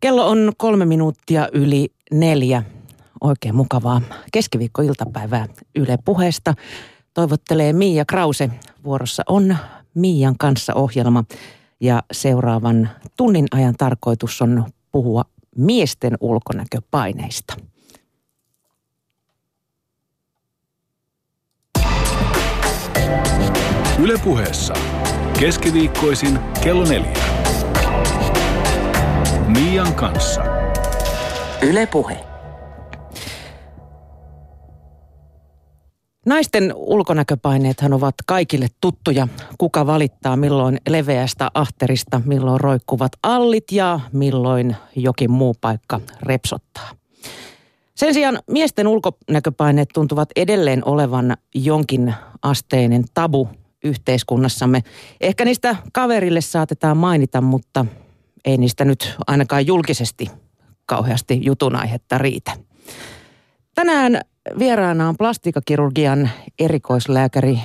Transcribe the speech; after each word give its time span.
Kello 0.00 0.28
on 0.28 0.52
kolme 0.56 0.84
minuuttia 0.86 1.48
yli 1.52 1.88
neljä. 2.12 2.62
Oikein 3.20 3.54
mukavaa 3.54 4.00
keskiviikkoiltapäivää 4.32 5.46
Yle 5.74 5.98
puheesta. 6.04 6.54
Toivottelee 7.14 7.72
Miia 7.72 8.04
Krause. 8.04 8.50
Vuorossa 8.84 9.22
on 9.28 9.56
Miian 9.94 10.34
kanssa 10.38 10.74
ohjelma 10.74 11.24
ja 11.80 12.02
seuraavan 12.12 12.90
tunnin 13.16 13.46
ajan 13.50 13.74
tarkoitus 13.78 14.42
on 14.42 14.64
puhua 14.92 15.24
miesten 15.56 16.16
ulkonäköpaineista. 16.20 17.54
Ylepuheessa 23.98 24.74
keskiviikkoisin 25.40 26.38
kello 26.62 26.84
neljä. 26.84 27.12
Mian 29.52 29.94
kanssa. 29.94 30.42
Yle 31.62 31.86
Puhe. 31.86 32.16
Naisten 36.26 36.72
ulkonäköpaineethan 36.76 37.92
ovat 37.92 38.14
kaikille 38.26 38.66
tuttuja. 38.80 39.28
Kuka 39.58 39.86
valittaa 39.86 40.36
milloin 40.36 40.78
leveästä 40.88 41.50
ahterista, 41.54 42.20
milloin 42.24 42.60
roikkuvat 42.60 43.12
allit 43.22 43.64
ja 43.72 44.00
milloin 44.12 44.76
jokin 44.96 45.30
muu 45.30 45.54
paikka 45.60 46.00
repsottaa. 46.22 46.88
Sen 47.94 48.14
sijaan 48.14 48.38
miesten 48.50 48.86
ulkonäköpaineet 48.86 49.88
tuntuvat 49.94 50.28
edelleen 50.36 50.84
olevan 50.84 51.36
jonkin 51.54 52.14
asteinen 52.42 53.04
tabu 53.14 53.48
yhteiskunnassamme. 53.84 54.82
Ehkä 55.20 55.44
niistä 55.44 55.76
kaverille 55.92 56.40
saatetaan 56.40 56.96
mainita, 56.96 57.40
mutta 57.40 57.86
ei 58.44 58.56
niistä 58.56 58.84
nyt 58.84 59.14
ainakaan 59.26 59.66
julkisesti 59.66 60.26
kauheasti 60.86 61.38
jutun 61.42 61.76
aihetta 61.76 62.18
riitä. 62.18 62.52
Tänään 63.74 64.20
vieraana 64.58 65.08
on 65.08 65.16
plastikakirurgian 65.18 66.30
erikoislääkäri 66.58 67.58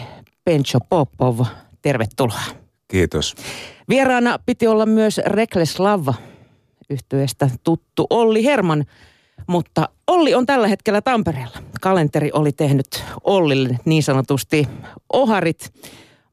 Pencho 0.43 0.79
Popov. 0.89 1.39
Tervetuloa. 1.81 2.41
Kiitos. 2.87 3.35
Vieraana 3.89 4.39
piti 4.45 4.67
olla 4.67 4.85
myös 4.85 5.21
Rekles 5.25 5.79
Lava 5.79 6.13
yhtyeestä 6.89 7.49
tuttu 7.63 8.07
Olli 8.09 8.45
Herman, 8.45 8.85
mutta 9.47 9.89
Olli 10.07 10.33
on 10.33 10.45
tällä 10.45 10.67
hetkellä 10.67 11.01
Tampereella. 11.01 11.57
Kalenteri 11.81 12.29
oli 12.33 12.51
tehnyt 12.51 13.03
Ollille 13.23 13.79
niin 13.85 14.03
sanotusti 14.03 14.67
oharit, 15.13 15.73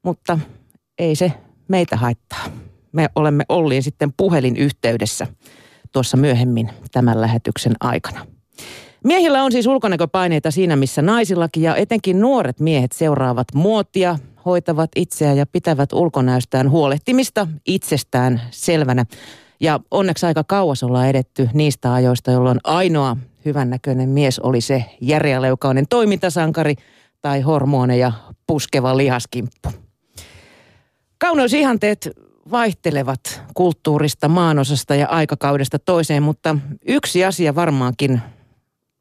mutta 0.03 0.39
ei 0.99 1.15
se 1.15 1.31
meitä 1.67 1.97
haittaa 1.97 2.45
me 2.93 3.09
olemme 3.15 3.43
Olliin 3.49 3.83
sitten 3.83 4.13
puhelinyhteydessä 4.17 5.27
tuossa 5.91 6.17
myöhemmin 6.17 6.69
tämän 6.91 7.21
lähetyksen 7.21 7.73
aikana. 7.79 8.25
Miehillä 9.03 9.43
on 9.43 9.51
siis 9.51 9.67
ulkonäköpaineita 9.67 10.51
siinä, 10.51 10.75
missä 10.75 11.01
naisillakin 11.01 11.63
ja 11.63 11.75
etenkin 11.75 12.19
nuoret 12.19 12.59
miehet 12.59 12.91
seuraavat 12.91 13.47
muotia, 13.53 14.17
hoitavat 14.45 14.91
itseään 14.95 15.37
ja 15.37 15.45
pitävät 15.45 15.93
ulkonäöstään 15.93 16.69
huolehtimista 16.69 17.47
itsestään 17.67 18.41
selvänä. 18.51 19.05
Ja 19.59 19.79
onneksi 19.91 20.25
aika 20.25 20.43
kauas 20.43 20.83
ollaan 20.83 21.09
edetty 21.09 21.49
niistä 21.53 21.93
ajoista, 21.93 22.31
jolloin 22.31 22.59
ainoa 22.63 23.17
hyvännäköinen 23.45 24.09
mies 24.09 24.39
oli 24.39 24.61
se 24.61 24.85
järeäleukainen 25.01 25.85
toimintasankari 25.89 26.75
tai 27.21 27.41
hormoneja 27.41 28.11
puskeva 28.47 28.97
lihaskimppu. 28.97 29.69
Kauneusihanteet 31.17 32.09
vaihtelevat 32.51 33.41
kulttuurista, 33.53 34.27
maanosasta 34.27 34.95
ja 34.95 35.07
aikakaudesta 35.07 35.79
toiseen, 35.79 36.23
mutta 36.23 36.57
yksi 36.87 37.25
asia 37.25 37.55
varmaankin 37.55 38.21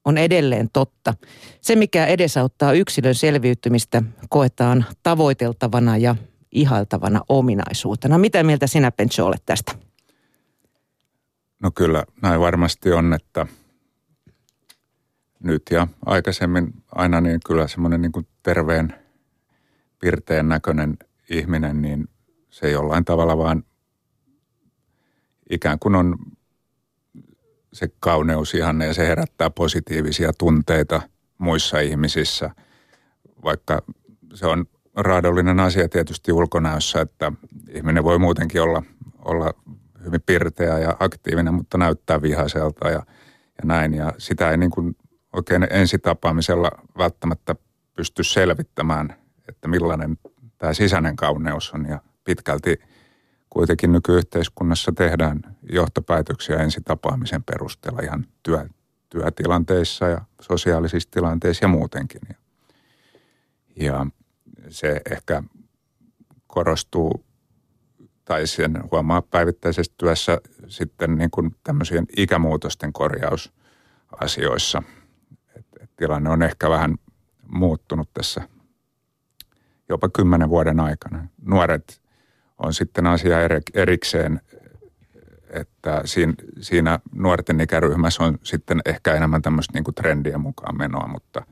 on 0.05 0.19
edelleen 0.19 0.69
totta. 0.73 1.15
Se, 1.61 1.77
mikä 1.77 2.07
edesauttaa 2.07 2.73
yksilön 2.73 3.15
selviytymistä, 3.15 4.03
koetaan 4.29 4.85
tavoiteltavana 5.03 5.97
ja 5.97 6.17
ihailtavana 6.53 7.21
ominaisuutena. 7.29 8.19
Mitä 8.19 8.43
mieltä 8.43 8.67
sinä, 8.67 8.91
Pencho, 8.91 9.27
olet 9.27 9.43
tästä? 9.47 9.73
No 11.63 11.71
kyllä, 11.71 12.05
näin 12.23 12.41
varmasti 12.41 12.93
on, 12.93 13.13
että 13.13 13.47
nyt 15.43 15.63
ja 15.71 15.89
aikaisemmin 16.07 16.75
aina 16.95 17.21
niin 17.21 17.41
kyllä 17.47 17.69
semmoinen 17.69 18.03
niin 18.03 18.13
kuin 18.13 18.27
terveen, 18.43 18.95
pirteen 19.99 20.49
näköinen 20.49 20.97
ihminen, 21.31 21.83
niin 21.83 22.09
se 22.53 22.71
jollain 22.71 23.05
tavalla 23.05 23.39
vaan 23.39 23.65
ikään 25.51 25.79
kuin 25.79 25.95
on 25.95 26.19
se 27.73 27.89
kauneus 28.01 28.55
ihanne 28.55 28.87
ja 28.87 28.95
se 28.95 29.09
herättää 29.09 29.51
positiivisia 29.51 30.33
tunteita 30.39 31.03
muissa 31.39 31.81
ihmisissä, 31.81 32.51
vaikka 33.45 33.83
se 34.35 34.47
on 34.47 34.67
raadollinen 34.97 35.61
asia 35.61 35.89
tietysti 35.89 36.33
ulkonäössä, 36.33 37.01
että 37.01 37.33
ihminen 37.69 38.05
voi 38.05 38.19
muutenkin 38.19 38.63
olla, 38.63 38.83
olla 39.25 39.55
hyvin 40.05 40.23
pirteä 40.27 40.79
ja 40.79 40.97
aktiivinen, 41.01 41.55
mutta 41.55 41.79
näyttää 41.79 42.23
vihaiselta 42.23 42.89
ja, 42.89 43.03
ja 43.59 43.65
näin. 43.65 43.95
Ja 43.95 44.13
sitä 44.19 44.51
ei 44.51 44.57
niin 44.57 44.71
kuin 44.71 44.97
oikein 45.33 45.67
ensitapaamisella 45.71 46.71
välttämättä 46.99 47.55
pysty 47.95 48.25
selvittämään, 48.25 49.17
että 49.49 49.69
millainen 49.69 50.19
tämä 50.59 50.73
sisäinen 50.73 51.17
kauneus 51.17 51.73
on 51.73 51.87
ja 51.89 52.01
pitkälti 52.25 52.81
kuitenkin 53.51 53.93
nykyyhteiskunnassa 53.93 54.93
tehdään 54.93 55.41
johtopäätöksiä 55.63 56.57
ensitapaamisen 56.57 57.43
perusteella 57.43 58.01
ihan 58.03 58.27
työ, 58.43 58.69
työtilanteissa 59.09 60.09
ja 60.09 60.21
sosiaalisissa 60.41 61.11
tilanteissa 61.11 61.65
ja 61.65 61.69
muutenkin. 61.69 62.21
Ja, 62.29 62.35
ja 63.77 64.07
se 64.69 65.01
ehkä 65.11 65.43
korostuu 66.47 67.25
tai 68.25 68.47
sen 68.47 68.83
huomaa 68.91 69.23
päivittäisessä 69.23 69.93
työssä 69.97 70.41
sitten 70.69 71.19
niin 71.19 71.31
kuin 71.31 71.57
tämmöisien 71.65 72.07
ikämuutosten 72.17 72.93
korjausasioissa. 72.93 74.83
Et, 75.57 75.67
et 75.81 75.91
tilanne 75.97 76.31
on 76.31 76.43
ehkä 76.43 76.71
vähän 76.71 76.95
muuttunut 77.49 78.09
tässä 78.15 78.49
jopa 79.89 80.09
kymmenen 80.09 80.49
vuoden 80.49 80.81
aikana. 80.81 81.27
Nuoret 81.45 82.02
on 82.63 82.75
sitten 82.75 83.07
asia 83.07 83.39
erikseen, 83.75 84.41
että 85.51 86.03
siinä, 86.05 86.35
siinä 86.61 86.99
nuorten 87.15 87.61
ikäryhmässä 87.61 88.25
on 88.25 88.39
sitten 88.43 88.81
ehkä 88.87 89.15
enemmän 89.15 89.43
tämmöistä 89.43 89.73
niin 89.73 89.85
kuin 89.85 89.95
trendien 89.95 90.41
mukaan 90.41 90.79
menoa, 90.79 91.09
mutta 91.09 91.47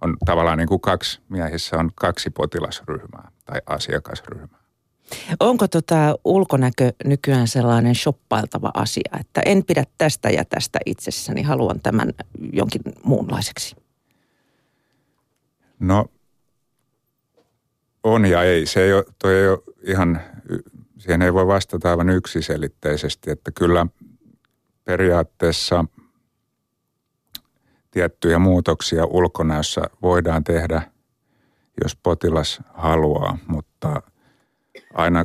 on 0.00 0.16
tavallaan 0.24 0.58
niin 0.58 0.68
kuin 0.68 0.80
kaksi, 0.80 1.20
miehissä 1.28 1.76
on 1.76 1.90
kaksi 1.94 2.30
potilasryhmää 2.30 3.30
tai 3.44 3.60
asiakasryhmää. 3.66 4.66
Onko 5.40 5.68
tota 5.68 6.14
ulkonäkö 6.24 6.92
nykyään 7.04 7.48
sellainen 7.48 7.94
shoppailtava 7.94 8.70
asia, 8.74 9.18
että 9.20 9.40
en 9.44 9.64
pidä 9.64 9.84
tästä 9.98 10.30
ja 10.30 10.44
tästä 10.44 10.78
itsessäni, 10.86 11.42
haluan 11.42 11.80
tämän 11.80 12.12
jonkin 12.52 12.82
muunlaiseksi? 13.04 13.76
No 15.78 16.06
on 18.06 18.26
ja 18.26 18.42
ei. 18.42 18.66
Se 18.66 18.82
ei 18.82 18.92
ole, 18.92 19.04
toi 19.18 19.34
ei 19.34 19.48
ole 19.48 19.58
ihan 19.82 20.20
siihen 20.98 21.22
ei 21.22 21.34
voi 21.34 21.46
vastata 21.46 21.90
aivan 21.90 22.10
yksiselitteisesti, 22.10 23.30
että 23.30 23.50
kyllä 23.50 23.86
periaatteessa 24.84 25.84
tiettyjä 27.90 28.38
muutoksia 28.38 29.04
ulkonäössä 29.04 29.82
voidaan 30.02 30.44
tehdä, 30.44 30.82
jos 31.84 31.96
potilas 32.02 32.60
haluaa, 32.74 33.38
mutta 33.46 34.02
aina 34.94 35.24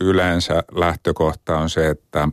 yleensä 0.00 0.62
lähtökohta 0.72 1.58
on 1.58 1.70
se, 1.70 1.88
että 1.88 2.28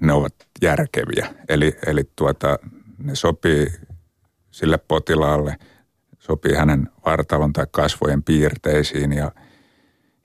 ne 0.00 0.12
ovat 0.12 0.34
järkeviä. 0.62 1.34
Eli, 1.48 1.76
eli 1.86 2.10
tuota, 2.16 2.58
ne 2.98 3.14
sopii 3.14 3.66
sille 4.50 4.78
potilaalle, 4.78 5.56
sopii 6.26 6.54
hänen 6.54 6.88
vartalon 7.06 7.52
tai 7.52 7.66
kasvojen 7.70 8.22
piirteisiin 8.22 9.12
ja– 9.12 9.32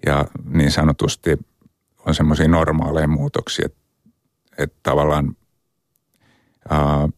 ja 0.06 0.26
niin 0.46 0.72
sanotusti 0.72 1.40
on 2.06 2.16
semmoisia 2.16 2.48
normaaleja 2.48 3.08
muutoksia, 3.08 3.66
että, 3.66 3.80
että 4.58 4.80
tavallaan 4.84 5.36
ää, 6.70 7.10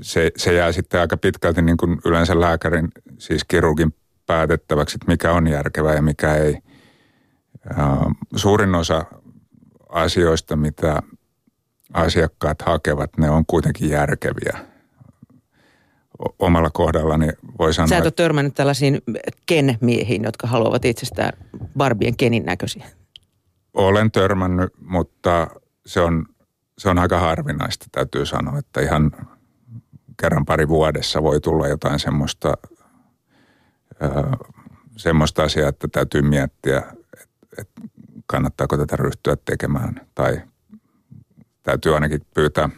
se, 0.00 0.30
se 0.36 0.54
jää 0.54 0.72
sitten 0.72 1.00
aika 1.00 1.16
pitkälti 1.16 1.62
niin 1.62 1.76
kuin 1.76 2.00
yleensä 2.04 2.40
lääkärin, 2.40 2.88
siis 3.18 3.44
kirurgin 3.44 3.94
päätettäväksi, 4.26 4.96
että 4.96 5.12
mikä 5.12 5.32
on 5.32 5.46
järkevää 5.46 5.94
ja 5.94 6.02
mikä 6.02 6.34
ei. 6.34 6.58
Ää, 7.76 8.10
suurin 8.36 8.74
osa 8.74 9.04
asioista, 9.88 10.56
mitä 10.56 11.02
asiakkaat 11.92 12.62
hakevat, 12.62 13.18
ne 13.18 13.30
on 13.30 13.46
kuitenkin 13.46 13.90
järkeviä 13.90 14.75
omalla 16.38 16.70
kohdallani 16.70 17.28
voi 17.58 17.74
sanoa... 17.74 17.88
Sä 17.88 17.98
et 17.98 18.04
ole 18.04 18.10
törmännyt 18.10 18.54
tällaisiin 18.54 19.02
ken-miehiin, 19.46 20.22
jotka 20.24 20.46
haluavat 20.46 20.84
itsestään 20.84 21.32
Barbien 21.78 22.16
kenin 22.16 22.44
näköisiä? 22.44 22.86
Olen 23.74 24.10
törmännyt, 24.12 24.72
mutta 24.80 25.46
se 25.86 26.00
on 26.00 26.26
se 26.78 26.88
on 26.88 26.98
aika 26.98 27.18
harvinaista, 27.18 27.86
täytyy 27.92 28.26
sanoa, 28.26 28.58
että 28.58 28.80
ihan 28.80 29.12
kerran 30.20 30.44
pari 30.44 30.68
vuodessa 30.68 31.22
voi 31.22 31.40
tulla 31.40 31.68
jotain 31.68 31.98
semmoista, 31.98 32.54
semmoista 34.96 35.42
asiaa, 35.42 35.68
että 35.68 35.88
täytyy 35.92 36.22
miettiä, 36.22 36.82
että, 37.58 37.80
kannattaako 38.26 38.76
tätä 38.76 38.96
ryhtyä 38.96 39.36
tekemään 39.44 40.06
tai 40.14 40.42
täytyy 41.62 41.94
ainakin 41.94 42.20
pyytää 42.34 42.68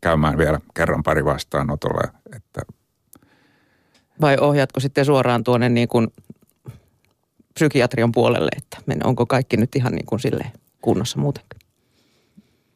käymään 0.00 0.38
vielä 0.38 0.60
kerran 0.74 1.02
pari 1.02 1.24
vastaanotolla. 1.24 2.02
Että 2.36 2.60
Vai 4.20 4.36
ohjaatko 4.40 4.80
sitten 4.80 5.04
suoraan 5.04 5.44
tuonne 5.44 5.68
niin 5.68 5.88
kuin 5.88 6.08
psykiatrian 7.54 8.12
puolelle, 8.12 8.50
että 8.56 8.78
onko 9.04 9.26
kaikki 9.26 9.56
nyt 9.56 9.76
ihan 9.76 9.92
niin 9.92 10.06
kuin 10.06 10.20
silleen 10.20 10.52
kunnossa 10.80 11.18
muutenkin? 11.18 11.58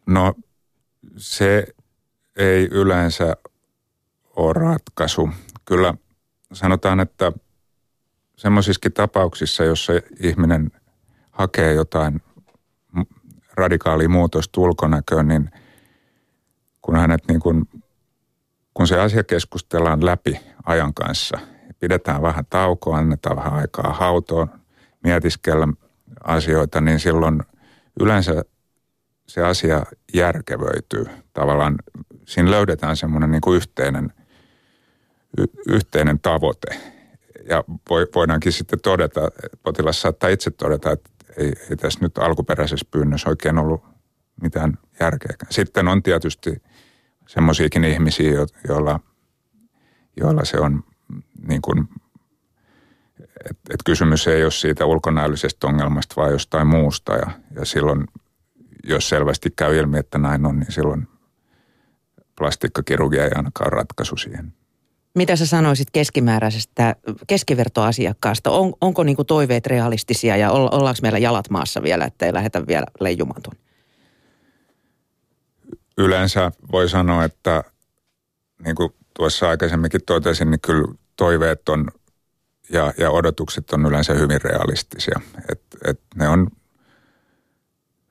No 0.06 0.34
se 1.16 1.66
ei 2.36 2.68
yleensä 2.70 3.36
ole 4.36 4.52
ratkaisu. 4.52 5.30
Kyllä 5.64 5.94
sanotaan, 6.52 7.00
että 7.00 7.32
semmoisissakin 8.36 8.92
tapauksissa, 8.92 9.64
jossa 9.64 9.92
ihminen 10.20 10.70
hakee 11.30 11.72
jotain 11.72 12.22
radikaalia 13.54 14.08
muutosta 14.08 14.60
ulkonäköön, 14.60 15.28
niin 15.28 15.50
kun 16.82 16.96
hänet 16.96 17.20
niin 17.28 17.40
kuin, 17.40 17.68
kun 18.74 18.86
se 18.86 19.00
asia 19.00 19.24
keskustellaan 19.24 20.04
läpi 20.04 20.40
ajan 20.66 20.94
kanssa, 20.94 21.38
pidetään 21.80 22.22
vähän 22.22 22.44
taukoa, 22.50 22.96
annetaan 22.96 23.36
vähän 23.36 23.54
aikaa 23.54 23.92
hautoon, 23.92 24.48
mietiskellä 25.04 25.68
asioita, 26.24 26.80
niin 26.80 27.00
silloin 27.00 27.42
yleensä 28.00 28.44
se 29.26 29.42
asia 29.42 29.82
järkevöityy. 30.14 31.06
Tavallaan 31.32 31.74
siinä 32.26 32.50
löydetään 32.50 32.96
semmoinen 32.96 33.30
niin 33.30 33.40
kuin 33.40 33.56
yhteinen, 33.56 34.12
y- 35.38 35.74
yhteinen 35.74 36.20
tavoite. 36.20 36.80
Ja 37.48 37.64
voidaankin 38.14 38.52
sitten 38.52 38.80
todeta, 38.80 39.20
potilas 39.62 40.02
saattaa 40.02 40.30
itse 40.30 40.50
todeta, 40.50 40.92
että 40.92 41.10
ei, 41.36 41.52
ei 41.70 41.76
tässä 41.76 42.00
nyt 42.02 42.18
alkuperäisessä 42.18 42.86
pyynnössä 42.90 43.28
oikein 43.28 43.58
ollut 43.58 43.84
mitään 44.42 44.78
järkeä. 45.00 45.36
Sitten 45.50 45.88
on 45.88 46.02
tietysti 46.02 46.62
semmoisiakin 47.28 47.84
ihmisiä, 47.84 48.32
joilla, 48.68 49.00
joilla 50.16 50.44
se 50.44 50.58
on 50.58 50.84
niin 51.48 51.62
kuin, 51.62 51.88
että 53.50 53.74
et 53.74 53.80
kysymys 53.84 54.26
ei 54.26 54.42
ole 54.42 54.50
siitä 54.50 54.86
ulkonäöllisestä 54.86 55.66
ongelmasta, 55.66 56.14
vaan 56.16 56.32
jostain 56.32 56.66
muusta. 56.66 57.12
Ja, 57.12 57.30
ja 57.54 57.64
silloin, 57.64 58.06
jos 58.84 59.08
selvästi 59.08 59.50
käy 59.56 59.76
ilmi, 59.76 59.98
että 59.98 60.18
näin 60.18 60.46
on, 60.46 60.58
niin 60.58 60.72
silloin 60.72 61.08
plastikkakirurgia 62.38 63.24
ei 63.24 63.30
ainakaan 63.34 63.72
ratkaisu 63.72 64.16
siihen. 64.16 64.52
Mitä 65.14 65.36
sä 65.36 65.46
sanoisit 65.46 65.88
keskimääräisestä 65.92 66.96
keskivertoasiakkaasta? 67.26 68.50
On, 68.50 68.72
onko 68.80 69.02
niinku 69.02 69.24
toiveet 69.24 69.66
realistisia 69.66 70.36
ja 70.36 70.50
ollaanko 70.50 70.98
meillä 71.02 71.18
jalat 71.18 71.50
maassa 71.50 71.82
vielä, 71.82 72.04
ettei 72.04 72.34
lähdetä 72.34 72.66
vielä 72.66 72.86
leijumaan 73.00 73.42
tuonne? 73.42 73.60
Yleensä 75.98 76.52
voi 76.72 76.88
sanoa, 76.88 77.24
että 77.24 77.64
niin 78.64 78.76
kuin 78.76 78.92
tuossa 79.14 79.48
aikaisemminkin 79.48 80.00
totesin, 80.06 80.50
niin 80.50 80.60
kyllä 80.60 80.94
toiveet 81.16 81.68
on 81.68 81.88
ja, 82.72 82.92
ja 82.98 83.10
odotukset 83.10 83.72
on 83.72 83.86
yleensä 83.86 84.14
hyvin 84.14 84.40
realistisia. 84.40 85.20
Et, 85.52 85.62
et 85.84 86.00
ne, 86.14 86.28
on, 86.28 86.48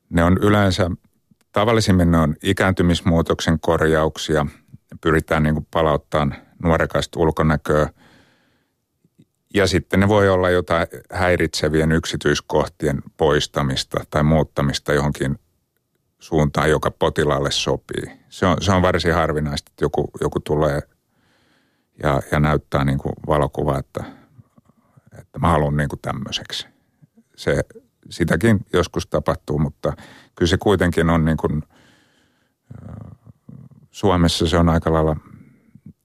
ne 0.10 0.24
on 0.24 0.38
yleensä, 0.42 0.90
tavallisimmin 1.52 2.12
ne 2.12 2.18
on 2.18 2.36
ikääntymismuutoksen 2.44 3.60
korjauksia. 3.60 4.46
Pyritään 5.02 5.44
niin 5.44 5.68
palauttamaan 5.72 6.36
nuorekaista 6.64 7.20
ulkonäköä. 7.20 7.90
Ja 9.54 9.68
sitten 9.68 10.00
ne 10.00 10.08
voi 10.08 10.30
olla 10.30 10.50
jotain 10.50 10.88
häiritsevien 11.12 11.92
yksityiskohtien 11.92 13.02
poistamista 13.18 14.06
tai 14.10 14.24
muuttamista 14.24 14.94
johonkin 14.94 15.40
suuntaan, 16.20 16.70
joka 16.70 16.92
potilaalle 16.92 17.52
sopii. 17.52 18.20
Se 18.30 18.46
on, 18.46 18.58
se 18.62 18.72
on 18.72 18.82
varsin 18.82 19.14
harvinaista, 19.14 19.72
että 19.72 19.86
joku, 19.86 20.12
joku 20.22 20.40
tulee 20.40 20.82
ja, 22.04 22.22
ja 22.32 22.40
näyttää 22.40 22.86
niin 22.86 22.98
kuin 22.98 23.14
valokuva, 23.28 23.78
että, 23.78 24.04
että 25.20 25.40
mä 25.40 25.48
haluan 25.48 25.78
niin 25.78 25.90
kuin 25.90 26.00
tämmöiseksi. 26.02 26.68
Se, 27.36 27.62
sitäkin 28.10 28.66
joskus 28.74 29.08
tapahtuu, 29.08 29.60
mutta 29.60 29.94
kyllä 30.36 30.50
se 30.50 30.58
kuitenkin 30.58 31.10
on 31.10 31.26
niin 31.26 31.38
kuin, 31.38 31.64
Suomessa 33.92 34.48
se 34.48 34.58
on 34.58 34.70
aika 34.70 34.94
lailla 34.94 35.16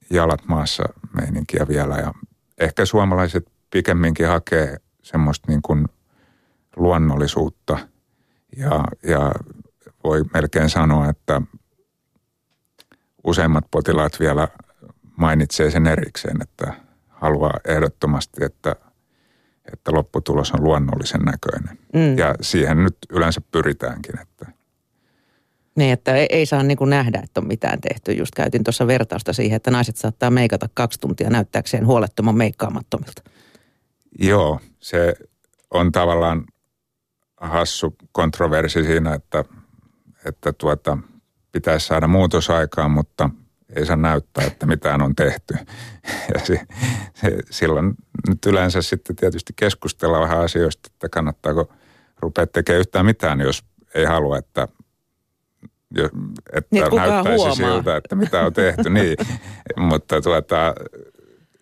jalat 0.09 0.45
maassa 0.47 0.83
meininkiä 1.21 1.65
vielä 1.67 1.95
ja 1.95 2.13
ehkä 2.57 2.85
suomalaiset 2.85 3.51
pikemminkin 3.69 4.27
hakee 4.27 4.77
semmoista 5.03 5.47
niin 5.47 5.61
kuin 5.61 5.85
luonnollisuutta 6.75 7.77
ja, 8.57 8.83
ja 9.03 9.31
voi 10.03 10.23
melkein 10.33 10.69
sanoa, 10.69 11.09
että 11.09 11.41
useimmat 13.23 13.65
potilaat 13.71 14.19
vielä 14.19 14.47
mainitsee 15.17 15.71
sen 15.71 15.87
erikseen, 15.87 16.41
että 16.41 16.73
haluaa 17.07 17.59
ehdottomasti, 17.65 18.43
että, 18.43 18.75
että 19.73 19.91
lopputulos 19.91 20.51
on 20.51 20.63
luonnollisen 20.63 21.21
näköinen. 21.21 21.77
Mm. 21.93 22.17
Ja 22.17 22.35
siihen 22.41 22.83
nyt 22.83 22.97
yleensä 23.09 23.41
pyritäänkin, 23.51 24.19
että 24.21 24.37
niin, 25.77 25.93
että 25.93 26.15
ei, 26.15 26.27
ei 26.29 26.45
saa 26.45 26.63
niin 26.63 26.77
kuin 26.77 26.89
nähdä, 26.89 27.21
että 27.23 27.39
on 27.39 27.47
mitään 27.47 27.81
tehty. 27.81 28.11
Just 28.11 28.35
käytin 28.35 28.63
tuossa 28.63 28.87
vertausta 28.87 29.33
siihen, 29.33 29.55
että 29.55 29.71
naiset 29.71 29.97
saattaa 29.97 30.31
meikata 30.31 30.69
kaksi 30.73 30.99
tuntia 30.99 31.29
näyttääkseen 31.29 31.85
huolettoman 31.85 32.35
meikkaamattomilta. 32.35 33.21
Joo, 34.19 34.59
se 34.79 35.13
on 35.71 35.91
tavallaan 35.91 36.45
hassu 37.37 37.95
kontroversi 38.11 38.83
siinä, 38.83 39.13
että, 39.13 39.43
että 40.25 40.53
tuota, 40.53 40.97
pitäisi 41.51 41.87
saada 41.87 42.07
muutosaikaan, 42.07 42.91
mutta 42.91 43.29
ei 43.75 43.85
saa 43.85 43.95
näyttää, 43.95 44.45
että 44.45 44.65
mitään 44.65 45.01
on 45.01 45.15
tehty. 45.15 45.57
Ja 46.33 46.39
se, 46.45 46.61
se, 47.13 47.37
silloin 47.49 47.93
nyt 48.29 48.45
yleensä 48.45 48.81
sitten 48.81 49.15
tietysti 49.15 49.53
keskustellaan 49.55 50.23
vähän 50.23 50.39
asioista, 50.39 50.89
että 50.93 51.09
kannattaako 51.09 51.73
rupea 52.19 52.47
tekemään 52.47 52.79
yhtään 52.79 53.05
mitään, 53.05 53.39
jos 53.39 53.63
ei 53.95 54.05
halua, 54.05 54.37
että 54.37 54.67
että 56.53 56.69
niin, 56.71 56.95
näyttäisi 56.95 57.35
huomaa. 57.35 57.55
siltä, 57.55 57.97
että 57.97 58.15
mitä 58.15 58.45
on 58.45 58.53
tehty. 58.53 58.89
niin, 58.89 59.17
mutta 59.77 60.21
tuota, 60.21 60.75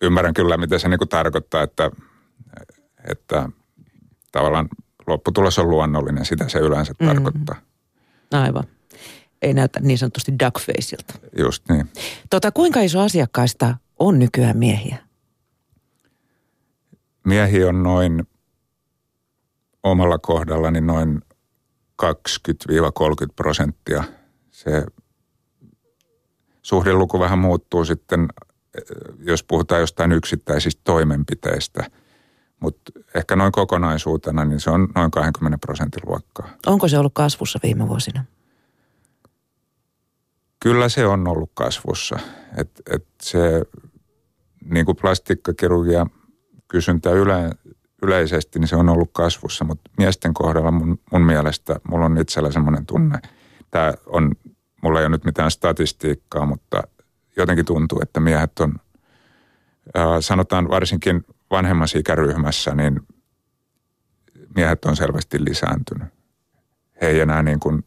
ymmärrän 0.02 0.34
kyllä, 0.34 0.56
mitä 0.56 0.78
se 0.78 0.88
niinku 0.88 1.06
tarkoittaa, 1.06 1.62
että, 1.62 1.90
että 3.10 3.48
tavallaan 4.32 4.68
lopputulos 5.06 5.58
on 5.58 5.70
luonnollinen, 5.70 6.24
sitä 6.24 6.48
se 6.48 6.58
yleensä 6.58 6.94
mm. 7.00 7.06
tarkoittaa. 7.06 7.56
Aivan. 8.32 8.64
Ei 9.46 9.54
näytä 9.54 9.80
niin 9.80 9.98
sanotusti 9.98 10.32
duckfaceilta. 10.44 11.14
Just 11.38 11.68
niin. 11.68 11.88
Tota, 12.30 12.52
kuinka 12.52 12.80
iso 12.80 13.00
asiakkaista 13.00 13.76
on 13.98 14.18
nykyään 14.18 14.58
miehiä? 14.58 14.98
Miehiä 17.24 17.68
on 17.68 17.82
noin 17.82 18.28
omalla 19.82 20.18
kohdallani 20.18 20.80
noin 20.80 21.22
20-30 22.02 22.08
prosenttia. 23.36 24.04
Se 24.50 24.86
suhdeluku 26.62 27.20
vähän 27.20 27.38
muuttuu 27.38 27.84
sitten, 27.84 28.28
jos 29.18 29.42
puhutaan 29.42 29.80
jostain 29.80 30.12
yksittäisistä 30.12 30.80
toimenpiteistä. 30.84 31.90
Mutta 32.60 32.92
ehkä 33.14 33.36
noin 33.36 33.52
kokonaisuutena, 33.52 34.44
niin 34.44 34.60
se 34.60 34.70
on 34.70 34.88
noin 34.94 35.10
20 35.10 35.58
prosentin 35.58 36.02
luokkaa. 36.06 36.48
Onko 36.66 36.88
se 36.88 36.98
ollut 36.98 37.14
kasvussa 37.14 37.58
viime 37.62 37.88
vuosina? 37.88 38.24
Kyllä 40.60 40.88
se 40.88 41.06
on 41.06 41.28
ollut 41.28 41.50
kasvussa. 41.54 42.18
Et, 42.56 42.82
et 42.90 43.06
se 43.22 43.62
niin 44.64 44.86
kuin 44.86 44.96
plastikkakirurgia 44.96 46.06
kysyntä 46.68 47.10
yle, 47.10 47.50
yleisesti, 48.02 48.58
niin 48.58 48.68
se 48.68 48.76
on 48.76 48.88
ollut 48.88 49.10
kasvussa, 49.12 49.64
mutta 49.64 49.90
miesten 49.98 50.34
kohdalla 50.34 50.70
mun, 50.70 50.98
mun 51.12 51.22
mielestä 51.22 51.80
mulla 51.88 52.06
on 52.06 52.18
itsellä 52.18 52.52
semmoinen 52.52 52.86
tunne. 52.86 53.18
Tämä 53.70 53.94
on, 54.06 54.32
mulla 54.82 54.98
ei 55.00 55.04
ole 55.06 55.10
nyt 55.10 55.24
mitään 55.24 55.50
statistiikkaa, 55.50 56.46
mutta 56.46 56.82
jotenkin 57.36 57.64
tuntuu, 57.64 57.98
että 58.02 58.20
miehet 58.20 58.60
on, 58.60 58.74
sanotaan 60.20 60.68
varsinkin 60.68 61.24
vanhemmassa 61.50 61.98
ikäryhmässä, 61.98 62.74
niin 62.74 63.00
miehet 64.56 64.84
on 64.84 64.96
selvästi 64.96 65.44
lisääntynyt. 65.44 66.08
He 67.00 67.06
ei 67.06 67.20
enää 67.20 67.42
niin 67.42 67.60
kuin, 67.60 67.82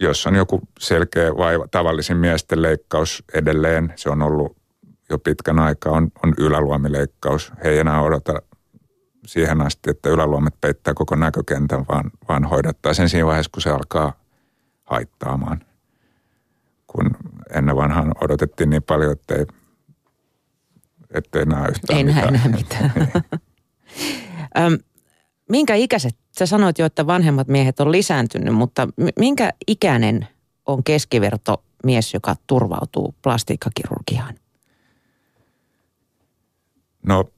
jos 0.00 0.26
on 0.26 0.34
joku 0.34 0.60
selkeä 0.78 1.36
vaiva, 1.36 1.68
tavallisin 1.70 2.16
miesten 2.16 2.62
leikkaus 2.62 3.24
edelleen, 3.34 3.92
se 3.96 4.10
on 4.10 4.22
ollut 4.22 4.56
jo 5.10 5.18
pitkän 5.18 5.58
aikaa 5.58 5.92
on, 5.92 6.10
on 6.24 6.34
yläluomileikkaus. 6.38 7.52
He 7.64 7.68
ei 7.68 7.78
enää 7.78 8.02
odota 8.02 8.42
siihen 9.26 9.60
asti, 9.60 9.90
että 9.90 10.08
yläluomet 10.08 10.54
peittää 10.60 10.94
koko 10.94 11.16
näkökentän, 11.16 11.84
vaan, 11.88 12.10
vaan 12.28 12.44
hoidattaa 12.44 12.94
sen 12.94 13.08
siinä 13.08 13.26
vaiheessa, 13.26 13.50
kun 13.54 13.62
se 13.62 13.70
alkaa 13.70 14.12
haittaamaan. 14.84 15.60
Kun 16.86 17.10
ennen 17.54 17.76
vanhaan 17.76 18.12
odotettiin 18.20 18.70
niin 18.70 18.82
paljon, 18.82 19.12
ettei, 19.12 19.46
ettei 21.14 21.44
näe 21.46 21.68
yhtään 21.68 21.98
Ei 21.98 22.04
mitään. 22.04 22.28
enää 22.28 22.48
mitään. 22.48 22.92
Minkä 25.48 25.74
ikäiset, 25.74 26.16
sä 26.38 26.46
sanoit 26.46 26.78
jo, 26.78 26.86
että 26.86 27.06
vanhemmat 27.06 27.48
miehet 27.48 27.80
on 27.80 27.92
lisääntynyt, 27.92 28.54
mutta 28.54 28.88
minkä 29.18 29.52
ikäinen 29.66 30.28
on 30.66 30.84
keskiverto 30.84 31.64
mies, 31.84 32.14
joka 32.14 32.36
turvautuu 32.46 33.14
plastiikkakirurgiaan? 33.22 34.34
No 37.02 37.32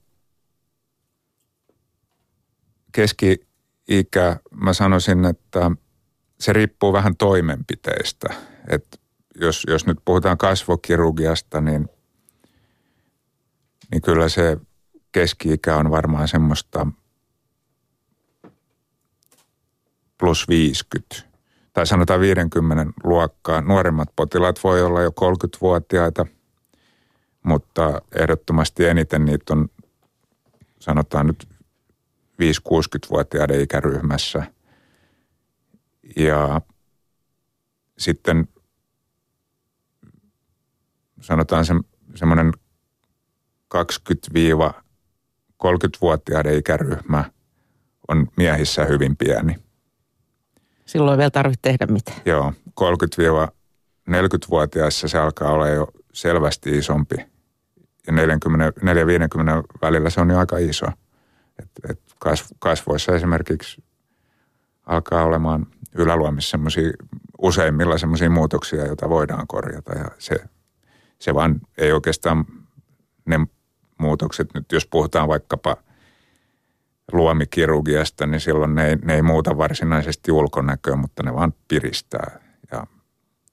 keski-ikä, 2.91 4.39
mä 4.51 4.73
sanoisin, 4.73 5.25
että 5.25 5.71
se 6.39 6.53
riippuu 6.53 6.93
vähän 6.93 7.15
toimenpiteistä. 7.15 8.33
Et 8.67 9.01
jos, 9.35 9.63
jos 9.67 9.85
nyt 9.85 9.97
puhutaan 10.05 10.37
kasvokirurgiasta, 10.37 11.61
niin, 11.61 11.89
niin 13.91 14.01
kyllä 14.01 14.29
se 14.29 14.57
keski-ikä 15.11 15.77
on 15.77 15.91
varmaan 15.91 16.27
semmoista 16.27 16.87
plus 20.21 20.47
50 20.47 21.15
tai 21.73 21.87
sanotaan 21.87 22.19
50 22.19 22.93
luokkaa. 23.03 23.61
Nuoremmat 23.61 24.09
potilaat 24.15 24.59
voi 24.63 24.81
olla 24.81 25.01
jo 25.01 25.09
30-vuotiaita, 25.09 26.25
mutta 27.43 28.01
ehdottomasti 28.15 28.85
eniten 28.85 29.25
niitä 29.25 29.53
on 29.53 29.69
sanotaan 30.79 31.27
nyt 31.27 31.47
5-60-vuotiaiden 32.41 33.61
ikäryhmässä. 33.61 34.43
Ja 36.15 36.61
sitten 37.97 38.47
sanotaan 41.21 41.65
se, 41.65 41.73
semmoinen 42.15 42.53
20-30-vuotiaiden 43.75 46.57
ikäryhmä 46.57 47.31
on 48.07 48.27
miehissä 48.37 48.85
hyvin 48.85 49.17
pieni. 49.17 49.70
Silloin 50.85 51.13
ei 51.13 51.17
vielä 51.17 51.31
tarvitse 51.31 51.59
tehdä 51.61 51.85
mitään. 51.85 52.17
Joo, 52.25 52.53
30-40-vuotiaissa 52.81 55.07
se 55.07 55.19
alkaa 55.19 55.51
olla 55.51 55.69
jo 55.69 55.87
selvästi 56.13 56.77
isompi. 56.77 57.15
Ja 58.07 58.13
40-50 58.13 58.17
välillä 59.81 60.09
se 60.09 60.21
on 60.21 60.29
jo 60.29 60.37
aika 60.37 60.57
iso. 60.57 60.85
Et, 61.59 61.69
et 61.89 61.99
kasvoissa 62.59 63.15
esimerkiksi 63.15 63.83
alkaa 64.85 65.23
olemaan 65.23 65.67
yläluomissa 65.95 66.49
semmoisia, 66.49 66.91
useimmilla 67.41 67.97
semmoisia 67.97 68.29
muutoksia, 68.29 68.85
joita 68.85 69.09
voidaan 69.09 69.47
korjata. 69.47 69.97
Ja 69.97 70.05
se, 70.17 70.35
se 71.19 71.33
vaan 71.33 71.61
ei 71.77 71.91
oikeastaan 71.91 72.45
ne 73.25 73.39
muutokset, 73.97 74.53
nyt 74.53 74.71
jos 74.71 74.85
puhutaan 74.85 75.27
vaikkapa 75.27 75.77
luomikirurgiasta, 77.13 78.27
niin 78.27 78.41
silloin 78.41 78.75
ne 78.75 78.87
ei, 78.87 78.95
ne 78.95 79.15
ei 79.15 79.21
muuta 79.21 79.57
varsinaisesti 79.57 80.31
ulkonäköä, 80.31 80.95
mutta 80.95 81.23
ne 81.23 81.33
vaan 81.33 81.53
piristää. 81.67 82.39
Ja 82.71 82.87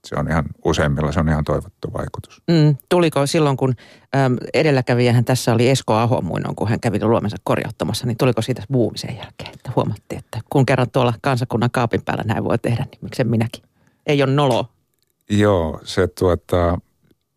se 0.07 0.17
on 0.19 0.29
ihan, 0.31 0.45
useimmilla 0.65 1.13
se 1.13 1.21
on 1.21 1.29
ihan 1.29 1.45
toivottu 1.45 1.93
vaikutus. 1.93 2.43
Mm, 2.49 2.77
tuliko 2.89 3.27
silloin, 3.27 3.57
kun 3.57 3.75
äm, 4.17 4.37
edelläkävijähän 4.55 5.25
tässä 5.25 5.53
oli 5.53 5.69
Esko 5.69 5.95
Aho 5.95 6.21
muinoin, 6.21 6.57
kun 6.57 6.69
hän 6.69 6.81
kävi 6.81 7.01
luomensa 7.01 7.37
korjauttamassa, 7.45 8.07
niin 8.07 8.17
tuliko 8.17 8.43
siitä 8.43 8.63
buumi 8.73 8.99
sen 8.99 9.17
jälkeen, 9.17 9.51
että 9.55 9.73
huomattiin, 9.77 10.19
että 10.19 10.41
kun 10.51 10.67
kerran 10.67 10.91
tuolla 10.91 11.15
kansakunnan 11.21 11.71
kaapin 11.71 12.03
päällä 12.03 12.25
näin 12.27 12.45
voi 12.45 12.59
tehdä, 12.59 12.85
niin 12.91 12.99
miksen 13.03 13.29
minäkin. 13.29 13.63
Ei 14.07 14.23
ole 14.23 14.33
nolo. 14.33 14.69
Joo, 15.31 15.81
se 15.85 16.07
tuota, 16.07 16.79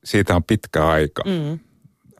siitä 0.04 0.36
on 0.36 0.44
pitkä 0.44 0.88
aika. 0.88 1.24
Mm. 1.26 1.60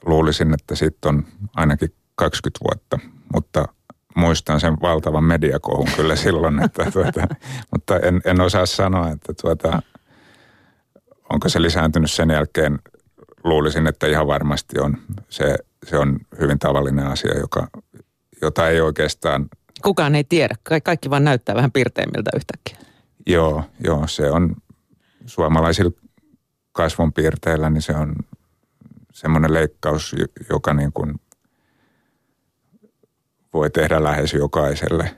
Luulisin, 0.06 0.54
että 0.54 0.76
siitä 0.76 1.10
on 1.10 1.26
ainakin 1.56 1.94
20 2.16 2.60
vuotta, 2.64 3.00
mutta 3.34 3.68
muistan 4.16 4.60
sen 4.60 4.78
valtavan 4.82 5.24
mediakohun 5.24 5.88
kyllä 5.96 6.16
silloin, 6.16 6.64
että 6.64 6.92
tuota, 6.92 7.28
mutta 7.72 8.00
en, 8.00 8.22
en 8.26 8.42
osaa 8.42 8.66
sanoa, 8.66 9.10
että 9.10 9.34
tuota, 9.42 9.82
onko 11.30 11.50
se 11.50 11.62
lisääntynyt 11.62 12.12
sen 12.12 12.30
jälkeen. 12.30 12.80
Luulisin, 13.44 13.88
että 13.88 14.08
ihan 14.08 14.28
varmasti 14.28 14.80
on. 14.80 14.98
Se, 15.30 15.56
se 15.86 15.98
on 15.98 16.20
hyvin 16.40 16.60
tavallinen 16.60 17.08
asia, 17.08 17.40
joka, 17.40 17.68
jota 18.42 18.70
ei 18.70 18.82
oikeastaan... 18.82 19.50
Kukaan 19.84 20.16
ei 20.16 20.24
tiedä. 20.24 20.56
Ka- 20.64 20.82
kaikki 20.82 21.10
vaan 21.10 21.24
näyttää 21.24 21.56
vähän 21.56 21.72
pirteimmiltä 21.72 22.32
yhtäkkiä. 22.36 22.92
Joo, 23.28 23.64
joo, 23.84 24.08
se 24.08 24.32
on 24.32 24.56
suomalaisilla 25.26 25.92
kasvonpiirteillä, 26.72 27.70
niin 27.70 27.82
se 27.82 27.94
on 27.96 28.16
semmoinen 29.14 29.54
leikkaus, 29.54 30.16
joka 30.50 30.74
niin 30.74 30.94
kuin 30.94 31.16
voi 33.54 33.70
tehdä 33.70 34.04
lähes 34.04 34.34
jokaiselle. 34.34 35.18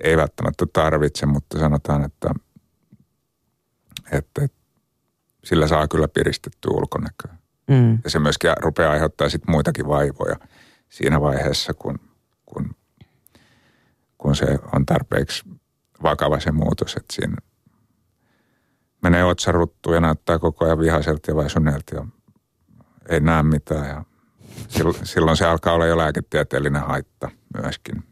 Ei 0.00 0.16
välttämättä 0.16 0.66
tarvitse, 0.72 1.26
mutta 1.26 1.58
sanotaan, 1.58 2.04
että, 2.04 2.30
että 4.12 4.48
sillä 5.44 5.68
saa 5.68 5.88
kyllä 5.88 6.08
piristettyä 6.08 6.70
ulkonäköä. 6.74 7.36
Mm. 7.68 7.98
Ja 8.04 8.10
se 8.10 8.18
myöskin 8.18 8.50
rupeaa 8.60 8.92
aiheuttaa 8.92 9.28
sitten 9.28 9.50
muitakin 9.50 9.88
vaivoja 9.88 10.36
siinä 10.88 11.20
vaiheessa, 11.20 11.74
kun, 11.74 11.98
kun, 12.46 12.74
kun 14.18 14.36
se 14.36 14.58
on 14.72 14.86
tarpeeksi 14.86 15.44
vakava 16.02 16.40
se 16.40 16.52
muutos, 16.52 16.96
että 16.96 17.14
siinä 17.14 17.36
menee 19.02 19.24
otsaruttu 19.24 19.92
ja 19.92 20.00
näyttää 20.00 20.38
koko 20.38 20.64
ajan 20.64 20.78
vihaiselta 20.78 21.30
ja 21.30 21.36
väsyneeltä 21.36 21.96
ja 21.96 22.06
ei 23.08 23.20
näe 23.20 23.42
mitään 23.42 23.88
ja 23.88 24.04
silloin 25.02 25.36
se 25.36 25.46
alkaa 25.46 25.74
olla 25.74 25.86
jo 25.86 25.96
lääketieteellinen 25.96 26.82
haitta 26.82 27.30
myöskin. 27.62 28.04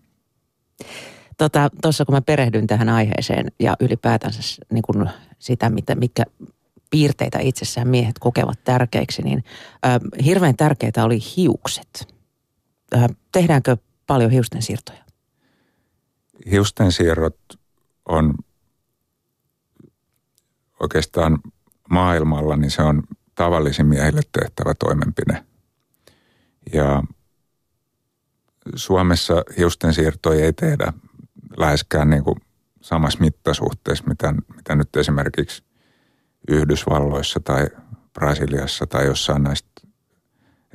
Tuossa 1.39 1.71
tota, 1.83 2.05
kun 2.07 2.15
mä 2.15 2.21
perehdyin 2.21 2.67
tähän 2.67 2.89
aiheeseen 2.89 3.53
ja 3.59 3.77
ylipäätänsä 3.81 4.63
niin 4.73 4.83
kun 4.83 5.09
sitä, 5.39 5.71
mitä, 5.71 5.95
mitkä 5.95 6.25
piirteitä 6.91 7.39
itsessään 7.39 7.89
miehet 7.89 8.19
kokevat 8.19 8.65
tärkeiksi, 8.65 9.23
niin 9.23 9.45
äh, 9.87 10.25
hirveän 10.25 10.57
tärkeitä 10.57 11.05
oli 11.05 11.19
hiukset. 11.37 12.15
Äh, 12.97 13.07
tehdäänkö 13.33 13.77
paljon 14.07 14.31
hiusten 14.31 14.63
siirtoja? 14.63 15.05
Hiusten 16.51 16.93
siirrot 16.93 17.39
on 18.09 18.35
oikeastaan 20.81 21.39
maailmalla, 21.91 22.57
niin 22.57 22.71
se 22.71 22.83
on 22.83 23.03
tavallisin 23.35 23.87
miehille 23.87 24.21
tehtävä 24.41 24.75
toimenpide. 24.75 25.45
Ja 26.73 27.03
Suomessa 28.75 29.43
hiusten 29.59 29.95
siirtoja 29.95 30.45
ei 30.45 30.53
tehdä 30.53 30.93
läheskään 31.57 32.11
niin 32.11 32.25
kuin 32.25 32.37
samassa 32.81 33.21
mittasuhteessa, 33.21 34.05
mitä, 34.07 34.35
mitä 34.57 34.75
nyt 34.75 34.97
esimerkiksi 34.97 35.63
Yhdysvalloissa 36.49 37.41
tai 37.41 37.67
Brasiliassa 38.13 38.87
tai 38.87 39.07
jossain 39.07 39.43
näistä 39.43 39.69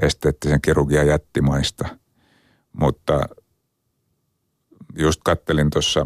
esteettisen 0.01 0.61
kirurgian 0.61 1.07
jättimaista. 1.07 1.97
Mutta 2.73 3.21
just 4.97 5.21
kattelin 5.23 5.69
tuossa 5.69 6.05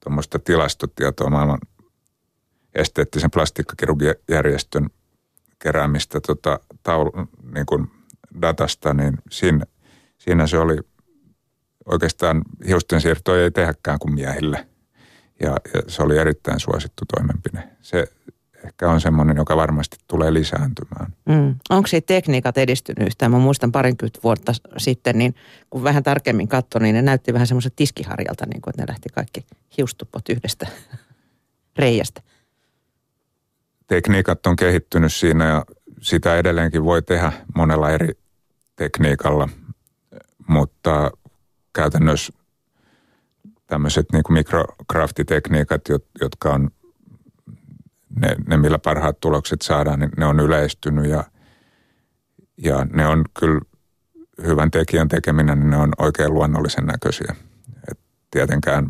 tuommoista 0.00 0.38
tilastotietoa 0.38 1.30
maailman 1.30 1.58
esteettisen 2.74 3.30
plastiikkakirurgiajärjestön 3.30 4.90
keräämistä 5.58 6.20
tota, 6.20 6.60
taulu, 6.82 7.12
niin 7.54 7.66
kuin 7.66 7.90
datasta, 8.42 8.94
niin 8.94 9.14
siinä, 9.30 9.64
siinä 10.18 10.46
se 10.46 10.58
oli 10.58 10.76
oikeastaan 11.86 12.42
hiusten 12.66 13.00
siirtoja 13.00 13.44
ei 13.44 13.50
tehdäkään 13.50 13.98
kuin 13.98 14.14
miehille. 14.14 14.68
Ja, 15.42 15.56
ja 15.74 15.82
se 15.86 16.02
oli 16.02 16.18
erittäin 16.18 16.60
suosittu 16.60 17.04
toimenpide. 17.16 17.68
Se 17.82 18.06
ehkä 18.64 18.90
on 18.90 19.00
semmoinen, 19.00 19.36
joka 19.36 19.56
varmasti 19.56 19.96
tulee 20.08 20.32
lisääntymään. 20.34 21.12
Mm. 21.28 21.54
Onko 21.70 21.86
se 21.86 22.00
tekniikat 22.00 22.58
edistynyt 22.58 23.06
yhtään? 23.06 23.32
Mä 23.32 23.38
muistan 23.38 23.72
parinkymmentä 23.72 24.20
vuotta 24.22 24.52
sitten, 24.76 25.18
niin 25.18 25.34
kun 25.70 25.84
vähän 25.84 26.02
tarkemmin 26.02 26.48
katsoi, 26.48 26.82
niin 26.82 26.94
ne 26.94 27.02
näytti 27.02 27.32
vähän 27.32 27.46
semmoiset 27.46 27.72
tiskiharjalta, 27.76 28.46
niin 28.46 28.62
kuin, 28.62 28.72
että 28.72 28.82
ne 28.82 28.86
lähti 28.88 29.08
kaikki 29.14 29.46
hiustupot 29.78 30.28
yhdestä 30.28 30.66
reiästä. 31.78 32.22
Tekniikat 33.86 34.46
on 34.46 34.56
kehittynyt 34.56 35.12
siinä 35.12 35.44
ja 35.44 35.64
sitä 36.00 36.36
edelleenkin 36.36 36.84
voi 36.84 37.02
tehdä 37.02 37.32
monella 37.54 37.90
eri 37.90 38.12
tekniikalla, 38.76 39.48
mutta 40.48 41.10
käytännössä 41.72 42.32
tämmöiset 43.66 44.06
niin 44.12 44.22
mikrokraftitekniikat, 44.28 45.82
jotka 46.20 46.50
on 46.50 46.70
ne, 48.20 48.36
ne, 48.46 48.56
millä 48.56 48.78
parhaat 48.78 49.20
tulokset 49.20 49.62
saadaan, 49.62 49.98
niin 49.98 50.10
ne 50.16 50.26
on 50.26 50.40
yleistynyt 50.40 51.06
ja, 51.06 51.24
ja 52.56 52.84
ne 52.84 53.06
on 53.06 53.24
kyllä 53.40 53.60
hyvän 54.42 54.70
tekijän 54.70 55.08
tekeminen, 55.08 55.60
niin 55.60 55.70
ne 55.70 55.76
on 55.76 55.92
oikein 55.98 56.34
luonnollisen 56.34 56.86
näköisiä. 56.86 57.36
Et 57.90 57.98
tietenkään 58.30 58.88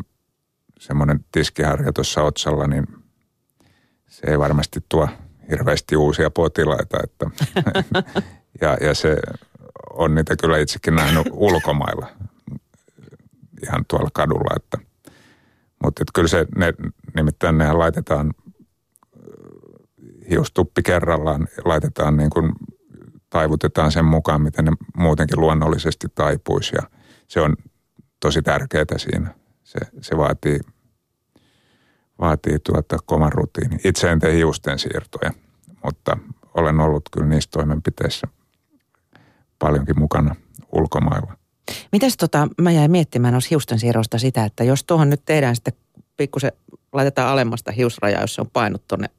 semmoinen 0.79 1.25
tiskiharja 1.31 1.93
tuossa 1.93 2.21
otsalla, 2.21 2.67
niin 2.67 2.87
se 4.07 4.27
ei 4.27 4.39
varmasti 4.39 4.79
tuo 4.89 5.09
hirveästi 5.49 5.95
uusia 5.95 6.29
potilaita. 6.29 6.97
Että, 7.03 7.25
ja, 8.61 8.77
ja 8.81 8.93
se 8.93 9.17
on 9.93 10.15
niitä 10.15 10.35
kyllä 10.41 10.57
itsekin 10.57 10.95
nähnyt 10.95 11.27
ulkomailla 11.31 12.07
ihan 13.63 13.85
tuolla 13.87 14.09
kadulla. 14.13 14.55
Että, 14.55 14.77
mutta 15.83 16.03
että 16.03 16.11
kyllä 16.15 16.27
se, 16.27 16.45
ne, 16.57 16.73
nimittäin 17.15 17.57
nehän 17.57 17.79
laitetaan 17.79 18.33
hiustuppi 20.29 20.83
kerrallaan, 20.83 21.47
laitetaan 21.65 22.17
niin 22.17 22.29
kuin, 22.29 22.51
taivutetaan 23.29 23.91
sen 23.91 24.05
mukaan, 24.05 24.41
miten 24.41 24.65
ne 24.65 24.71
muutenkin 24.97 25.39
luonnollisesti 25.39 26.07
taipuisi 26.15 26.75
ja 26.75 26.81
se 27.27 27.41
on 27.41 27.55
tosi 28.19 28.41
tärkeää 28.41 28.97
siinä. 28.97 29.33
Se, 29.63 29.79
se 30.01 30.17
vaatii, 30.17 30.59
vaatii 32.21 32.59
tuota 32.59 32.97
kovan 33.05 33.33
rutiini. 33.33 33.77
Itse 33.83 34.11
en 34.11 34.19
tee 34.19 34.35
hiusten 34.35 34.79
siirtoja, 34.79 35.31
mutta 35.83 36.17
olen 36.53 36.79
ollut 36.79 37.03
kyllä 37.11 37.27
niissä 37.27 37.49
toimenpiteissä 37.51 38.27
paljonkin 39.59 39.99
mukana 39.99 40.35
ulkomailla. 40.71 41.37
Mitäs 41.91 42.17
tota, 42.17 42.47
mä 42.61 42.71
jäin 42.71 42.91
miettimään 42.91 43.33
noissa 43.33 43.47
hiusten 43.49 43.79
siirrosta 43.79 44.17
sitä, 44.17 44.45
että 44.45 44.63
jos 44.63 44.83
tuohon 44.83 45.09
nyt 45.09 45.21
tehdään 45.25 45.55
sitten 45.55 45.73
pikkusen, 46.17 46.51
laitetaan 46.93 47.29
alemmasta 47.29 47.71
hiusrajaa, 47.71 48.21
jos 48.21 48.35
se 48.35 48.41
on 48.41 48.49
painut 48.53 48.87
tuonne 48.87 49.09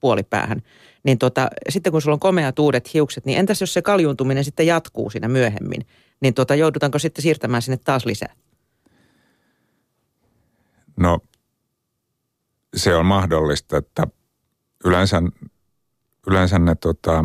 puolipäähän, 0.00 0.62
niin 1.02 1.18
tota, 1.18 1.48
sitten 1.68 1.92
kun 1.92 2.02
sulla 2.02 2.14
on 2.14 2.20
komeat 2.20 2.58
uudet 2.58 2.94
hiukset, 2.94 3.24
niin 3.24 3.38
entäs 3.38 3.60
jos 3.60 3.74
se 3.74 3.82
kaljuuntuminen 3.82 4.44
sitten 4.44 4.66
jatkuu 4.66 5.10
siinä 5.10 5.28
myöhemmin, 5.28 5.86
niin 6.20 6.34
tota, 6.34 6.54
joudutaanko 6.54 6.98
sitten 6.98 7.22
siirtämään 7.22 7.62
sinne 7.62 7.78
taas 7.84 8.06
lisää? 8.06 8.34
No 10.96 11.18
se 12.76 12.94
on 12.94 13.06
mahdollista, 13.06 13.76
että 13.76 14.06
yleensä, 14.84 15.22
yleensä 16.26 16.58
ne 16.58 16.74
tota, 16.74 17.24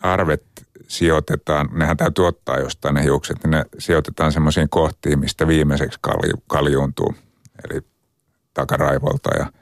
arvet 0.00 0.44
sijoitetaan, 0.88 1.68
nehän 1.72 1.96
täytyy 1.96 2.26
ottaa 2.26 2.58
jostain 2.58 2.94
ne 2.94 3.02
hiukset, 3.02 3.36
niin 3.44 3.50
ne 3.50 3.64
sijoitetaan 3.78 4.32
semmoisiin 4.32 4.68
kohtiin, 4.68 5.18
mistä 5.18 5.46
viimeiseksi 5.46 5.98
kalju, 6.02 6.42
kaljuuntuu, 6.46 7.14
eli 7.64 7.80
takaraivolta 8.54 9.30
ja, 9.38 9.52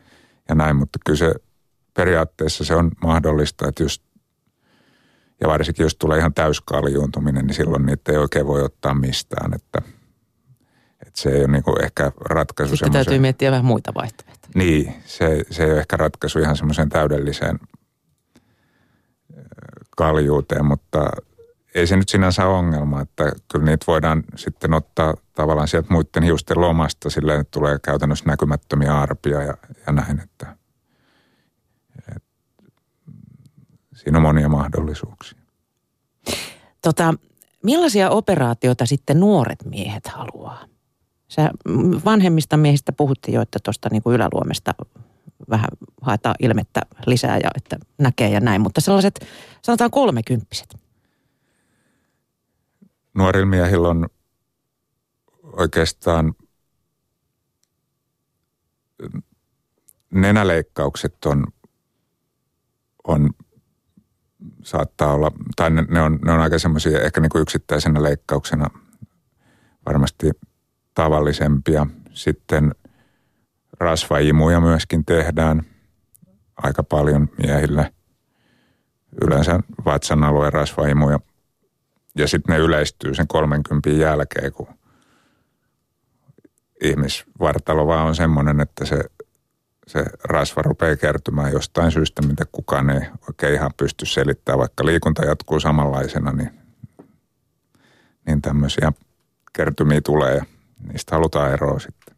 ja 0.48 0.54
näin, 0.54 0.76
mutta 0.76 0.98
kyllä 1.06 1.18
se 1.18 1.34
periaatteessa 1.94 2.64
se 2.64 2.74
on 2.74 2.90
mahdollista, 3.02 3.68
että 3.68 3.82
just, 3.82 4.02
ja 5.40 5.48
varsinkin 5.48 5.82
jos 5.82 5.96
tulee 5.96 6.18
ihan 6.18 6.34
täyskaljuuntuminen, 6.34 7.46
niin 7.46 7.54
silloin 7.54 7.86
niitä 7.86 8.12
ei 8.12 8.18
oikein 8.18 8.46
voi 8.46 8.62
ottaa 8.62 8.94
mistään, 8.94 9.54
että, 9.54 9.82
että 11.16 11.22
se 11.22 11.36
ei 11.36 11.40
ole 11.40 11.52
niin 11.52 11.62
kuin 11.62 11.84
ehkä 11.84 12.12
ratkaisu 12.20 12.76
Sitten 12.76 12.92
täytyy 12.92 13.18
miettiä 13.18 13.50
vähän 13.50 13.64
muita 13.64 13.94
vaihtoehtoja. 13.94 14.52
Niin, 14.54 14.94
se, 15.04 15.44
se 15.50 15.64
ei 15.64 15.70
ole 15.70 15.78
ehkä 15.78 15.96
ratkaisu 15.96 16.38
ihan 16.38 16.56
semmoiseen 16.56 16.88
täydelliseen 16.88 17.58
kaljuuteen, 19.96 20.64
mutta 20.64 21.10
ei 21.74 21.86
se 21.86 21.96
nyt 21.96 22.08
sinänsä 22.08 22.46
ole 22.46 22.58
ongelma, 22.58 23.00
että 23.00 23.32
kyllä 23.52 23.64
niitä 23.64 23.84
voidaan 23.86 24.24
sitten 24.36 24.74
ottaa 24.74 25.14
tavallaan 25.34 25.68
sieltä 25.68 25.88
muiden 25.90 26.22
hiusten 26.22 26.60
lomasta, 26.60 27.10
sillä 27.10 27.34
että 27.34 27.50
tulee 27.50 27.78
käytännössä 27.78 28.24
näkymättömiä 28.26 29.00
arpia 29.00 29.42
ja, 29.42 29.56
ja 29.86 29.92
näin, 29.92 30.20
että 30.20 30.56
et, 32.16 32.22
siinä 33.94 34.18
on 34.18 34.22
monia 34.22 34.48
mahdollisuuksia. 34.48 35.38
Tota, 36.82 37.14
millaisia 37.62 38.10
operaatioita 38.10 38.86
sitten 38.86 39.20
nuoret 39.20 39.64
miehet 39.64 40.06
haluaa? 40.06 40.75
Sä 41.28 41.50
vanhemmista 42.04 42.56
miehistä 42.56 42.92
puhuttiin 42.92 43.34
jo, 43.34 43.42
että 43.42 43.58
tuosta 43.64 43.88
niin 43.92 44.02
yläluomesta 44.06 44.74
vähän 45.50 45.68
haetaan 46.00 46.34
ilmettä 46.40 46.80
lisää 47.06 47.38
ja 47.38 47.50
että 47.54 47.76
näkee 47.98 48.30
ja 48.30 48.40
näin, 48.40 48.60
mutta 48.60 48.80
sellaiset 48.80 49.26
sanotaan 49.62 49.90
kolmekymppiset. 49.90 50.76
Nuorilla 53.14 53.46
miehillä 53.46 53.88
on 53.88 54.08
oikeastaan 55.42 56.34
nenäleikkaukset 60.10 61.24
on, 61.24 61.44
on 63.04 63.30
saattaa 64.62 65.12
olla, 65.12 65.30
tai 65.56 65.70
ne, 65.70 65.82
ne, 65.88 66.02
on, 66.02 66.18
ne 66.24 66.32
on 66.32 66.40
aika 66.40 66.58
semmoisia 66.58 67.00
ehkä 67.00 67.20
niin 67.20 67.30
kuin 67.30 67.42
yksittäisenä 67.42 68.02
leikkauksena 68.02 68.66
varmasti 69.86 70.30
tavallisempia. 70.96 71.86
Sitten– 72.14 72.72
rasvaimuja 73.80 74.60
myöskin 74.60 75.04
tehdään 75.04 75.62
aika 76.56 76.82
paljon 76.82 77.28
miehille. 77.42 77.92
Yleensä 79.22 79.60
vatsan 79.84 80.24
alueen 80.24 80.52
rasvaimuja. 80.52 81.20
Ja 82.18 82.28
sitten 82.28 82.52
ne 82.52 82.58
yleistyy 82.58 83.14
sen 83.14 83.26
30 83.28 83.90
jälkeen, 83.90 84.52
kun 84.52 84.68
ihmisvartalo 86.82 87.86
vaan 87.86 88.06
on 88.06 88.14
semmoinen, 88.14 88.60
että 88.60 88.84
se, 88.84 89.04
se 89.86 90.04
rasva 90.24 90.62
rupeaa 90.62 90.96
kertymään 90.96 91.52
jostain 91.52 91.92
syystä, 91.92 92.22
mitä 92.22 92.44
kukaan 92.52 92.90
ei 92.90 93.00
oikein 93.28 93.54
ihan 93.54 93.70
pysty 93.76 94.06
selittämään. 94.06 94.58
Vaikka 94.58 94.86
liikunta 94.86 95.24
jatkuu 95.24 95.60
samanlaisena, 95.60 96.32
niin, 96.32 96.50
niin 98.26 98.42
tämmöisiä 98.42 98.92
kertymiä 99.52 100.00
tulee 100.00 100.42
niistä 100.92 101.16
halutaan 101.16 101.52
eroa 101.52 101.78
sitten 101.78 102.16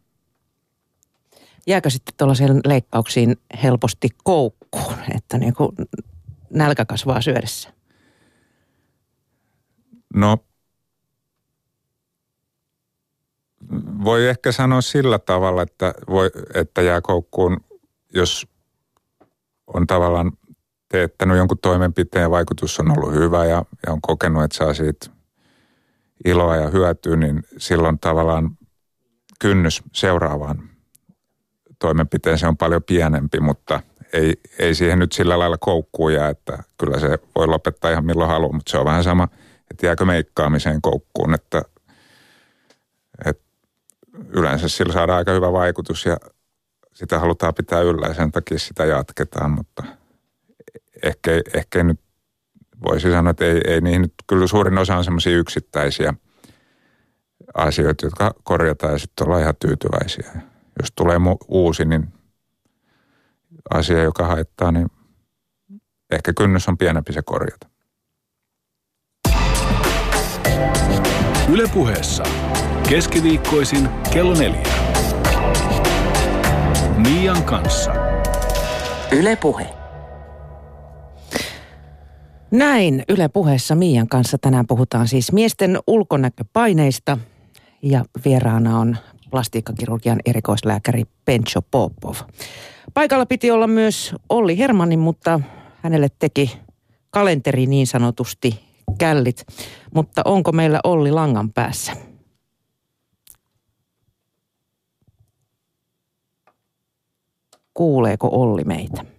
jääkö 1.69 1.89
sitten 1.89 2.13
tuollaisiin 2.17 2.61
leikkauksiin 2.65 3.35
helposti 3.63 4.09
koukkuun, 4.23 4.95
että 5.15 5.37
niin 5.37 5.53
kuin 5.53 5.71
nälkä 6.49 6.85
kasvaa 6.85 7.21
syödessä? 7.21 7.73
No, 10.13 10.37
voi 14.03 14.27
ehkä 14.27 14.51
sanoa 14.51 14.81
sillä 14.81 15.19
tavalla, 15.19 15.61
että, 15.61 15.93
voi, 16.09 16.31
että 16.53 16.81
jää 16.81 17.01
koukkuun, 17.01 17.57
jos 18.13 18.47
on 19.67 19.87
tavallaan 19.87 20.31
teettänyt 20.89 21.37
jonkun 21.37 21.57
toimenpiteen 21.61 22.23
ja 22.23 22.31
vaikutus 22.31 22.79
on 22.79 22.91
ollut 22.91 23.13
hyvä 23.13 23.45
ja, 23.45 23.65
ja 23.87 23.93
on 23.93 24.01
kokenut, 24.01 24.43
että 24.43 24.57
saa 24.57 24.73
siitä 24.73 25.18
iloa 26.25 26.55
ja 26.55 26.69
hyötyä, 26.69 27.15
niin 27.15 27.43
silloin 27.57 27.99
tavallaan 27.99 28.57
kynnys 29.39 29.83
seuraavaan 29.93 30.69
toimenpiteeseen 31.79 32.47
on 32.47 32.57
paljon 32.57 32.83
pienempi, 32.83 33.39
mutta 33.39 33.79
ei, 34.13 34.33
ei 34.59 34.75
siihen 34.75 34.99
nyt 34.99 35.11
sillä 35.11 35.39
lailla 35.39 35.57
koukkuja, 35.57 36.29
että 36.29 36.63
kyllä 36.77 36.99
se 36.99 37.19
voi 37.35 37.47
lopettaa 37.47 37.91
ihan 37.91 38.05
milloin 38.05 38.29
haluaa, 38.29 38.53
mutta 38.53 38.71
se 38.71 38.77
on 38.77 38.85
vähän 38.85 39.03
sama, 39.03 39.27
että 39.71 39.85
jääkö 39.85 40.05
meikkaamiseen 40.05 40.81
koukkuun, 40.81 41.33
että, 41.33 41.61
että 43.25 43.43
yleensä 44.29 44.67
sillä 44.67 44.93
saadaan 44.93 45.17
aika 45.17 45.31
hyvä 45.31 45.51
vaikutus 45.51 46.05
ja 46.05 46.17
sitä 46.93 47.19
halutaan 47.19 47.53
pitää 47.53 47.81
yllä 47.81 48.07
ja 48.07 48.13
sen 48.13 48.31
takia 48.31 48.59
sitä 48.59 48.85
jatketaan, 48.85 49.51
mutta 49.51 49.83
ehkä, 51.03 51.31
ehkä 51.53 51.83
nyt 51.83 51.99
voisi 52.85 53.11
sanoa, 53.11 53.31
että 53.31 53.45
ei, 53.45 53.61
ei 53.67 53.81
niihin 53.81 54.01
nyt, 54.01 54.13
kyllä 54.27 54.47
suurin 54.47 54.77
osa 54.77 54.97
on 54.97 55.03
semmoisia 55.03 55.37
yksittäisiä 55.37 56.13
asioita, 57.53 58.05
jotka 58.05 58.33
korjataan 58.43 58.93
ja 58.93 58.99
sitten 58.99 59.27
ollaan 59.27 59.41
ihan 59.41 59.55
tyytyväisiä 59.59 60.31
jos 60.79 60.91
tulee 60.95 61.17
uusi, 61.47 61.85
niin 61.85 62.13
asia, 63.69 64.03
joka 64.03 64.25
haittaa, 64.25 64.71
niin 64.71 64.87
ehkä 66.11 66.33
kynnys 66.33 66.69
on 66.69 66.77
pienempi 66.77 67.13
se 67.13 67.21
korjata. 67.25 67.67
Ylepuheessa 71.49 72.23
keskiviikkoisin 72.89 73.89
kello 74.13 74.33
neljä. 74.33 74.63
Mian 76.97 77.43
kanssa. 77.43 77.93
Ylepuhe. 79.11 79.78
Näin 82.51 83.03
Yle 83.09 83.27
puheessa 83.27 83.75
Miian 83.75 84.07
kanssa 84.07 84.37
tänään 84.37 84.67
puhutaan 84.67 85.07
siis 85.07 85.31
miesten 85.31 85.79
ulkonäköpaineista 85.87 87.17
ja 87.81 88.05
vieraana 88.25 88.79
on 88.79 88.97
plastiikkakirurgian 89.31 90.19
erikoislääkäri 90.25 91.03
Pencho 91.25 91.61
Popov. 91.61 92.15
Paikalla 92.93 93.25
piti 93.25 93.51
olla 93.51 93.67
myös 93.67 94.15
Olli 94.29 94.57
Hermannin, 94.57 94.99
mutta 94.99 95.39
hänelle 95.81 96.07
teki 96.19 96.57
kalenteri 97.09 97.65
niin 97.65 97.87
sanotusti 97.87 98.59
källit. 98.97 99.45
Mutta 99.95 100.21
onko 100.25 100.51
meillä 100.51 100.79
Olli 100.83 101.11
langan 101.11 101.53
päässä? 101.53 101.93
Kuuleeko 107.73 108.29
Olli 108.31 108.63
meitä? 108.63 109.18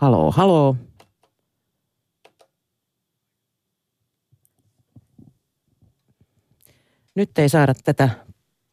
Haloo, 0.00 0.30
haloo. 0.30 0.76
Nyt 7.14 7.38
ei 7.38 7.48
saada 7.48 7.74
tätä 7.84 8.08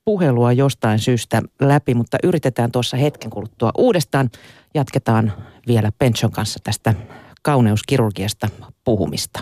puhelua 0.06 0.54
jostain 0.54 1.00
syystä 1.00 1.42
läpi, 1.62 1.94
mutta 1.94 2.18
yritetään 2.24 2.72
tuossa 2.72 2.98
hetken 2.98 3.30
kuluttua 3.30 3.72
uudestaan. 3.78 4.30
Jatketaan 4.74 5.34
vielä 5.68 5.92
Penchon 6.00 6.32
kanssa 6.32 6.60
tästä 6.64 6.94
kauneuskirurgiasta 7.42 8.50
puhumista. 8.84 9.40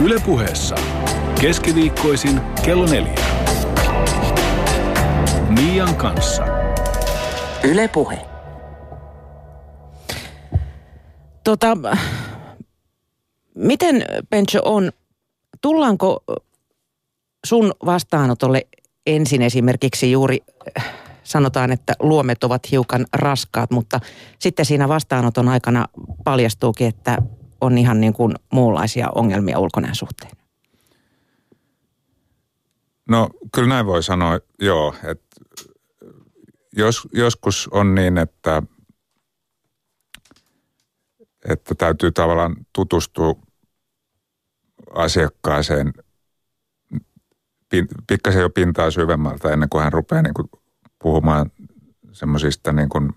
Ylepuheessa 0.00 0.74
keskiviikkoisin 1.40 2.40
kello 2.64 2.86
neljä. 2.86 3.14
Mian 5.48 5.96
kanssa. 5.96 6.44
Ylepuhe. 7.64 8.35
Tota, 11.46 11.76
miten 13.54 14.04
Pencho 14.30 14.60
on, 14.64 14.90
tullaanko 15.62 16.24
sun 17.46 17.72
vastaanotolle 17.84 18.66
ensin 19.06 19.42
esimerkiksi 19.42 20.12
juuri 20.12 20.38
sanotaan, 21.22 21.72
että 21.72 21.92
luomet 22.00 22.44
ovat 22.44 22.70
hiukan 22.70 23.06
raskaat, 23.12 23.70
mutta 23.70 24.00
sitten 24.38 24.64
siinä 24.64 24.88
vastaanoton 24.88 25.48
aikana 25.48 25.86
paljastuukin, 26.24 26.86
että 26.86 27.18
on 27.60 27.78
ihan 27.78 28.00
niin 28.00 28.12
kuin 28.12 28.34
muunlaisia 28.52 29.08
ongelmia 29.14 29.58
ulkonäön 29.58 29.94
suhteen. 29.94 30.32
No 33.08 33.30
kyllä 33.54 33.68
näin 33.68 33.86
voi 33.86 34.02
sanoa, 34.02 34.38
joo. 34.60 34.94
Että 35.04 35.36
jos, 36.76 37.08
joskus 37.12 37.68
on 37.70 37.94
niin, 37.94 38.18
että, 38.18 38.62
että 41.48 41.74
täytyy 41.74 42.12
tavallaan 42.12 42.56
tutustua 42.72 43.34
asiakkaaseen 44.94 45.92
pikkasen 48.06 48.42
jo 48.42 48.50
pintaa 48.50 48.90
syvemmältä 48.90 49.52
ennen 49.52 49.68
kuin 49.68 49.84
hän 49.84 49.92
rupeaa 49.92 50.22
niin 50.22 50.34
kuin 50.34 50.50
puhumaan 50.98 51.50
semmoisista 52.12 52.72
niin 52.72 52.88
kuin 52.88 53.12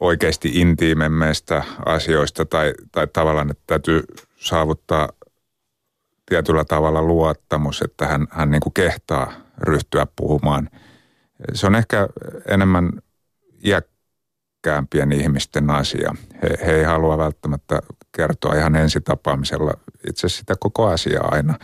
oikeasti 0.00 0.50
intiimemmeistä 0.54 1.64
asioista 1.86 2.44
tai, 2.44 2.74
tai 2.92 3.06
tavallaan, 3.06 3.50
että 3.50 3.62
täytyy 3.66 4.04
saavuttaa 4.36 5.08
tietyllä 6.26 6.64
tavalla 6.64 7.02
luottamus, 7.02 7.82
että 7.82 8.06
hän, 8.06 8.26
hän 8.30 8.50
niin 8.50 8.60
kuin 8.60 8.72
kehtaa 8.72 9.32
ryhtyä 9.58 10.06
puhumaan. 10.16 10.70
Se 11.54 11.66
on 11.66 11.74
ehkä 11.74 12.08
enemmän 12.48 12.92
iäkkäämpien 14.60 15.12
ihmisten 15.12 15.70
asia. 15.70 16.14
He, 16.42 16.66
he 16.66 16.72
ei 16.72 16.84
halua 16.84 17.18
välttämättä 17.18 17.80
kertoa 18.12 18.54
ihan 18.54 18.76
ensitapaamisella 18.76 19.72
itse 20.08 20.28
sitä 20.28 20.54
koko 20.60 20.86
asiaa 20.86 21.28
aina. 21.30 21.58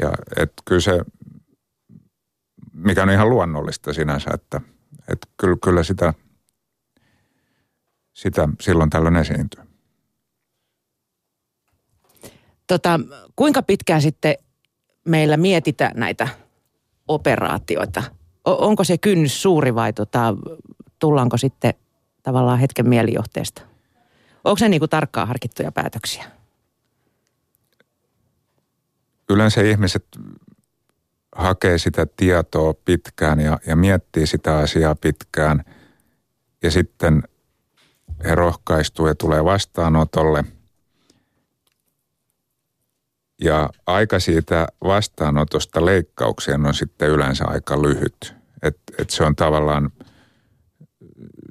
Ja 0.00 0.12
et 0.36 0.52
kyllä 0.64 0.80
se, 0.80 1.00
mikä 2.72 3.02
on 3.02 3.10
ihan 3.10 3.30
luonnollista 3.30 3.92
sinänsä, 3.92 4.30
että 4.34 4.60
et 5.08 5.26
kyllä, 5.36 5.56
kyllä 5.64 5.82
sitä, 5.82 6.14
sitä 8.14 8.48
silloin 8.60 8.90
tällöin 8.90 9.16
esiintyy. 9.16 9.62
Tota, 12.66 13.00
kuinka 13.36 13.62
pitkään 13.62 14.02
sitten 14.02 14.34
meillä 15.04 15.36
mietitään 15.36 15.92
näitä 15.96 16.28
operaatioita? 17.08 18.02
O- 18.44 18.66
onko 18.66 18.84
se 18.84 18.98
kynnys 18.98 19.42
suuri 19.42 19.74
vai 19.74 19.92
tota, 19.92 20.34
tullaanko 20.98 21.36
sitten 21.36 21.74
tavallaan 22.28 22.58
hetken 22.58 22.88
mielijohteesta? 22.88 23.62
Onko 24.44 24.58
se 24.58 24.68
niin 24.68 24.80
kuin 24.80 24.90
tarkkaan 24.90 25.28
harkittuja 25.28 25.72
päätöksiä? 25.72 26.24
Yleensä 29.30 29.62
ihmiset 29.62 30.04
hakee 31.36 31.78
sitä 31.78 32.06
tietoa 32.16 32.74
pitkään 32.84 33.40
ja, 33.40 33.58
ja 33.66 33.76
miettii 33.76 34.26
sitä 34.26 34.58
asiaa 34.58 34.94
pitkään 34.94 35.64
ja 36.62 36.70
sitten 36.70 37.22
he 38.24 38.34
rohkaistuu 38.34 39.06
ja 39.06 39.14
tulee 39.14 39.44
vastaanotolle– 39.44 40.44
ja 43.40 43.70
aika 43.86 44.20
siitä 44.20 44.66
vastaanotosta 44.84 45.84
leikkaukseen 45.84 46.66
on 46.66 46.74
sitten 46.74 47.08
yleensä 47.08 47.44
aika 47.44 47.82
lyhyt. 47.82 48.34
Et, 48.62 48.76
et 48.98 49.10
se 49.10 49.24
on 49.24 49.36
tavallaan, 49.36 49.90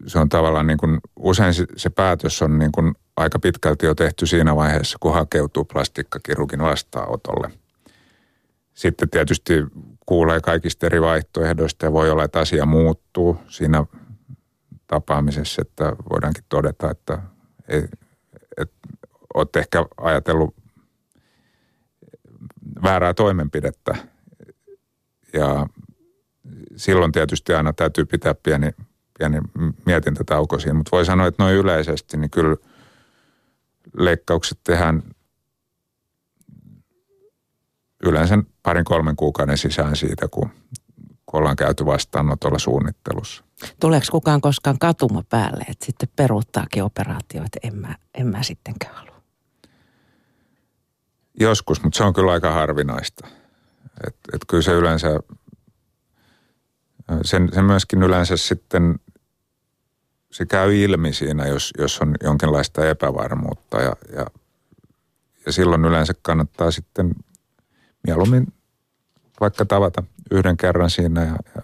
se 0.08 0.20
on 0.20 0.30
tavallaan 0.30 0.68
niin 0.68 0.78
kuin, 0.78 1.00
usein 1.16 1.54
se, 1.54 1.66
se 1.76 1.90
päätös 1.90 2.42
on 2.42 2.60
niin 2.60 2.72
kuin 2.72 2.96
aika 3.18 3.40
pitkälti 3.40 3.86
jo 3.86 3.96
tehty 3.96 4.26
siinä 4.26 4.56
vaiheessa, 4.56 4.98
kun 5.00 5.14
hakeutuu 5.14 5.66
plastikkakirurgin 5.66 6.62
vastaanotolle. 6.62 7.52
Sitten 8.74 9.10
tietysti 9.10 9.54
kuulee 10.06 10.40
kaikista 10.40 10.86
eri 10.86 11.02
vaihtoehdoista 11.02 11.86
ja 11.86 11.94
voi 11.94 12.12
olla, 12.12 12.24
että 12.24 12.40
asia 12.40 12.66
muuttuu 12.66 13.38
siinä 13.48 13.86
tapaamisessa, 14.88 15.62
että 15.62 15.96
voidaankin 16.12 16.44
todeta, 16.50 16.92
että, 16.92 17.22
että 18.58 18.76
olette 19.34 19.60
ehkä 19.60 19.86
ajatellut 19.98 20.56
väärää 22.84 23.14
toimenpidettä. 23.14 23.96
Ja 25.34 25.68
silloin 26.76 27.12
tietysti 27.12 27.54
aina 27.54 27.74
täytyy 27.74 28.06
pitää 28.06 28.36
pieni, 28.44 28.72
pieni 29.20 29.38
mietintätauko 29.86 30.60
siinä, 30.60 30.74
mutta 30.74 30.92
voi 30.92 31.06
sanoa, 31.06 31.28
että 31.28 31.44
noin 31.44 31.56
yleisesti, 31.56 32.18
niin 32.18 32.30
kyllä 32.30 32.56
leikkaukset 33.98 34.60
tehdään 34.64 35.04
yleensä 38.04 38.38
parin 38.64 38.86
kolmen 38.86 39.16
kuukauden 39.16 39.58
sisään 39.58 39.96
siitä, 39.96 40.28
kun, 40.28 40.50
kun 41.26 41.40
ollaan 41.40 41.56
käyty 41.56 41.86
vastaanotolla 41.86 42.60
suunnittelussa. 42.60 43.44
Tuleeko 43.80 44.06
kukaan 44.12 44.42
koskaan 44.42 44.80
katuma 44.80 45.24
päälle, 45.30 45.66
että 45.70 45.86
sitten 45.86 46.10
peruuttaakin 46.16 46.84
operaatioita, 46.84 47.60
en 47.64 47.76
mä, 47.76 47.96
en 48.14 48.28
mä 48.28 48.44
sittenkään 48.44 48.96
halua? 48.96 49.22
Joskus, 51.40 51.84
mutta 51.84 51.98
se 51.98 52.04
on 52.04 52.14
kyllä 52.14 52.32
aika 52.32 52.52
harvinaista. 52.52 53.28
Et, 54.08 54.16
et 54.34 54.42
kyllä 54.48 54.64
se 54.64 54.72
yleensä, 54.72 55.20
sen, 57.22 57.50
sen 57.54 57.66
myöskin 57.66 58.04
yleensä 58.04 58.38
sitten, 58.38 58.96
se 60.38 60.46
käy 60.46 60.76
ilmi 60.76 61.14
siinä, 61.14 61.48
jos, 61.48 61.74
jos 61.78 62.02
on 62.02 62.16
jonkinlaista 62.24 62.86
epävarmuutta 62.86 63.82
ja, 63.82 63.96
ja, 64.16 64.26
ja 65.46 65.52
silloin 65.52 65.86
yleensä 65.86 66.14
kannattaa 66.22 66.72
sitten 66.72 67.16
mieluummin 68.08 68.54
vaikka 69.40 69.66
tavata 69.66 70.04
yhden 70.32 70.58
kerran 70.58 70.90
siinä 70.90 71.24
ja, 71.24 71.36
ja 71.56 71.62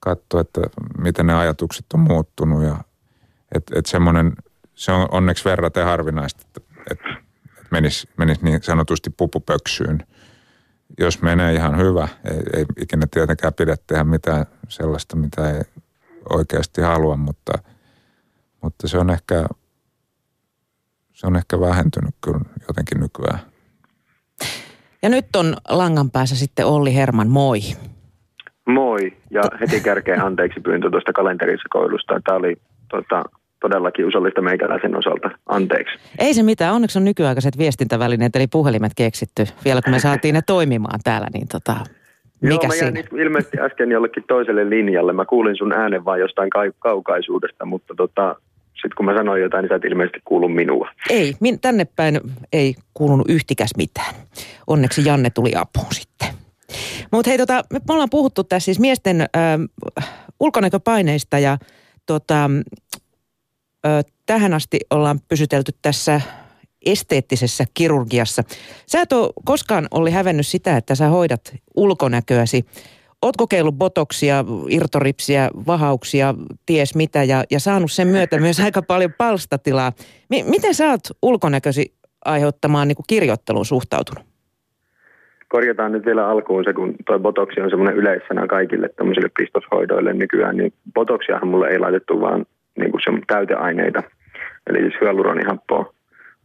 katsoa, 0.00 0.40
että 0.40 0.60
miten 0.98 1.26
ne 1.26 1.34
ajatukset 1.34 1.86
on 1.94 2.00
muuttunut 2.00 2.62
ja 2.62 2.84
että 3.54 3.78
et 3.78 3.86
semmoinen, 3.86 4.32
se 4.74 4.92
on 4.92 5.08
onneksi 5.10 5.44
verraten 5.44 5.84
harvinaista, 5.84 6.42
että, 6.46 6.60
että 6.90 7.08
menisi, 7.70 8.08
menisi 8.16 8.44
niin 8.44 8.62
sanotusti 8.62 9.10
pupupöksyyn. 9.10 10.06
Jos 10.98 11.22
menee 11.22 11.54
ihan 11.54 11.78
hyvä, 11.78 12.08
ei, 12.24 12.40
ei 12.56 12.64
ikinä 12.80 13.06
tietenkään 13.10 13.54
pidä 13.54 13.76
tehdä 13.86 14.04
mitään 14.04 14.46
sellaista, 14.68 15.16
mitä 15.16 15.50
ei 15.50 15.62
oikeasti 16.30 16.80
halua, 16.80 17.16
mutta, 17.16 17.52
mutta 18.62 18.88
se 18.88 18.98
on 18.98 19.10
ehkä, 19.10 19.46
se 21.12 21.26
on 21.26 21.36
ehkä 21.36 21.60
vähentynyt 21.60 22.14
kyllä 22.20 22.40
jotenkin 22.68 23.00
nykyään. 23.00 23.38
Ja 25.02 25.08
nyt 25.08 25.36
on 25.36 25.56
langan 25.68 26.10
päässä 26.10 26.36
sitten 26.36 26.66
Olli 26.66 26.94
Herman, 26.94 27.28
moi. 27.28 27.60
Moi, 28.66 29.16
ja 29.30 29.42
heti 29.60 29.80
kärkeen 29.80 30.20
anteeksi 30.20 30.60
pyyntö 30.60 30.90
tuosta 30.90 31.12
kalenterisekoilusta. 31.12 32.20
Tämä 32.24 32.38
oli 32.38 32.56
tota, 32.90 33.24
todellakin 33.60 34.06
usallista 34.06 34.42
meikäläisen 34.42 34.96
osalta. 34.96 35.30
Anteeksi. 35.46 35.98
Ei 36.18 36.34
se 36.34 36.42
mitään. 36.42 36.74
Onneksi 36.74 36.98
on 36.98 37.04
nykyaikaiset 37.04 37.58
viestintävälineet, 37.58 38.36
eli 38.36 38.46
puhelimet 38.46 38.92
keksitty. 38.96 39.44
Vielä 39.64 39.82
kun 39.82 39.92
me 39.92 39.98
saatiin 39.98 40.34
ne 40.34 40.42
toimimaan 40.46 41.00
täällä, 41.04 41.26
niin 41.34 41.48
tota, 41.48 41.76
mikä 42.40 42.66
Joo, 42.66 42.68
mä 42.68 42.74
jäin 42.74 43.20
ilmeisesti 43.20 43.60
äsken 43.60 43.90
jollekin 43.90 44.24
toiselle 44.28 44.70
linjalle. 44.70 45.12
Mä 45.12 45.24
kuulin 45.24 45.56
sun 45.56 45.72
äänen 45.72 46.04
vaan 46.04 46.20
jostain 46.20 46.50
kaukaisuudesta, 46.78 47.64
mutta 47.64 47.94
tota, 47.94 48.36
sitten 48.72 48.96
kun 48.96 49.06
mä 49.06 49.14
sanoin 49.14 49.42
jotain, 49.42 49.62
niin 49.62 49.68
sä 49.68 49.74
et 49.74 49.84
ilmeisesti 49.84 50.20
kuulu 50.24 50.48
minua. 50.48 50.90
Ei, 51.10 51.34
min, 51.40 51.60
tänne 51.60 51.86
päin 51.96 52.20
ei 52.52 52.74
kuulunut 52.94 53.30
yhtikäs 53.30 53.70
mitään. 53.76 54.14
Onneksi 54.66 55.04
Janne 55.04 55.30
tuli 55.30 55.52
apuun 55.54 55.92
sitten. 55.94 56.28
Mutta 57.12 57.30
hei, 57.30 57.38
tota, 57.38 57.64
me 57.72 57.94
ollaan 57.94 58.10
puhuttu 58.10 58.44
tässä 58.44 58.64
siis 58.64 58.80
miesten 58.80 59.20
äh, 59.20 59.28
ulkonäköpaineista 60.40 61.38
ja 61.38 61.58
tota, 62.06 62.50
tähän 64.26 64.54
asti 64.54 64.78
ollaan 64.90 65.20
pysytelty 65.28 65.72
tässä 65.82 66.20
esteettisessä 66.92 67.64
kirurgiassa. 67.74 68.42
Sä 68.86 69.00
et 69.00 69.12
ole 69.12 69.30
koskaan 69.44 69.86
oli 69.90 70.10
hävennyt 70.10 70.46
sitä, 70.46 70.76
että 70.76 70.94
sä 70.94 71.08
hoidat 71.08 71.54
ulkonäköäsi. 71.76 72.64
Oot 73.22 73.36
kokeillut 73.36 73.74
botoksia, 73.74 74.44
irtoripsiä, 74.68 75.50
vahauksia, 75.66 76.34
ties 76.66 76.94
mitä 76.94 77.24
ja, 77.24 77.44
ja 77.50 77.60
saanut 77.60 77.92
sen 77.92 78.08
myötä 78.08 78.38
myös 78.38 78.60
aika 78.64 78.82
paljon 78.82 79.12
palstatilaa. 79.18 79.92
M- 80.30 80.50
miten 80.50 80.74
sä 80.74 80.90
oot 80.90 81.00
ulkonäkösi 81.22 81.92
aiheuttamaan 82.24 82.88
niin 82.88 82.96
kuin 82.96 83.06
kirjoitteluun 83.08 83.66
suhtautunut? 83.66 84.24
Korjataan 85.48 85.92
nyt 85.92 86.06
vielä 86.06 86.28
alkuun 86.28 86.64
se, 86.64 86.72
kun 86.72 86.94
tuo 87.06 87.18
botoksi 87.18 87.60
on 87.60 87.70
semmoinen 87.70 87.96
yleissana 87.96 88.46
kaikille 88.46 88.88
tämmöisille 88.88 89.30
pistoshoidoille 89.38 90.12
nykyään, 90.12 90.56
niin 90.56 90.72
botoksiahan 90.94 91.48
mulle 91.48 91.68
ei 91.68 91.78
laitettu 91.78 92.20
vaan 92.20 92.46
niin 92.78 92.90
kuin 92.90 93.00
se 93.04 93.20
täyteaineita, 93.26 94.02
eli 94.66 94.78
siis 94.78 95.00
hyaluronihappoa. 95.00 95.92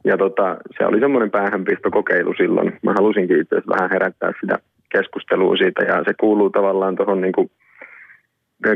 Ja 0.03 0.17
tota, 0.17 0.57
se 0.77 0.85
oli 0.85 0.99
semmoinen 0.99 1.31
päähänpistokokeilu 1.31 2.33
silloin. 2.37 2.73
Mä 2.81 2.93
halusinkin 2.93 3.41
itse 3.41 3.55
asiassa 3.55 3.75
vähän 3.75 3.89
herättää 3.89 4.31
sitä 4.41 4.59
keskustelua 4.89 5.57
siitä. 5.57 5.83
Ja 5.83 6.03
se 6.03 6.13
kuuluu 6.19 6.49
tavallaan 6.49 6.95
tuohon 6.95 7.21
niin 7.21 7.33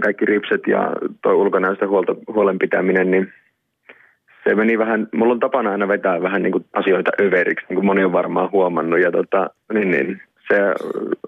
kaikki 0.02 0.26
ripset 0.26 0.62
ja 0.68 0.92
tuo 1.22 1.34
ulkonäöstä 1.34 1.88
huolta, 1.88 2.16
huolen 2.28 2.60
pitäminen, 2.60 3.12
niin 3.12 3.34
se 4.44 4.56
meni 4.56 4.78
vähän, 4.78 5.08
mulla 5.16 5.34
on 5.34 5.40
tapana 5.40 5.72
aina 5.72 5.88
vetää 5.88 6.22
vähän 6.22 6.44
niin 6.44 6.52
kuin 6.52 6.66
asioita 6.74 7.12
överiksi, 7.22 7.66
niin 7.70 7.76
kuin 7.76 7.86
moni 7.86 8.04
on 8.04 8.14
varmaan 8.14 8.52
huomannut, 8.52 9.00
ja 9.00 9.12
tota, 9.12 9.50
niin, 9.74 9.92
niin, 9.92 10.22
se 10.48 10.58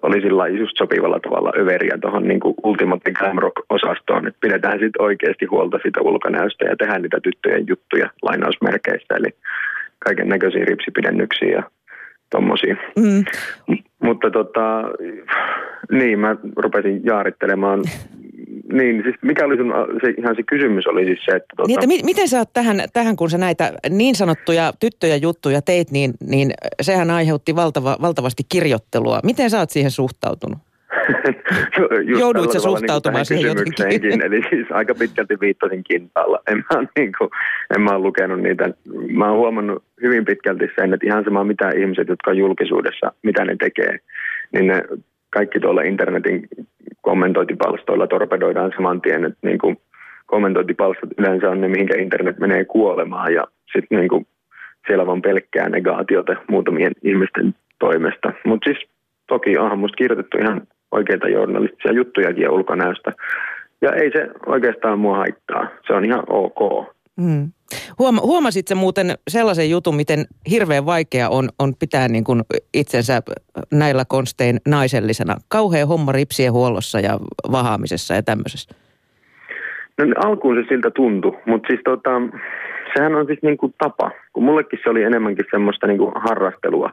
oli 0.01 0.21
sillä 0.21 0.47
just 0.47 0.77
sopivalla 0.77 1.19
tavalla 1.19 1.53
överiä 1.57 1.97
tuohon 2.01 2.27
niin 2.27 2.39
Ultimate 2.63 3.11
Glam 3.11 3.37
Rock-osastoon, 3.37 4.27
että 4.27 4.37
pidetään 4.41 4.79
sitten 4.79 5.01
oikeasti 5.01 5.45
huolta 5.45 5.79
siitä 5.81 6.01
ulkonäöstä 6.01 6.65
ja 6.65 6.75
tehdään 6.75 7.01
niitä 7.01 7.19
tyttöjen 7.23 7.67
juttuja 7.67 8.09
lainausmerkeissä, 8.21 9.15
eli 9.15 9.29
kaiken 10.05 10.29
näköisiä 10.29 10.65
ripsipidennyksiä 10.65 11.49
ja 11.49 11.63
tommosia. 12.31 12.75
Mm. 12.95 13.25
Mutta 14.03 14.31
tota, 14.31 14.83
niin, 15.91 16.19
mä 16.19 16.35
rupesin 16.55 17.01
jaarittelemaan 17.05 17.83
niin, 18.73 19.03
siis 19.03 19.15
mikä 19.21 19.45
oli 19.45 19.57
sun, 19.57 19.73
se, 20.01 20.13
ihan 20.17 20.35
se 20.35 20.43
kysymys 20.43 20.87
oli 20.87 21.05
siis 21.05 21.19
se, 21.25 21.31
että... 21.31 21.53
Tuota... 21.55 21.67
Niin, 21.67 21.79
että 21.79 21.87
mi- 21.87 22.03
miten 22.03 22.27
sä 22.27 22.37
oot 22.37 22.53
tähän, 22.53 22.81
tähän, 22.93 23.15
kun 23.15 23.29
sä 23.29 23.37
näitä 23.37 23.73
niin 23.89 24.15
sanottuja 24.15 24.73
tyttöjä 24.79 25.15
juttuja 25.15 25.61
teit, 25.61 25.91
niin, 25.91 26.13
niin 26.29 26.51
sehän 26.81 27.11
aiheutti 27.11 27.55
valtava, 27.55 27.97
valtavasti 28.01 28.43
kirjoittelua. 28.49 29.19
Miten 29.23 29.49
sä 29.49 29.59
oot 29.59 29.69
siihen 29.69 29.91
suhtautunut? 29.91 30.59
Joudut 32.19 32.51
sä 32.51 32.59
suhtautumaan 32.59 33.19
niin 33.19 33.25
siihen 33.25 33.57
jotenkin? 33.57 34.25
Eli 34.25 34.41
siis 34.49 34.71
aika 34.71 34.95
pitkälti 34.95 35.39
viittasin 35.41 35.83
kintaalla. 35.83 36.39
En 36.51 36.57
mä, 36.57 36.87
niin 36.97 37.11
kuin, 37.17 37.29
en 37.75 37.81
mä 37.81 37.99
lukenut 37.99 38.41
niitä. 38.41 38.69
Mä 39.11 39.29
oon 39.29 39.37
huomannut 39.37 39.83
hyvin 40.01 40.25
pitkälti 40.25 40.67
sen, 40.75 40.93
että 40.93 41.07
ihan 41.07 41.23
sama 41.23 41.43
mitä 41.43 41.69
ihmiset, 41.69 42.07
jotka 42.07 42.31
on 42.31 42.37
julkisuudessa, 42.37 43.11
mitä 43.23 43.45
ne 43.45 43.55
tekee, 43.59 43.99
niin 44.51 44.67
ne 44.67 44.83
kaikki 45.29 45.59
tuolla 45.59 45.81
internetin 45.81 46.47
kommentointipalstoilla 47.01 48.07
torpedoidaan 48.07 48.71
saman 48.75 49.01
tien, 49.01 49.25
että 49.25 49.39
niin 49.41 49.59
kuin 49.59 49.77
kommentointipalstat 50.25 51.09
yleensä 51.17 51.49
on 51.49 51.61
ne, 51.61 51.67
mihinkä 51.67 52.01
internet 52.01 52.39
menee 52.39 52.65
kuolemaan 52.65 53.33
ja 53.33 53.43
sitten 53.73 53.99
niin 53.99 54.09
kuin 54.09 54.27
siellä 54.87 55.05
vaan 55.05 55.21
pelkkää 55.21 55.69
negaatiota 55.69 56.35
muutamien 56.47 56.91
ihmisten 57.03 57.55
toimesta. 57.79 58.33
Mutta 58.45 58.69
siis 58.69 58.89
toki 59.27 59.57
onhan 59.57 59.79
musta 59.79 59.95
kirjoitettu 59.95 60.37
ihan 60.37 60.61
oikeita 60.91 61.29
journalistisia 61.29 61.91
juttujakin 61.93 62.49
ulkonäöstä. 62.49 63.11
Ja 63.81 63.91
ei 63.93 64.11
se 64.11 64.29
oikeastaan 64.45 64.99
mua 64.99 65.17
haittaa. 65.17 65.67
Se 65.87 65.93
on 65.93 66.05
ihan 66.05 66.23
ok. 66.27 66.89
Mm. 67.17 67.51
Huoma, 67.99 68.21
huomasit 68.21 68.67
se 68.67 68.75
muuten 68.75 69.13
sellaisen 69.27 69.69
jutun, 69.69 69.95
miten 69.95 70.25
hirveän 70.49 70.85
vaikea 70.85 71.29
on, 71.29 71.49
on 71.59 71.73
pitää 71.79 72.07
niin 72.07 72.23
kuin 72.23 72.41
itsensä 72.73 73.21
näillä 73.71 74.03
konstein 74.07 74.57
naisellisena? 74.67 75.35
Kauhea 75.47 75.85
homma 75.85 76.11
ripsien 76.11 76.53
huollossa 76.53 76.99
ja 76.99 77.19
vahaamisessa 77.51 78.13
ja 78.13 78.23
tämmöisessä. 78.23 78.75
No 79.97 80.05
alkuun 80.25 80.55
se 80.55 80.63
siltä 80.69 80.91
tuntui, 80.91 81.37
mutta 81.45 81.67
siis 81.67 81.79
tota, 81.85 82.09
sehän 82.97 83.15
on 83.15 83.25
siis 83.25 83.39
niin 83.41 83.57
kuin 83.57 83.73
tapa. 83.77 84.11
Kun 84.33 84.43
mullekin 84.43 84.79
se 84.83 84.89
oli 84.89 85.03
enemmänkin 85.03 85.45
semmoista 85.51 85.87
niin 85.87 85.97
kuin 85.97 86.11
harrastelua. 86.15 86.91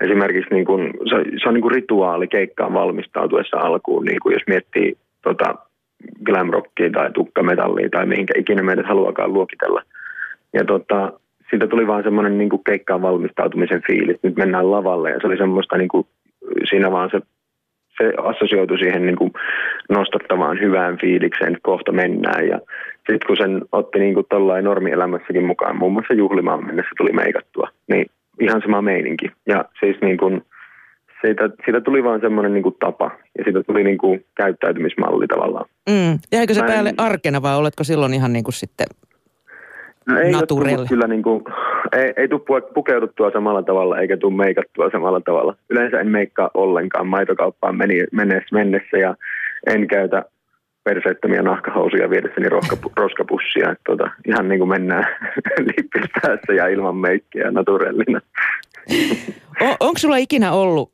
Esimerkiksi 0.00 0.54
niin 0.54 0.64
kuin, 0.64 0.94
se, 1.10 1.16
se 1.42 1.48
on 1.48 1.54
niin 1.54 1.62
kuin 1.62 1.74
rituaali 1.74 2.28
keikkaan 2.28 2.74
valmistautuessa 2.74 3.56
alkuun, 3.56 4.04
niin 4.04 4.20
kuin 4.22 4.32
jos 4.32 4.42
miettii 4.46 4.96
tota, 5.22 5.54
glamrockia 6.24 6.90
tai 6.90 7.10
tukkametallia 7.12 7.88
tai 7.88 8.06
mihinkä 8.06 8.34
ikinä 8.36 8.62
meidät 8.62 8.86
haluakaan 8.86 9.32
luokitella– 9.32 9.82
ja 10.54 10.64
tota, 10.64 11.12
siitä 11.50 11.66
tuli 11.66 11.86
vaan 11.86 12.02
semmoinen 12.02 12.38
niin 12.38 12.64
keikkaan 12.66 13.02
valmistautumisen 13.02 13.82
fiilis. 13.86 14.22
Nyt 14.22 14.36
mennään 14.36 14.70
lavalle 14.70 15.10
ja 15.10 15.18
se 15.20 15.26
oli 15.26 15.36
semmoista 15.36 15.76
niin 15.76 15.88
kuin, 15.88 16.06
siinä 16.68 16.92
vaan 16.92 17.10
se, 17.10 17.20
se 17.98 18.12
assosioitui 18.22 18.78
siihen 18.78 19.06
niin 19.06 19.16
kuin 19.16 19.32
nostattavaan 19.88 20.60
hyvään 20.60 20.98
fiilikseen, 20.98 21.52
että 21.52 21.60
kohta 21.62 21.92
mennään. 21.92 22.48
Ja 22.48 22.60
sitten 22.96 23.26
kun 23.26 23.36
sen 23.36 23.62
otti 23.72 23.98
niin 23.98 24.14
kuin 24.14 24.26
normielämässäkin 24.62 25.44
mukaan, 25.44 25.76
muun 25.76 25.92
muassa 25.92 26.14
juhlimaan 26.14 26.66
mennessä 26.66 26.90
tuli 26.96 27.12
meikattua, 27.12 27.68
niin 27.88 28.06
ihan 28.40 28.62
sama 28.62 28.82
meininki. 28.82 29.30
Ja 29.46 29.64
siis 29.80 29.96
niin 30.00 30.16
kuin, 30.16 30.42
siitä, 31.26 31.50
siitä 31.64 31.80
tuli 31.80 32.04
vaan 32.04 32.20
semmoinen 32.20 32.52
niin 32.52 32.62
kuin 32.62 32.76
tapa 32.80 33.10
ja 33.38 33.44
siitä 33.44 33.62
tuli 33.62 33.84
niin 33.84 33.98
kuin 33.98 34.24
käyttäytymismalli 34.34 35.26
tavallaan. 35.26 35.66
Mm. 35.90 36.18
Jäikö 36.32 36.54
se 36.54 36.60
Mä 36.60 36.66
päälle 36.66 36.88
en... 36.88 37.00
arkena 37.00 37.42
vai 37.42 37.56
oletko 37.56 37.84
silloin 37.84 38.14
ihan 38.14 38.32
niin 38.32 38.44
kuin 38.44 38.54
sitten 38.54 38.86
No 40.06 40.18
ei 40.18 40.32
naturelle. 40.32 40.88
kyllä 40.88 41.06
niin 41.06 41.22
kuin, 41.22 41.44
ei, 41.98 42.12
ei 42.16 42.28
tule 42.28 42.60
pukeuduttua 42.74 43.30
samalla 43.30 43.62
tavalla 43.62 43.98
eikä 43.98 44.16
tule 44.16 44.36
meikattua 44.36 44.90
samalla 44.92 45.20
tavalla. 45.20 45.56
Yleensä 45.70 46.00
en 46.00 46.08
meikkaa 46.08 46.50
ollenkaan 46.54 47.06
maitokauppaan 47.06 47.76
meni, 47.76 48.04
mennessä, 48.12 48.48
mennessä 48.52 48.96
ja 48.96 49.14
en 49.66 49.86
käytä 49.86 50.24
perseettömiä 50.84 51.42
nahkahousuja 51.42 52.10
viedessäni 52.10 52.48
roskapu, 52.48 52.92
roskapussia. 53.02 53.70
Että 53.70 53.82
tota, 53.86 54.10
ihan 54.28 54.48
niin 54.48 54.58
kuin 54.58 54.68
mennään 54.68 55.06
lippis 55.68 56.10
ja 56.56 56.68
ilman 56.68 56.96
meikkiä 56.96 57.50
naturellina. 57.50 58.20
On, 59.60 59.76
onko 59.80 59.98
sulla 59.98 60.16
ikinä 60.16 60.52
ollut, 60.52 60.92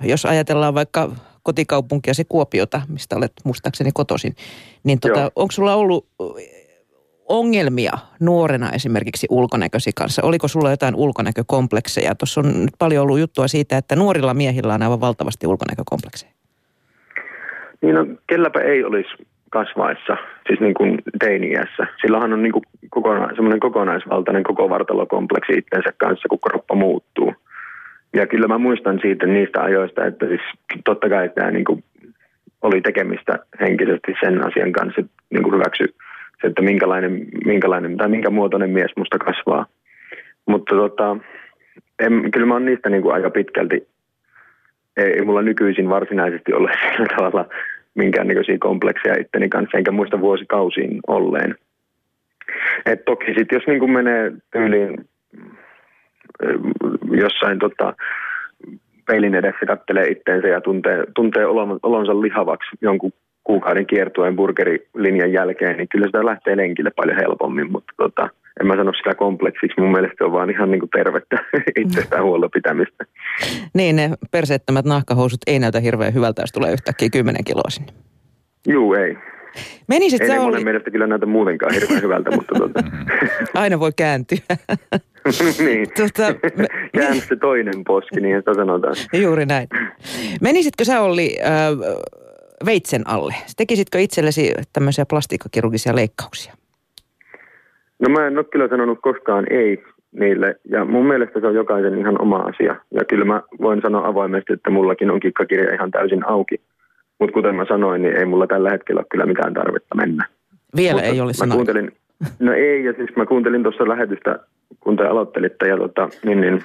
jos 0.00 0.24
ajatellaan 0.24 0.74
vaikka 0.74 1.10
kotikaupunkia 1.42 2.14
se 2.14 2.24
Kuopiota, 2.28 2.82
mistä 2.88 3.16
olet 3.16 3.32
muistaakseni 3.44 3.90
kotoisin, 3.94 4.34
niin 4.84 5.00
tota, 5.00 5.32
onko 5.36 5.52
sulla 5.52 5.74
ollut 5.74 6.06
ongelmia 7.28 7.92
nuorena 8.20 8.70
esimerkiksi 8.70 9.26
ulkonäkösi 9.30 9.90
kanssa? 9.94 10.22
Oliko 10.22 10.48
sulla 10.48 10.70
jotain 10.70 10.94
ulkonäkökomplekseja? 10.94 12.14
Tuossa 12.14 12.40
on 12.40 12.64
nyt 12.64 12.74
paljon 12.78 13.02
ollut 13.02 13.18
juttua 13.18 13.48
siitä, 13.48 13.76
että 13.76 13.96
nuorilla 13.96 14.34
miehillä 14.34 14.74
on 14.74 14.82
aivan 14.82 15.00
valtavasti 15.00 15.46
ulkonäkökomplekseja. 15.46 16.32
Niin 17.82 17.94
no, 17.94 18.06
kelläpä 18.26 18.60
ei 18.60 18.84
olisi 18.84 19.10
kasvaessa, 19.50 20.16
siis 20.46 20.60
niin 20.60 20.74
kuin 20.74 20.98
teiniässä. 21.18 21.86
Silloinhan 22.00 22.32
on 22.32 22.42
niin 22.42 22.52
kuin 22.52 22.64
kokona- 22.90 23.34
semmoinen 23.34 23.60
kokonaisvaltainen 23.60 24.42
koko 24.42 24.70
vartalokompleksi 24.70 25.52
itsensä 25.52 25.92
kanssa, 25.98 26.28
kun 26.28 26.38
kroppa 26.48 26.74
muuttuu. 26.74 27.34
Ja 28.14 28.26
kyllä 28.26 28.48
mä 28.48 28.58
muistan 28.58 28.98
siitä 29.02 29.26
niistä 29.26 29.62
ajoista, 29.62 30.04
että 30.04 30.26
siis 30.26 30.40
totta 30.84 31.08
kai 31.08 31.28
tämä 31.28 31.50
niin 31.50 31.64
kuin 31.64 31.84
oli 32.62 32.80
tekemistä 32.80 33.38
henkisesti 33.60 34.14
sen 34.20 34.46
asian 34.46 34.72
kanssa, 34.72 35.00
että 35.00 35.12
niin 35.30 35.42
kuin 35.42 35.54
hyväksy 35.54 35.84
se, 36.40 36.46
että 36.46 36.62
minkälainen, 36.62 37.26
minkälainen 37.44 37.96
tai 37.96 38.08
minkä 38.08 38.30
muotoinen 38.30 38.70
mies 38.70 38.90
musta 38.96 39.18
kasvaa. 39.18 39.66
Mutta 40.46 40.74
tota, 40.74 41.16
en, 41.98 42.30
kyllä 42.30 42.46
mä 42.46 42.54
oon 42.54 42.64
niistä 42.64 42.90
niin 42.90 43.02
kuin 43.02 43.14
aika 43.14 43.30
pitkälti, 43.30 43.88
ei, 44.96 45.12
ei 45.12 45.24
mulla 45.24 45.42
nykyisin 45.42 45.88
varsinaisesti 45.88 46.52
ole 46.52 46.72
sillä 46.92 47.06
tavalla 47.16 47.46
minkäännäköisiä 47.94 48.56
komplekseja 48.60 49.20
itteni 49.20 49.48
kanssa, 49.48 49.78
enkä 49.78 49.90
muista 49.90 50.20
vuosikausiin 50.20 51.00
olleen. 51.06 51.54
Et 52.86 53.04
toki 53.04 53.26
sitten 53.26 53.56
jos 53.56 53.66
niin 53.66 53.90
menee 53.90 54.32
tyyliin 54.52 55.04
jossain 57.10 57.58
tota, 57.58 57.94
peilin 59.06 59.34
edessä 59.34 59.66
kattelee 59.66 60.08
itteensä 60.08 60.48
ja 60.48 60.60
tuntee, 60.60 61.04
tuntee 61.14 61.46
olonsa 61.82 62.20
lihavaksi 62.20 62.70
jonkun 62.80 63.12
kuukauden 63.44 63.86
kiertueen 63.86 64.36
burgerilinjan 64.36 65.32
jälkeen, 65.32 65.76
niin 65.76 65.88
kyllä 65.88 66.06
sitä 66.06 66.24
lähtee 66.24 66.56
lenkille 66.56 66.90
paljon 66.96 67.16
helpommin, 67.16 67.72
mutta 67.72 67.92
tota, 67.96 68.28
en 68.60 68.66
mä 68.66 68.76
sano 68.76 68.92
sitä 68.92 69.14
kompleksiksi. 69.14 69.80
Mun 69.80 69.92
mielestä 69.92 70.14
se 70.18 70.24
on 70.24 70.32
vaan 70.32 70.50
ihan 70.50 70.70
niin 70.70 70.80
kuin 70.80 70.90
tervettä 70.90 71.36
itsestään 71.84 72.24
huolta 72.24 72.48
pitämistä. 72.48 73.04
Niin, 73.74 73.96
ne 73.96 74.10
perseettömät 74.30 74.84
nahkahousut 74.84 75.40
ei 75.46 75.58
näytä 75.58 75.80
hirveän 75.80 76.14
hyvältä, 76.14 76.42
jos 76.42 76.52
tulee 76.52 76.72
yhtäkkiä 76.72 77.08
10 77.12 77.44
kiloa 77.44 77.70
sinne. 77.70 77.92
Juu, 78.68 78.94
ei. 78.94 79.16
Menisit 79.88 80.20
ei 80.20 80.26
sä 80.26 80.34
ne 80.34 80.40
oli... 80.40 80.64
mielestä 80.64 80.90
kyllä 80.90 81.06
näytä 81.06 81.26
muutenkaan 81.26 81.74
hirveän 81.74 82.02
hyvältä, 82.06 82.30
mutta 82.30 82.54
tota... 82.58 82.80
Aina 83.54 83.80
voi 83.80 83.92
kääntyä. 83.96 84.38
niin. 85.64 85.88
Tota, 85.96 86.34
me... 86.56 86.66
Käänny 86.94 87.20
se 87.20 87.36
toinen 87.36 87.84
poski, 87.86 88.20
niin 88.20 88.36
sitä 88.38 88.54
sanotaan. 88.54 88.94
Juuri 89.12 89.46
näin. 89.46 89.68
Menisitkö 90.40 90.84
sä 90.84 91.00
Olli 91.00 91.36
äh, 91.44 91.52
veitsen 92.66 93.02
alle. 93.08 93.34
Tekisitkö 93.56 93.98
itsellesi 94.00 94.52
tämmöisiä 94.72 95.04
plastiikkakirurgisia 95.08 95.96
leikkauksia? 95.96 96.54
No 97.98 98.08
mä 98.08 98.26
en 98.26 98.38
ole 98.38 98.46
kyllä 98.52 98.68
sanonut 98.68 98.98
koskaan 99.02 99.46
ei 99.50 99.84
niille. 100.12 100.56
Ja 100.68 100.84
mun 100.84 101.06
mielestä 101.06 101.40
se 101.40 101.46
on 101.46 101.54
jokaisen 101.54 101.98
ihan 101.98 102.22
oma 102.22 102.36
asia. 102.36 102.76
Ja 102.90 103.04
kyllä 103.04 103.24
mä 103.24 103.42
voin 103.60 103.82
sanoa 103.82 104.06
avoimesti, 104.06 104.52
että 104.52 104.70
mullakin 104.70 105.10
on 105.10 105.20
kikkakirja 105.20 105.74
ihan 105.74 105.90
täysin 105.90 106.28
auki. 106.28 106.60
Mutta 107.18 107.34
kuten 107.34 107.54
mä 107.54 107.64
sanoin, 107.68 108.02
niin 108.02 108.16
ei 108.16 108.24
mulla 108.24 108.46
tällä 108.46 108.70
hetkellä 108.70 108.98
ole 108.98 109.06
kyllä 109.10 109.26
mitään 109.26 109.54
tarvetta 109.54 109.94
mennä. 109.94 110.26
Vielä 110.76 110.92
Mutta 110.92 111.08
ei 111.08 111.20
olisi 111.20 111.46
mä 111.46 111.54
kuuntelin, 111.54 111.92
No 112.38 112.52
ei, 112.52 112.84
ja 112.84 112.92
siis 112.92 113.16
mä 113.16 113.26
kuuntelin 113.26 113.62
tuossa 113.62 113.88
lähetystä, 113.88 114.38
kun 114.80 114.96
te 114.96 115.04
aloittelitte, 115.04 115.68
ja 115.68 115.76
tota, 115.76 116.08
niin, 116.24 116.40
niin, 116.40 116.64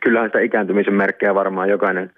kyllähän 0.00 0.28
sitä 0.28 0.40
ikääntymisen 0.40 0.94
merkkejä 0.94 1.34
varmaan 1.34 1.68
jokainen 1.68 2.10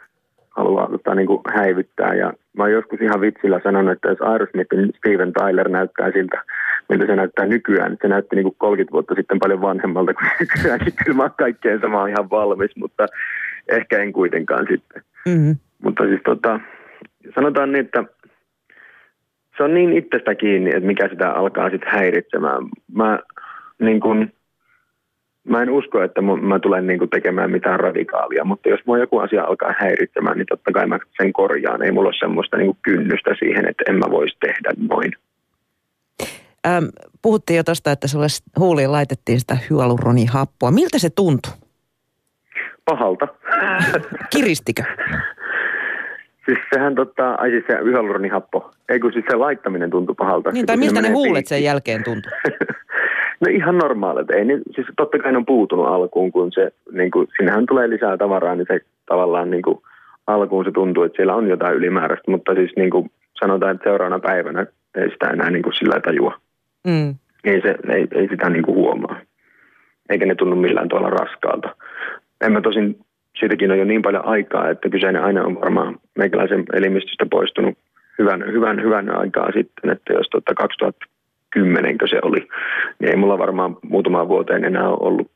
haluaa 0.56 0.88
tota, 0.88 1.14
niin 1.14 1.26
kuin 1.26 1.40
häivyttää. 1.54 2.14
Ja 2.14 2.32
mä 2.56 2.62
oon 2.62 2.72
joskus 2.72 3.00
ihan 3.00 3.20
vitsillä 3.20 3.60
sanonut, 3.64 3.92
että 3.92 4.08
jos 4.08 4.20
Aerosmithin 4.20 4.92
Steven 4.98 5.32
Tyler 5.32 5.68
näyttää 5.68 6.10
siltä, 6.12 6.42
miltä 6.88 7.06
se 7.06 7.16
näyttää 7.16 7.46
nykyään, 7.46 7.96
se 8.02 8.08
näytti 8.08 8.36
niin 8.36 8.44
kuin 8.44 8.56
30 8.58 8.92
vuotta 8.92 9.14
sitten 9.14 9.38
paljon 9.38 9.60
vanhemmalta 9.60 10.14
kuin 10.14 10.30
nykyään, 10.40 10.80
niin 10.80 10.94
kyllä 11.04 11.16
mä 11.16 11.30
kaikkeen 11.30 11.80
sama 11.80 12.06
ihan 12.06 12.30
valmis, 12.30 12.76
mutta 12.76 13.06
ehkä 13.68 13.98
en 13.98 14.12
kuitenkaan 14.12 14.66
sitten. 14.70 15.02
Mm-hmm. 15.28 15.56
Mutta 15.82 16.04
siis 16.04 16.20
tota, 16.24 16.60
sanotaan 17.34 17.72
niin, 17.72 17.84
että 17.84 18.04
se 19.56 19.62
on 19.62 19.74
niin 19.74 19.92
itsestä 19.92 20.34
kiinni, 20.34 20.70
että 20.70 20.86
mikä 20.86 21.08
sitä 21.08 21.30
alkaa 21.30 21.70
sitten 21.70 21.92
häiritsemään. 21.92 22.62
Mä, 22.94 23.18
niin 23.78 24.00
kun, 24.00 24.32
mä 25.48 25.62
en 25.62 25.70
usko, 25.70 26.02
että 26.02 26.20
mä, 26.22 26.58
tulen 26.58 26.86
niin 26.86 27.10
tekemään 27.10 27.50
mitään 27.50 27.80
radikaalia, 27.80 28.44
mutta 28.44 28.68
jos 28.68 28.80
mua 28.86 28.98
joku 28.98 29.18
asia 29.18 29.44
alkaa 29.44 29.74
häiritsemään, 29.78 30.38
niin 30.38 30.46
totta 30.46 30.72
kai 30.72 30.86
mä 30.86 30.98
sen 31.16 31.32
korjaan. 31.32 31.82
Ei 31.82 31.92
mulla 31.92 32.08
ole 32.08 32.18
semmoista 32.18 32.56
niin 32.56 32.76
kynnystä 32.82 33.30
siihen, 33.38 33.68
että 33.68 33.84
en 33.88 33.94
mä 33.94 34.10
voisi 34.10 34.36
tehdä 34.40 34.70
noin. 34.88 35.12
Ähm, 36.66 36.84
puhuttiin 37.22 37.56
jo 37.56 37.64
tuosta, 37.64 37.92
että 37.92 38.08
sulle 38.08 38.26
huuliin 38.58 38.92
laitettiin 38.92 39.40
sitä 39.40 39.56
hyaluronihappoa. 39.70 40.70
Miltä 40.70 40.98
se 40.98 41.10
tuntui? 41.10 41.52
Pahalta. 42.84 43.28
Kiristikö? 44.30 44.82
Siis 46.46 46.58
sehän 46.74 46.94
totta, 46.94 47.34
ai 47.34 47.50
siis 47.50 47.64
se 47.66 47.78
hyaluronihappo. 47.84 48.70
Ei 48.88 49.00
kun 49.00 49.12
siis 49.12 49.24
se 49.30 49.36
laittaminen 49.36 49.90
tuntui 49.90 50.14
pahalta. 50.14 50.50
Niin, 50.50 50.66
tai 50.66 50.76
miltä 50.76 51.02
ne 51.02 51.10
huulet 51.10 51.46
sen 51.46 51.62
jälkeen 51.62 52.04
tuntui? 52.04 52.32
no 53.42 53.48
ihan 53.50 53.78
normaalit. 53.78 54.30
Ei, 54.30 54.44
niin, 54.44 54.62
siis 54.74 54.86
totta 54.96 55.18
kai 55.18 55.32
ne 55.32 55.38
on 55.38 55.46
puutunut 55.46 55.86
alkuun, 55.86 56.32
kun 56.32 56.52
se, 56.52 56.72
niin 56.92 57.10
kuin, 57.10 57.28
sinnehän 57.36 57.66
tulee 57.66 57.90
lisää 57.90 58.16
tavaraa, 58.16 58.54
niin 58.54 58.66
se 58.72 58.80
tavallaan 59.06 59.50
niin 59.50 59.62
kuin, 59.62 59.78
alkuun 60.26 60.64
se 60.64 60.70
tuntuu, 60.70 61.02
että 61.02 61.16
siellä 61.16 61.34
on 61.34 61.48
jotain 61.48 61.76
ylimääräistä, 61.76 62.30
mutta 62.30 62.54
siis 62.54 62.72
niin 62.76 62.90
kuin, 62.90 63.10
sanotaan, 63.40 63.74
että 63.74 63.84
seuraavana 63.90 64.18
päivänä 64.18 64.66
ei 64.94 65.10
sitä 65.10 65.28
enää 65.28 65.50
niin 65.50 65.62
kuin, 65.62 65.74
sillä 65.74 66.00
tajua. 66.00 66.34
Mm. 66.86 67.14
Ei, 67.44 67.60
se, 67.60 67.74
ei, 67.88 68.06
ei 68.14 68.28
sitä 68.28 68.50
niin 68.50 68.62
kuin, 68.62 68.74
huomaa. 68.74 69.20
Eikä 70.10 70.26
ne 70.26 70.34
tunnu 70.34 70.56
millään 70.56 70.88
tuolla 70.88 71.10
raskaalta. 71.10 71.76
En 72.40 72.52
mä 72.52 72.60
tosin 72.60 72.98
siitäkin 73.38 73.70
on 73.70 73.78
jo 73.78 73.84
niin 73.84 74.02
paljon 74.02 74.24
aikaa, 74.24 74.70
että 74.70 74.88
kyseinen 74.88 75.24
aina 75.24 75.44
on 75.44 75.60
varmaan 75.60 75.96
meikäläisen 76.18 76.64
elimistöstä 76.72 77.26
poistunut 77.30 77.78
hyvän, 78.18 78.44
hyvän, 78.52 78.82
hyvän 78.82 79.16
aikaa 79.18 79.52
sitten, 79.52 79.90
että 79.90 80.12
jos 80.12 80.28
tuota 80.30 80.54
2010 81.54 81.96
se 82.10 82.18
oli, 82.22 82.48
niin 82.98 83.10
ei 83.10 83.16
mulla 83.16 83.38
varmaan 83.38 83.76
muutamaan 83.82 84.28
vuoteen 84.28 84.64
enää 84.64 84.88
ole 84.88 84.98
ollut 85.00 85.30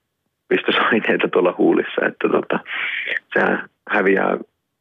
pistosaineita 0.48 1.29
tuolla 1.33 1.55
huulissa, 1.59 2.07
että 2.07 2.29
tota, 2.29 2.59
se 3.33 3.40
häviää, 3.88 4.38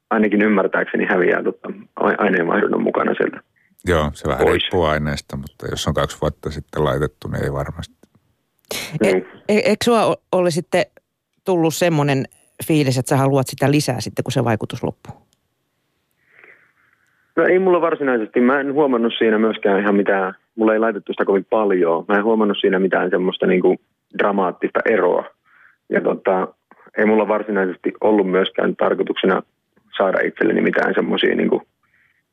ainakin 0.09 0.41
ymmärtääkseni 0.41 1.05
häviää 1.05 1.43
tota, 1.43 1.69
aineenvaihdunnan 2.17 2.83
mukana 2.83 3.13
sieltä. 3.13 3.39
Joo, 3.87 4.11
se 4.13 4.27
vähän 4.27 4.45
pois. 4.45 4.63
riippuu 4.63 4.83
aineesta, 4.83 5.37
mutta 5.37 5.67
jos 5.71 5.87
on 5.87 5.93
kaksi 5.93 6.17
vuotta 6.21 6.49
sitten 6.49 6.83
laitettu, 6.83 7.27
niin 7.27 7.43
ei 7.43 7.53
varmasti. 7.53 7.95
E, 9.03 9.09
e, 9.09 9.23
eikö 9.47 9.83
sinua 9.83 10.15
ole 10.31 10.51
sitten 10.51 10.85
tullut 11.45 11.75
semmoinen 11.75 12.25
fiilis, 12.67 12.97
että 12.97 13.09
sä 13.09 13.17
haluat 13.17 13.47
sitä 13.47 13.71
lisää 13.71 14.01
sitten, 14.01 14.23
kun 14.23 14.31
se 14.31 14.43
vaikutus 14.43 14.83
loppuu? 14.83 15.25
No 17.35 17.43
ei 17.43 17.59
mulla 17.59 17.81
varsinaisesti. 17.81 18.41
Mä 18.41 18.59
en 18.59 18.73
huomannut 18.73 19.13
siinä 19.17 19.39
myöskään 19.39 19.79
ihan 19.79 19.95
mitään, 19.95 20.35
mulla 20.55 20.73
ei 20.73 20.79
laitettu 20.79 21.13
sitä 21.13 21.25
kovin 21.25 21.45
paljon. 21.49 22.05
Mä 22.07 22.15
en 22.15 22.23
huomannut 22.23 22.57
siinä 22.61 22.79
mitään 22.79 23.09
semmoista 23.09 23.47
niinku 23.47 23.75
dramaattista 24.17 24.79
eroa. 24.85 25.25
Ja 25.89 26.01
tota, 26.01 26.47
ei 26.97 27.05
mulla 27.05 27.27
varsinaisesti 27.27 27.93
ollut 28.01 28.31
myöskään 28.31 28.75
tarkoituksena 28.75 29.41
saada 29.97 30.19
itselleni 30.19 30.61
mitään 30.61 30.93
semmoisia 30.93 31.35
niinku, 31.35 31.61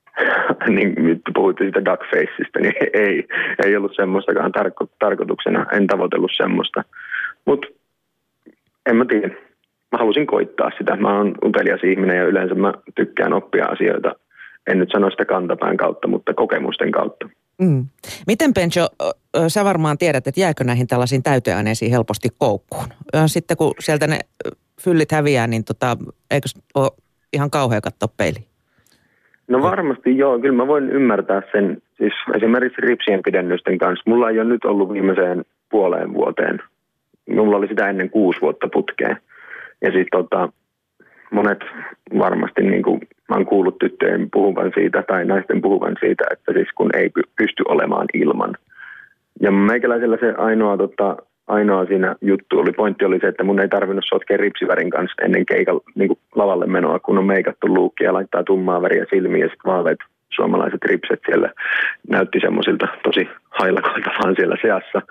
niin 0.68 0.94
nyt 0.96 1.20
puhuitte 1.34 1.64
siitä 1.64 1.84
duckfaceista, 1.84 2.60
niin 2.60 2.74
ei, 3.06 3.28
ei 3.64 3.76
ollut 3.76 3.96
semmoistakaan 3.96 4.52
tarko- 4.58 4.94
tarkoituksena. 4.98 5.66
En 5.72 5.86
tavoitellut 5.86 6.30
semmoista. 6.36 6.84
Mutta 7.44 7.66
en 8.86 8.96
mä 8.96 9.04
tiedä 9.04 9.34
mä 9.92 9.98
halusin 9.98 10.26
koittaa 10.26 10.70
sitä. 10.78 10.96
Mä 10.96 11.16
oon 11.16 11.34
utelias 11.44 11.84
ihminen 11.84 12.16
ja 12.16 12.24
yleensä 12.24 12.54
mä 12.54 12.72
tykkään 12.94 13.32
oppia 13.32 13.66
asioita. 13.66 14.14
En 14.66 14.78
nyt 14.78 14.88
sano 14.92 15.10
sitä 15.10 15.24
kantapään 15.24 15.76
kautta, 15.76 16.08
mutta 16.08 16.34
kokemusten 16.34 16.90
kautta. 16.90 17.28
Mm. 17.58 17.86
Miten 18.26 18.54
Pencho, 18.54 18.88
sä 19.48 19.64
varmaan 19.64 19.98
tiedät, 19.98 20.26
että 20.26 20.40
jääkö 20.40 20.64
näihin 20.64 20.86
tällaisiin 20.86 21.22
täyteaineisiin 21.22 21.90
helposti 21.90 22.28
koukkuun? 22.38 22.88
Sitten 23.26 23.56
kun 23.56 23.74
sieltä 23.78 24.06
ne 24.06 24.18
fyllit 24.80 25.12
häviää, 25.12 25.46
niin 25.46 25.64
tota, 25.64 25.96
eikö 26.30 26.48
ole 26.74 26.90
ihan 27.32 27.50
kauhea 27.50 27.80
katsoa 27.80 28.08
peiliin? 28.16 28.44
No 29.48 29.62
varmasti 29.62 30.18
joo, 30.18 30.38
kyllä 30.38 30.56
mä 30.56 30.66
voin 30.66 30.90
ymmärtää 30.90 31.42
sen. 31.52 31.82
Siis 31.98 32.12
esimerkiksi 32.36 32.80
ripsien 32.80 33.20
pidennysten 33.24 33.78
kanssa. 33.78 34.10
Mulla 34.10 34.30
ei 34.30 34.40
ole 34.40 34.48
nyt 34.48 34.64
ollut 34.64 34.92
viimeiseen 34.92 35.44
puoleen 35.70 36.14
vuoteen. 36.14 36.62
Mulla 37.30 37.56
oli 37.56 37.68
sitä 37.68 37.88
ennen 37.88 38.10
kuusi 38.10 38.40
vuotta 38.40 38.68
putkeen. 38.72 39.16
Ja 39.82 39.90
sitten 39.90 40.06
tota, 40.10 40.48
monet 41.30 41.58
varmasti, 42.18 42.62
niin 42.62 42.82
kuin 42.82 43.00
mä 43.32 43.36
oon 43.36 43.46
kuullut 43.46 43.78
tyttöjen 43.78 44.28
puhuvan 44.32 44.72
siitä 44.74 45.02
tai 45.08 45.24
naisten 45.24 45.60
puhuvan 45.60 45.96
siitä, 46.00 46.24
että 46.30 46.52
siis 46.52 46.68
kun 46.74 46.90
ei 46.96 47.10
pysty 47.10 47.62
olemaan 47.68 48.06
ilman. 48.14 48.54
Ja 49.40 49.50
meikäläisellä 49.50 50.16
se 50.20 50.34
ainoa, 50.38 50.76
tota, 50.76 51.16
ainoa 51.46 51.86
siinä 51.86 52.16
juttu 52.20 52.58
oli, 52.58 52.72
pointti 52.72 53.04
oli 53.04 53.18
se, 53.20 53.26
että 53.28 53.44
mun 53.44 53.60
ei 53.60 53.68
tarvinnut 53.68 54.04
sotkea 54.08 54.36
ripsivärin 54.36 54.90
kanssa 54.90 55.22
ennen 55.24 55.46
keikan 55.46 55.80
niin 55.94 56.08
kuin 56.08 56.18
lavalle 56.34 56.66
menoa, 56.66 56.98
kun 56.98 57.18
on 57.18 57.24
meikattu 57.24 57.74
luukki 57.74 58.04
ja 58.04 58.12
laittaa 58.12 58.44
tummaa 58.44 58.82
väriä 58.82 59.06
silmiin 59.10 59.42
ja 59.42 59.48
sitten 59.48 59.72
vaaveet 59.72 59.98
suomalaiset 60.36 60.84
ripset 60.84 61.20
siellä 61.26 61.50
näytti 62.08 62.40
semmoisilta 62.40 62.88
tosi 63.02 63.28
hailakoilta 63.50 64.10
vaan 64.22 64.34
siellä 64.36 64.56
seassa. 64.62 65.02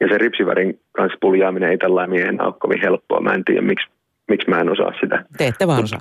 Ja 0.00 0.08
se 0.08 0.18
ripsivärin 0.18 0.78
kanssa 0.92 1.18
puljaaminen 1.20 1.70
ei 1.70 1.78
tällä 1.78 2.06
miehen 2.06 2.42
ole 2.42 2.54
kovin 2.58 2.80
helppoa. 2.80 3.20
Mä 3.20 3.34
en 3.34 3.44
tiedä, 3.44 3.62
miksi 3.62 3.88
miksi 4.28 4.50
mä 4.50 4.60
en 4.60 4.72
osaa 4.72 4.92
sitä. 5.00 5.24
Te 5.38 5.46
ette 5.46 5.66
vaan 5.66 5.84
osaa. 5.84 6.00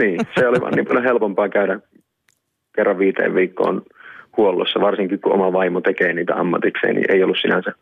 Niin, 0.00 0.20
se 0.38 0.48
oli 0.48 0.60
vaan 0.60 0.72
niin 0.72 0.86
paljon 0.86 1.04
helpompaa 1.04 1.48
käydä 1.48 1.80
kerran 2.76 2.98
viiteen 2.98 3.34
viikkoon 3.34 3.82
huollossa, 4.36 4.80
varsinkin 4.80 5.20
kun 5.20 5.32
oma 5.32 5.52
vaimo 5.52 5.80
tekee 5.80 6.12
niitä 6.12 6.34
ammatikseen, 6.34 6.94
niin 6.94 7.12
ei 7.12 7.22
ollut 7.22 7.38
sinänsä 7.40 7.72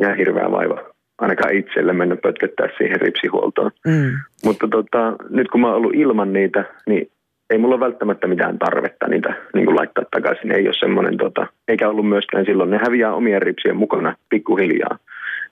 ihan 0.00 0.16
hirveä 0.16 0.50
vaiva 0.50 0.82
ainakaan 1.18 1.54
itselle 1.54 1.92
mennä 1.92 2.16
pötköttää 2.16 2.68
siihen 2.78 3.00
ripsihuoltoon. 3.00 3.70
Mm. 3.86 4.10
Mutta 4.44 4.68
tota, 4.68 5.16
nyt 5.30 5.48
kun 5.48 5.60
mä 5.60 5.66
oon 5.66 5.76
ollut 5.76 5.94
ilman 5.94 6.32
niitä, 6.32 6.64
niin 6.86 7.10
ei 7.50 7.58
mulla 7.58 7.74
ole 7.74 7.84
välttämättä 7.84 8.26
mitään 8.26 8.58
tarvetta 8.58 9.08
niitä 9.08 9.34
niin 9.54 9.66
kuin 9.66 9.76
laittaa 9.76 10.04
takaisin. 10.10 10.52
Ei 10.52 10.66
ole 10.68 10.74
semmoinen, 10.80 11.16
tota, 11.16 11.46
eikä 11.68 11.88
ollut 11.88 12.08
myöskään 12.08 12.44
silloin, 12.44 12.70
ne 12.70 12.80
häviää 12.84 13.14
omien 13.14 13.42
ripsien 13.42 13.76
mukana 13.76 14.14
pikkuhiljaa. 14.28 14.98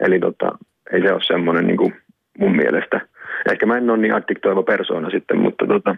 Eli 0.01 0.21
tota, 0.21 0.59
ei 0.93 1.01
se 1.01 1.13
ole 1.13 1.23
semmoinen 1.27 1.67
niin 1.67 1.77
kuin 1.77 1.95
mun 2.39 2.57
mielestä– 2.57 3.01
Ehkä 3.51 3.67
mä 3.67 3.77
en 3.77 3.91
ole 3.91 3.99
niin 3.99 4.15
addiktoiva 4.15 4.63
persoona 4.63 5.11
sitten, 5.11 5.39
mutta 5.39 5.67
tota, 5.67 5.97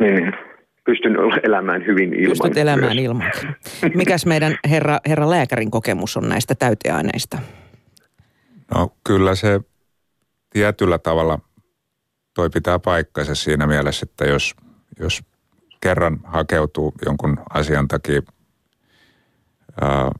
niin, 0.00 0.32
pystyn 0.84 1.16
elämään 1.42 1.86
hyvin 1.86 2.14
ilman. 2.14 2.28
Pystyt 2.28 2.56
elämään 2.56 2.96
myös. 2.96 3.04
ilman. 3.04 3.32
Mikäs 3.94 4.26
meidän 4.26 4.58
herra, 4.70 4.98
herra 5.08 5.30
lääkärin 5.30 5.70
kokemus 5.70 6.16
on 6.16 6.28
näistä 6.28 6.54
täyteaineista? 6.54 7.38
No 8.74 8.92
kyllä 9.04 9.34
se 9.34 9.60
tietyllä 10.50 10.98
tavalla 10.98 11.38
toi 12.34 12.50
pitää 12.50 12.78
paikkansa 12.78 13.34
siinä 13.34 13.66
mielessä, 13.66 14.06
että 14.10 14.24
jos, 14.24 14.54
jos 14.98 15.22
kerran 15.80 16.20
hakeutuu 16.24 16.92
jonkun 17.06 17.36
asian 17.54 17.88
takia 17.88 18.22
ää, 19.80 20.10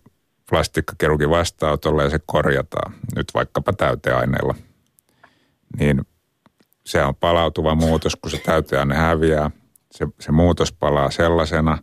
plastikkakerugin 0.50 1.30
vastaanotolle 1.30 2.02
ja 2.02 2.10
se 2.10 2.18
korjataan, 2.26 2.92
nyt 3.16 3.26
vaikkapa 3.34 3.72
täyteaineella– 3.72 4.54
niin 5.78 6.06
se 6.84 7.04
on 7.04 7.14
palautuva 7.14 7.74
muutos, 7.74 8.16
kun 8.16 8.30
se 8.30 8.38
täyteaine 8.38 8.94
häviää. 8.94 9.50
Se, 9.98 10.06
se 10.20 10.32
muutos 10.32 10.72
palaa 10.72 11.10
sellaisena. 11.10 11.78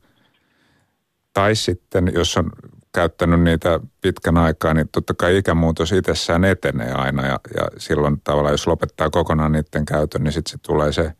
Tai 1.33 1.55
sitten, 1.55 2.11
jos 2.13 2.37
on 2.37 2.51
käyttänyt 2.93 3.41
niitä 3.41 3.79
pitkän 4.01 4.37
aikaa, 4.37 4.73
niin 4.73 4.89
totta 4.91 5.13
kai 5.13 5.37
ikämuutos 5.37 5.91
itsessään 5.91 6.43
etenee 6.43 6.91
aina. 6.93 7.25
Ja, 7.25 7.39
ja 7.57 7.67
silloin 7.77 8.21
tavallaan, 8.23 8.53
jos 8.53 8.67
lopettaa 8.67 9.09
kokonaan 9.09 9.51
niiden 9.51 9.85
käytön, 9.85 10.23
niin 10.23 10.31
sitten 10.31 10.51
se 10.51 10.57
tulee 10.57 10.91
se 10.91 11.13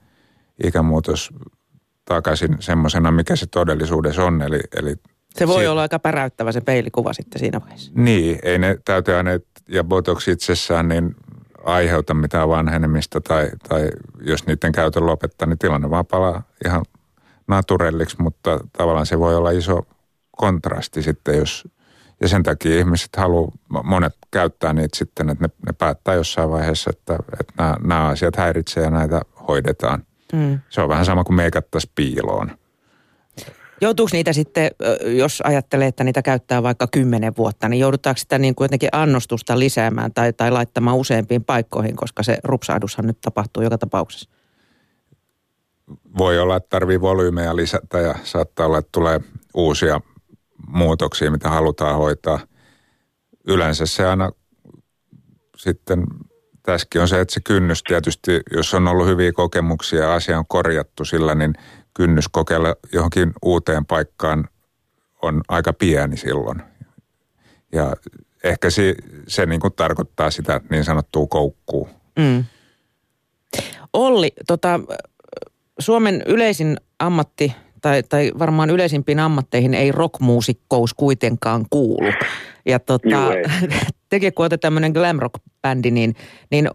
ikämuutos 0.63 1.29
takaisin 2.05 2.57
semmoisena, 2.59 3.11
mikä 3.11 3.35
se 3.35 3.45
todellisuudessa 3.47 4.23
on. 4.23 4.41
Eli, 4.41 4.59
eli 4.75 4.95
se 5.35 5.47
voi 5.47 5.61
si- 5.61 5.67
olla 5.67 5.81
aika 5.81 5.99
päräyttävä 5.99 6.51
se 6.51 6.61
peilikuva 6.61 7.13
sitten 7.13 7.39
siinä 7.39 7.61
vaiheessa. 7.61 7.91
Niin, 7.95 8.39
ei 8.43 8.59
ne 8.59 8.77
täyteaineet 8.85 9.47
ja 9.69 9.83
botox 9.83 10.27
itsessään, 10.27 10.87
niin 10.87 11.15
aiheuta 11.65 12.13
mitään 12.13 12.49
vanhenemista 12.49 13.21
tai, 13.21 13.49
tai 13.69 13.89
jos 14.21 14.45
niiden 14.45 14.71
käytön 14.71 15.05
lopettaa, 15.05 15.47
niin 15.47 15.59
tilanne 15.59 15.89
vaan 15.89 16.05
palaa 16.05 16.43
ihan 16.65 16.85
naturelliksi, 17.47 18.15
mutta 18.19 18.59
tavallaan 18.77 19.05
se 19.05 19.19
voi 19.19 19.35
olla 19.35 19.51
iso 19.51 19.87
kontrasti 20.37 21.01
sitten, 21.01 21.37
jos, 21.37 21.67
Ja 22.21 22.27
sen 22.27 22.43
takia 22.43 22.79
ihmiset 22.79 23.15
haluaa, 23.15 23.51
monet 23.83 24.13
käyttää 24.31 24.73
niitä 24.73 24.97
sitten, 24.97 25.29
että 25.29 25.43
ne, 25.43 25.49
ne 25.65 25.73
päättää 25.73 26.13
jossain 26.13 26.49
vaiheessa, 26.49 26.89
että, 26.89 27.15
että 27.39 27.53
nämä, 27.57 27.75
nämä 27.83 28.07
asiat 28.07 28.35
häiritsee 28.35 28.83
ja 28.83 28.89
näitä 28.89 29.21
hoidetaan. 29.47 30.05
Mm. 30.33 30.59
Se 30.69 30.81
on 30.81 30.89
vähän 30.89 31.05
sama 31.05 31.23
kuin 31.23 31.35
meikattaisi 31.35 31.91
piiloon. 31.95 32.51
Joutuuko 33.81 34.09
niitä 34.13 34.33
sitten, 34.33 34.71
jos 35.17 35.41
ajattelee, 35.45 35.87
että 35.87 36.03
niitä 36.03 36.21
käyttää 36.21 36.63
vaikka 36.63 36.87
kymmenen 36.87 37.33
vuotta, 37.37 37.69
niin 37.69 37.79
joudutaanko 37.79 38.19
sitä 38.19 38.37
niin 38.37 38.55
kuin 38.55 38.65
jotenkin 38.65 38.89
annostusta 38.91 39.59
lisäämään 39.59 40.13
tai, 40.13 40.33
tai 40.33 40.51
laittamaan 40.51 40.97
useampiin 40.97 41.43
paikkoihin, 41.43 41.95
koska 41.95 42.23
se 42.23 42.37
rupsahdushan 42.43 43.07
nyt 43.07 43.21
tapahtuu 43.21 43.63
joka 43.63 43.77
tapauksessa? 43.77 44.29
Voi 46.17 46.39
olla, 46.39 46.55
että 46.55 46.69
tarvii 46.69 47.01
volyymeja 47.01 47.55
lisätä 47.55 47.99
ja 47.99 48.15
saattaa 48.23 48.65
olla, 48.65 48.77
että 48.77 48.89
tulee 48.91 49.19
uusia 49.53 50.01
muutoksia, 50.67 51.31
mitä 51.31 51.49
halutaan 51.49 51.97
hoitaa. 51.97 52.39
Yleensä 53.47 53.85
se 53.85 54.05
aina 54.05 54.31
sitten, 55.57 56.03
tässäkin 56.63 57.01
on 57.01 57.07
se, 57.07 57.21
että 57.21 57.33
se 57.33 57.39
kynnys 57.39 57.83
tietysti, 57.83 58.41
jos 58.55 58.73
on 58.73 58.87
ollut 58.87 59.07
hyviä 59.07 59.31
kokemuksia 59.31 60.03
ja 60.03 60.13
asia 60.13 60.39
on 60.39 60.47
korjattu 60.47 61.05
sillä, 61.05 61.35
niin 61.35 61.53
kynnys 61.95 62.27
kokeilla 62.27 62.75
johonkin 62.93 63.33
uuteen 63.41 63.85
paikkaan 63.85 64.49
on 65.21 65.41
aika 65.47 65.73
pieni 65.73 66.17
silloin. 66.17 66.61
Ja 67.71 67.95
ehkä 68.43 68.69
se, 68.69 68.95
se 69.27 69.45
niin 69.45 69.59
kuin 69.59 69.73
tarkoittaa 69.73 70.31
sitä 70.31 70.61
niin 70.69 70.83
sanottua 70.83 71.27
koukkuu. 71.27 71.89
Mm. 72.19 72.43
Olli, 73.93 74.31
tota, 74.47 74.79
Suomen 75.79 76.23
yleisin 76.25 76.77
ammatti 76.99 77.55
tai, 77.81 78.03
tai 78.03 78.31
varmaan 78.39 78.69
yleisimpiin 78.69 79.19
ammatteihin 79.19 79.73
ei 79.73 79.91
rockmuusikkous 79.91 80.93
kuitenkaan 80.93 81.65
kuulu. 81.69 82.11
Ja 82.65 82.79
tota, 82.79 83.31
tekin 84.09 84.33
kun 84.33 84.43
olette 84.43 84.57
tämmöinen 84.57 84.91
glam 84.91 85.19
rock-bändi, 85.19 85.91
niin, 85.91 86.15
niin 86.51 86.69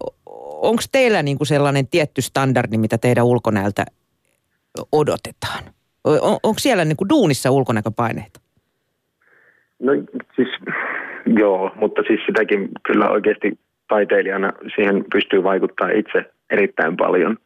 onko 0.61 0.83
teillä 0.91 1.23
niinku 1.23 1.45
sellainen 1.45 1.87
tietty 1.87 2.21
standardi, 2.21 2.77
mitä 2.77 2.97
teidän 2.97 3.25
ulkonäöltä 3.25 3.85
odotetaan? 4.91 5.63
On, 6.03 6.39
onko 6.43 6.59
siellä 6.59 6.85
niinku 6.85 7.09
duunissa 7.09 7.51
ulkonäköpaineita? 7.51 8.39
No 9.79 9.91
siis 10.35 10.49
joo, 11.25 11.71
mutta 11.75 12.01
siis 12.07 12.19
sitäkin 12.25 12.69
kyllä 12.83 13.09
oikeasti 13.09 13.59
taiteilijana 13.87 14.53
siihen 14.75 15.05
pystyy 15.13 15.43
vaikuttaa 15.43 15.89
itse 15.89 16.31
erittäin 16.49 16.97
paljon. 16.97 17.37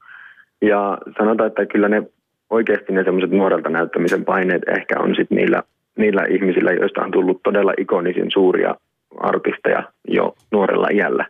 Ja 0.62 0.98
sanotaan, 1.18 1.48
että 1.48 1.66
kyllä 1.66 1.90
ne 1.90 2.04
oikeasti 2.50 2.94
ne 2.94 3.04
semmoiset 3.04 3.32
nuorelta 3.32 3.70
näyttämisen 3.70 4.26
paineet 4.26 4.62
ehkä 4.78 5.00
on 5.00 5.16
sitten 5.16 5.36
niillä, 5.38 5.64
niillä 5.98 6.26
ihmisillä, 6.30 6.72
joista 6.72 7.02
on 7.02 7.12
tullut 7.12 7.44
todella 7.44 7.74
ikonisin 7.78 8.32
suuria 8.32 8.76
artisteja 9.18 9.84
jo 10.08 10.36
nuorella 10.52 10.88
iällä. 10.92 11.26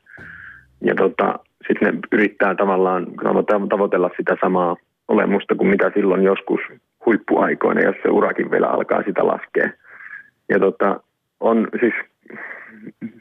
Ja 0.82 0.96
tota, 0.96 1.40
sitten 1.68 1.94
ne 1.94 2.00
yrittää 2.12 2.56
tavallaan 2.56 3.08
tavoitella 3.70 4.10
sitä 4.18 4.38
samaa 4.42 4.76
olemusta 5.08 5.56
kuin 5.56 5.68
mitä 5.68 5.92
silloin 5.94 6.24
joskus 6.24 6.60
huippuaikoina, 7.06 7.82
jos 7.82 7.96
se 8.04 8.10
urakin 8.10 8.52
vielä 8.52 8.68
alkaa 8.68 9.04
sitä 9.04 9.28
laskea. 9.28 9.70
Ja 10.50 10.60
tota, 10.60 11.00
on 11.40 11.68
siis 11.80 11.94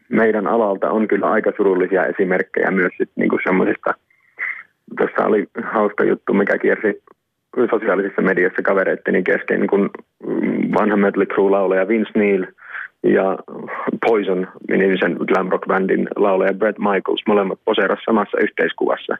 meidän 0.08 0.46
alalta 0.46 0.90
on 0.90 1.08
kyllä 1.08 1.30
aika 1.30 1.52
surullisia 1.56 2.06
esimerkkejä 2.06 2.70
myös 2.70 2.92
sit 2.98 3.10
niinku 3.16 3.38
semmoisista, 3.44 3.94
tuossa 4.98 5.26
oli 5.26 5.46
hauska 5.62 6.04
juttu, 6.04 6.34
mikä 6.34 6.58
kiersi 6.58 7.02
sosiaalisessa 7.70 8.22
mediassa 8.22 8.62
kavereitteni 8.62 9.22
kesken, 9.22 9.66
kun 9.66 9.90
vanha 10.78 10.96
Mötley 10.96 11.26
Crue-laulaja 11.26 11.88
Vince 11.88 12.10
Neil 12.14 12.46
ja 13.04 13.38
Poison 14.06 14.48
nimisen 14.68 15.12
glam 15.12 15.48
rock 15.48 15.66
bandin 15.66 16.08
laulaja 16.16 16.54
Brett 16.54 16.78
Michaels, 16.78 17.22
molemmat 17.26 17.58
poseeras 17.64 17.98
samassa 18.04 18.38
yhteiskuvassa. 18.40 19.16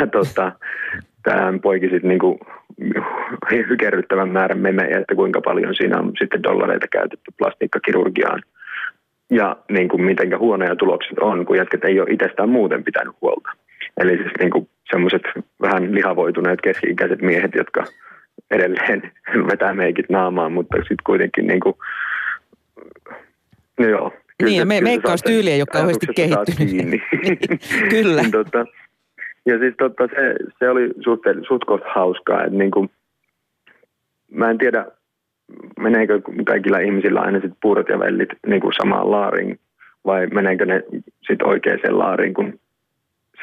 Ja 0.00 0.06
tota, 0.06 0.52
tähän 1.22 1.60
poiki 1.60 1.88
sitten 1.88 2.08
niinku 2.08 2.38
hykerryttävän 3.50 4.28
määrän 4.28 4.58
memejä, 4.58 4.98
että 4.98 5.14
kuinka 5.14 5.40
paljon 5.40 5.74
siinä 5.74 5.98
on 5.98 6.12
sitten 6.18 6.42
dollareita 6.42 6.86
käytetty 6.88 7.30
plastiikkakirurgiaan. 7.38 8.42
Ja 9.30 9.56
niin 9.70 9.88
kuin 9.88 10.02
mitenkä 10.02 10.38
huonoja 10.38 10.76
tulokset 10.76 11.18
on, 11.18 11.46
kun 11.46 11.56
jätket 11.56 11.84
ei 11.84 12.00
ole 12.00 12.10
itsestään 12.10 12.48
muuten 12.48 12.84
pitänyt 12.84 13.14
huolta. 13.20 13.50
Eli 14.00 14.16
siis 14.16 14.32
niin 14.38 14.50
kuin 14.50 14.68
semmoiset 14.90 15.22
vähän 15.62 15.94
lihavoituneet 15.94 16.60
keski-ikäiset 16.60 17.22
miehet, 17.22 17.54
jotka 17.54 17.84
edelleen 18.50 19.12
vetää 19.50 19.74
meikit 19.74 20.10
naamaan, 20.10 20.52
mutta 20.52 20.76
sitten 20.76 21.04
kuitenkin 21.06 21.46
niin 21.46 21.60
kuin, 21.60 21.74
no 23.78 23.88
joo. 23.88 24.10
Kyllä 24.38 24.50
niin, 24.50 24.58
ja 24.58 24.66
me, 24.66 24.80
meikkaustyyli 24.80 25.50
ei 25.50 25.60
ole 25.60 25.66
kauheasti 25.66 26.06
kehittynyt. 26.16 27.00
kyllä. 27.94 28.22
Niin 28.22 28.30
tota, 28.30 28.64
ja 29.46 29.58
siis 29.58 29.74
tota, 29.78 30.06
se, 30.06 30.34
se 30.58 30.70
oli 30.70 30.90
suht, 31.04 31.22
suht 31.48 31.62
hauskaa, 31.94 32.44
että 32.44 32.58
niin 32.58 32.70
kuin, 32.70 32.90
mä 34.30 34.50
en 34.50 34.58
tiedä, 34.58 34.86
meneekö 35.80 36.20
kaikilla 36.46 36.78
ihmisillä 36.78 37.20
aina 37.20 37.40
sit 37.40 37.52
puurot 37.62 37.88
ja 37.88 37.98
vellit 37.98 38.28
niin 38.46 38.60
kuin 38.60 38.72
samaan 38.82 39.10
laariin 39.10 39.58
vai 40.06 40.26
meneekö 40.26 40.66
ne 40.66 40.82
sitten 41.28 41.46
oikeaan 41.46 41.98
laariin, 41.98 42.34
kun 42.34 42.58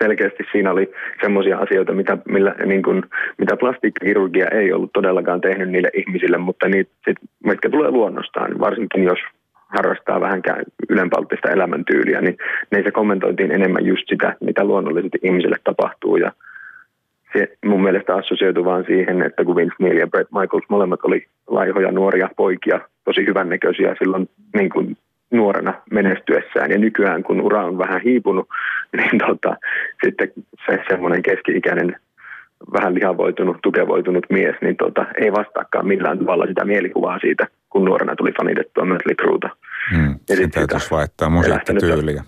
selkeästi 0.03 0.43
siinä 0.51 0.71
oli 0.71 0.91
semmoisia 1.21 1.57
asioita, 1.57 1.93
mitä, 1.93 2.17
millä, 2.27 2.55
niin 2.65 2.83
kuin, 2.83 3.03
mitä 3.37 3.57
plastiikkakirurgia 3.57 4.47
ei 4.47 4.73
ollut 4.73 4.93
todellakaan 4.93 5.41
tehnyt 5.41 5.69
niille 5.69 5.89
ihmisille, 5.93 6.37
mutta 6.37 6.67
niitä 6.67 6.91
sit, 7.05 7.17
mitkä 7.45 7.69
tulee 7.69 7.91
luonnostaan, 7.91 8.59
varsinkin 8.59 9.03
jos 9.03 9.19
harrastaa 9.77 10.21
vähänkään 10.21 10.63
ylempalttista 10.89 11.49
elämäntyyliä, 11.49 12.21
niin 12.21 12.37
se 12.83 12.91
kommentoitiin 12.91 13.51
enemmän 13.51 13.85
just 13.85 14.03
sitä, 14.09 14.35
mitä 14.41 14.63
luonnollisesti 14.63 15.17
ihmisille 15.23 15.55
tapahtuu 15.63 16.15
ja 16.17 16.31
se 17.33 17.57
mun 17.65 17.83
mielestä 17.83 18.15
assosioitu 18.15 18.65
vaan 18.65 18.83
siihen, 18.87 19.21
että 19.21 19.45
kun 19.45 19.55
Vince 19.55 19.75
Neil 19.79 19.97
ja 19.97 20.07
Brett 20.07 20.31
Michaels 20.31 20.65
molemmat 20.69 20.99
oli 21.03 21.25
laihoja 21.47 21.91
nuoria 21.91 22.29
poikia, 22.37 22.79
tosi 23.05 23.25
hyvännäköisiä 23.25 23.95
silloin 23.99 24.29
niin 24.55 24.69
kuin 24.69 24.97
nuorena 25.31 25.73
menestyessään. 25.91 26.71
Ja 26.71 26.77
nykyään, 26.77 27.23
kun 27.23 27.41
ura 27.41 27.65
on 27.65 27.77
vähän 27.77 28.01
hiipunut, 28.01 28.47
niin 28.97 29.17
tota, 29.27 29.55
sitten 30.05 30.31
se 30.65 30.83
semmoinen 30.89 31.21
keski-ikäinen, 31.21 31.95
vähän 32.73 32.95
lihavoitunut, 32.95 33.57
tukevoitunut 33.63 34.25
mies, 34.29 34.55
niin 34.61 34.77
tota, 34.77 35.05
ei 35.21 35.31
vastaakaan 35.31 35.87
millään 35.87 36.19
tavalla 36.19 36.45
sitä 36.45 36.65
mielikuvaa 36.65 37.19
siitä, 37.19 37.47
kun 37.71 37.85
nuorena 37.85 38.15
tuli 38.15 38.31
fanitettua 38.37 38.85
myös 38.85 39.01
Likruuta. 39.05 39.49
Hmm, 39.91 40.15
ja 40.29 40.35
sitten 40.35 40.51
täytyisi 40.51 40.91
vaihtaa 40.91 41.29
musiikkityyliä. 41.29 42.23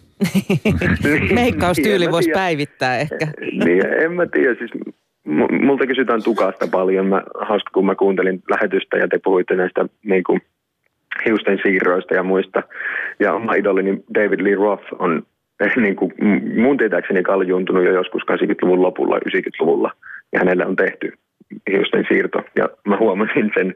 Meikkaustyyli 1.41 2.11
voisi 2.11 2.31
päivittää 2.33 2.97
ehkä. 2.97 3.27
niin, 3.65 3.85
en 3.85 4.13
mä 4.13 4.25
tiedä. 4.25 4.55
Siis 4.55 4.71
multa 5.61 5.87
kysytään 5.87 6.23
tukasta 6.23 6.67
paljon. 6.67 7.05
Mä, 7.05 7.23
hauska, 7.39 7.71
kun 7.73 7.85
mä 7.85 7.95
kuuntelin 7.95 8.43
lähetystä 8.49 8.97
ja 8.97 9.07
te 9.07 9.19
puhuitte 9.23 9.55
näistä 9.55 9.85
niin 10.03 10.23
kuin, 10.23 10.41
hiusten 11.25 11.59
siirroista 11.63 12.13
ja 12.13 12.23
muista. 12.23 12.63
Ja 13.19 13.33
oma 13.33 13.53
idolini 13.53 14.03
David 14.15 14.39
Lee 14.39 14.55
Roth 14.55 14.85
on 14.99 15.23
eh, 15.59 15.75
niin 15.75 15.95
kuin, 15.95 16.13
mun 16.61 16.77
tietääkseni 16.77 17.23
kaljuuntunut 17.23 17.85
jo 17.85 17.93
joskus 17.93 18.21
80-luvun 18.21 18.81
lopulla, 18.81 19.17
90-luvulla. 19.17 19.91
Ja 20.31 20.39
hänelle 20.39 20.65
on 20.65 20.75
tehty 20.75 21.13
hiusten 21.71 22.05
siirto. 22.07 22.43
Ja 22.55 22.69
mä 22.87 22.97
huomasin 22.97 23.51
sen 23.57 23.75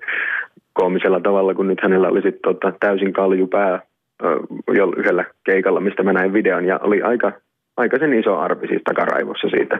koomisella 0.78 1.20
tavalla, 1.20 1.54
kun 1.54 1.68
nyt 1.68 1.82
hänellä 1.84 2.08
oli 2.10 2.22
sit, 2.22 2.42
tota, 2.42 2.74
täysin 2.80 3.14
kalju 3.14 3.48
pää 3.48 3.82
jo 4.76 4.94
yhdellä 4.98 5.26
keikalla, 5.44 5.80
mistä 5.80 6.04
mä 6.04 6.14
näin 6.14 6.34
videon. 6.34 6.66
Ja 6.66 6.80
oli 6.84 7.02
aika, 7.02 7.32
aika 7.78 7.98
sen 8.00 8.14
iso 8.14 8.38
arvi 8.38 8.68
siis 8.68 8.82
takaraivossa 8.84 9.48
siitä. 9.50 9.80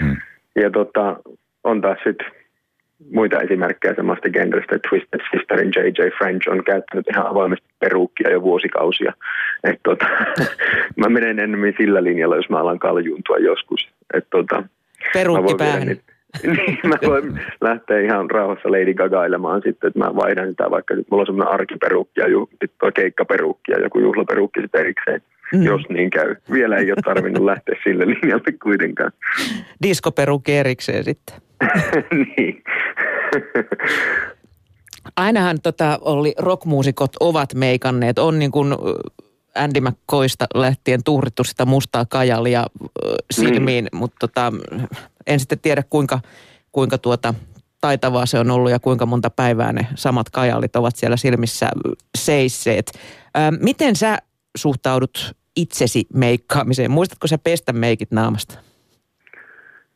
Hmm. 0.00 0.16
Ja 0.56 0.70
tota, 0.70 1.16
on 1.64 1.80
taas 1.80 1.98
sitten 2.04 2.26
muita 3.12 3.40
esimerkkejä 3.40 3.94
samasta 3.94 4.30
genrestä. 4.30 4.78
Twisted 4.88 5.20
Sisterin 5.30 5.72
J.J. 5.76 6.08
French 6.18 6.48
on 6.50 6.64
käyttänyt 6.64 7.06
ihan 7.08 7.26
avoimesti 7.26 7.66
peruukkia 7.78 8.30
jo 8.30 8.42
vuosikausia. 8.42 9.12
Et 9.64 9.80
tota, 9.82 10.06
mä 11.00 11.08
menen 11.08 11.38
enemmän 11.38 11.74
sillä 11.78 12.04
linjalla, 12.04 12.36
jos 12.36 12.50
mä 12.50 12.58
alan 12.58 12.78
kaljuuntua 12.78 13.36
joskus. 13.36 13.88
Et 14.14 14.26
tota, 14.30 14.62
Peruukki 15.12 15.54
päähän. 15.58 15.96
Niin, 16.42 16.78
mä 16.86 16.96
voin 17.06 17.40
lähteä 17.60 18.00
ihan 18.00 18.30
rauhassa 18.30 18.70
Lady 18.70 18.94
Gagailemaan 18.94 19.62
sitten, 19.64 19.88
että 19.88 19.98
mä 19.98 20.16
vaihdan 20.16 20.48
sitä 20.48 20.70
vaikka, 20.70 20.94
nyt 20.94 21.06
mulla 21.10 21.22
on 21.22 21.26
semmoinen 21.26 21.54
arkiperuukki 21.54 22.20
ja 22.20 22.28
ju, 22.28 22.48
sitten 22.50 22.92
keikkaperuukki 22.94 23.72
ja 23.72 23.80
joku 23.80 24.00
juhlaperuukki 24.00 24.60
sitten 24.60 24.80
erikseen, 24.80 25.22
mm. 25.54 25.62
jos 25.62 25.82
niin 25.88 26.10
käy. 26.10 26.36
Vielä 26.52 26.76
ei 26.76 26.92
ole 26.92 27.02
tarvinnut 27.04 27.44
lähteä 27.44 27.74
sille 27.84 28.06
linjalle 28.06 28.52
kuitenkaan. 28.62 29.12
Diskoperuukki 29.82 30.56
erikseen 30.56 31.04
sitten. 31.04 31.36
niin. 32.36 32.62
Ainahan 35.16 35.56
tota, 35.62 35.98
oli 36.00 36.34
rockmuusikot 36.38 37.10
ovat 37.20 37.54
meikanneet. 37.54 38.18
On 38.18 38.38
niin 38.38 38.50
kuin 38.50 38.74
Andy 39.54 39.80
McCoysta 39.80 40.46
lähtien 40.54 41.00
tuhrittu 41.04 41.44
sitä 41.44 41.64
mustaa 41.64 42.04
kajalia 42.04 42.64
silmiin, 43.30 43.88
mm. 43.92 43.98
mutta 43.98 44.16
tota, 44.20 44.52
en 45.26 45.40
sitten 45.40 45.58
tiedä 45.58 45.82
kuinka, 45.90 46.20
kuinka 46.72 46.98
tuota 46.98 47.34
taitavaa 47.80 48.26
se 48.26 48.38
on 48.38 48.50
ollut 48.50 48.70
ja 48.70 48.78
kuinka 48.78 49.06
monta 49.06 49.30
päivää 49.30 49.72
ne 49.72 49.86
samat 49.94 50.30
kajalit 50.30 50.76
ovat 50.76 50.96
siellä 50.96 51.16
silmissä 51.16 51.68
seisseet. 52.18 52.92
Ää, 53.34 53.50
miten 53.50 53.96
sä 53.96 54.18
suhtaudut 54.56 55.32
itsesi 55.56 56.04
meikkaamiseen? 56.14 56.90
Muistatko 56.90 57.26
sä 57.26 57.38
pestä 57.44 57.72
meikit 57.72 58.10
naamasta? 58.10 58.58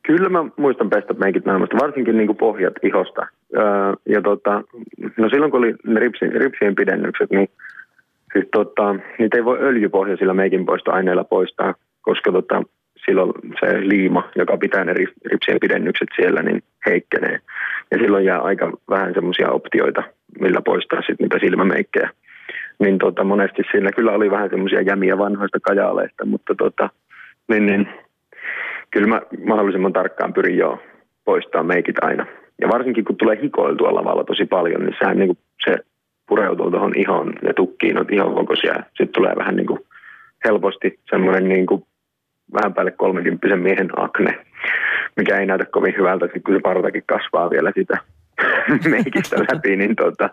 Kyllä 0.07 0.29
mä 0.29 0.45
muistan 0.57 0.91
pestä 0.91 1.15
meikit 1.15 1.45
naamasta, 1.45 1.77
varsinkin 1.77 2.17
niin 2.17 2.27
kuin 2.27 2.37
pohjat 2.37 2.75
ihosta. 2.83 3.27
Öö, 3.57 3.63
ja 4.09 4.23
tota, 4.23 4.63
no 5.17 5.29
silloin 5.29 5.51
kun 5.51 5.59
oli 5.59 5.75
ne 5.87 6.01
ripsi, 6.01 6.29
ripsien 6.29 6.75
pidennykset, 6.75 7.31
niin 7.31 7.49
siis 8.35 8.49
tota, 8.53 8.95
niitä 9.19 9.37
ei 9.37 9.45
voi 9.45 9.59
öljypohjaisilla 9.61 10.35
meikin 10.35 10.67
poistoaineilla 10.67 11.25
poistaa, 11.25 11.75
koska 12.03 12.33
tota, 12.33 12.63
silloin 13.05 13.33
se 13.61 13.89
liima, 13.89 14.29
joka 14.37 14.57
pitää 14.57 14.85
ne 14.85 14.95
ripsien 15.25 15.61
pidennykset 15.61 16.09
siellä, 16.17 16.43
niin 16.43 16.63
heikkenee. 16.87 17.39
Ja 17.91 17.99
silloin 17.99 18.25
jää 18.25 18.41
aika 18.41 18.73
vähän 18.91 19.15
semmoisia 19.15 19.51
optioita, 19.51 20.03
millä 20.41 20.63
poistaa 20.63 21.01
sitten 21.01 21.25
niitä 21.25 21.39
silmämeikkejä. 21.39 22.11
Niin 22.79 22.99
tota, 22.99 23.25
monesti 23.25 23.63
siinä 23.71 23.93
kyllä 23.93 24.13
oli 24.13 24.31
vähän 24.31 24.51
semmoisia 24.51 24.81
jämiä 24.81 25.19
vanhoista 25.19 25.59
kajaaleista, 25.61 26.27
mutta 26.27 26.55
tota, 26.55 26.91
niin, 27.49 27.67
niin, 27.67 27.89
kyllä 28.91 29.07
mä 29.07 29.21
mahdollisimman 29.47 29.93
tarkkaan 29.93 30.33
pyrin 30.33 30.59
jo 30.59 30.83
poistaa 31.25 31.63
meikit 31.63 32.05
aina. 32.05 32.27
Ja 32.61 32.69
varsinkin 32.69 33.05
kun 33.05 33.17
tulee 33.17 33.43
hikoiltua 33.43 33.95
lavalla 33.95 34.25
tosi 34.25 34.45
paljon, 34.45 34.81
niin 34.81 34.97
sehän 34.99 35.19
niin 35.19 35.39
se 35.65 35.77
pureutuu 36.29 36.71
tuohon 36.71 36.93
ihon 36.97 37.33
ja 37.43 37.55
tukkiin, 37.55 37.99
on 37.99 38.07
ihon 38.11 38.35
kokoisia. 38.35 38.75
Sitten 38.75 39.09
tulee 39.15 39.37
vähän 39.37 39.57
niin 39.57 39.67
kuin 39.67 39.81
helposti 40.45 41.01
semmoinen 41.11 41.49
niin 41.49 41.67
kuin 41.67 41.87
vähän 42.55 42.75
päälle 42.75 42.91
30 42.91 43.57
miehen 43.57 43.91
akne, 43.97 44.45
mikä 45.17 45.39
ei 45.39 45.47
näytä 45.47 45.65
kovin 45.65 45.95
hyvältä, 45.99 46.29
kun 46.29 46.55
se 46.55 46.61
partakin 46.61 47.03
kasvaa 47.07 47.51
vielä 47.51 47.73
sitä 47.75 47.99
meikistä 48.91 49.37
läpi, 49.37 49.77
niin 49.77 49.97
tota, 49.97 50.31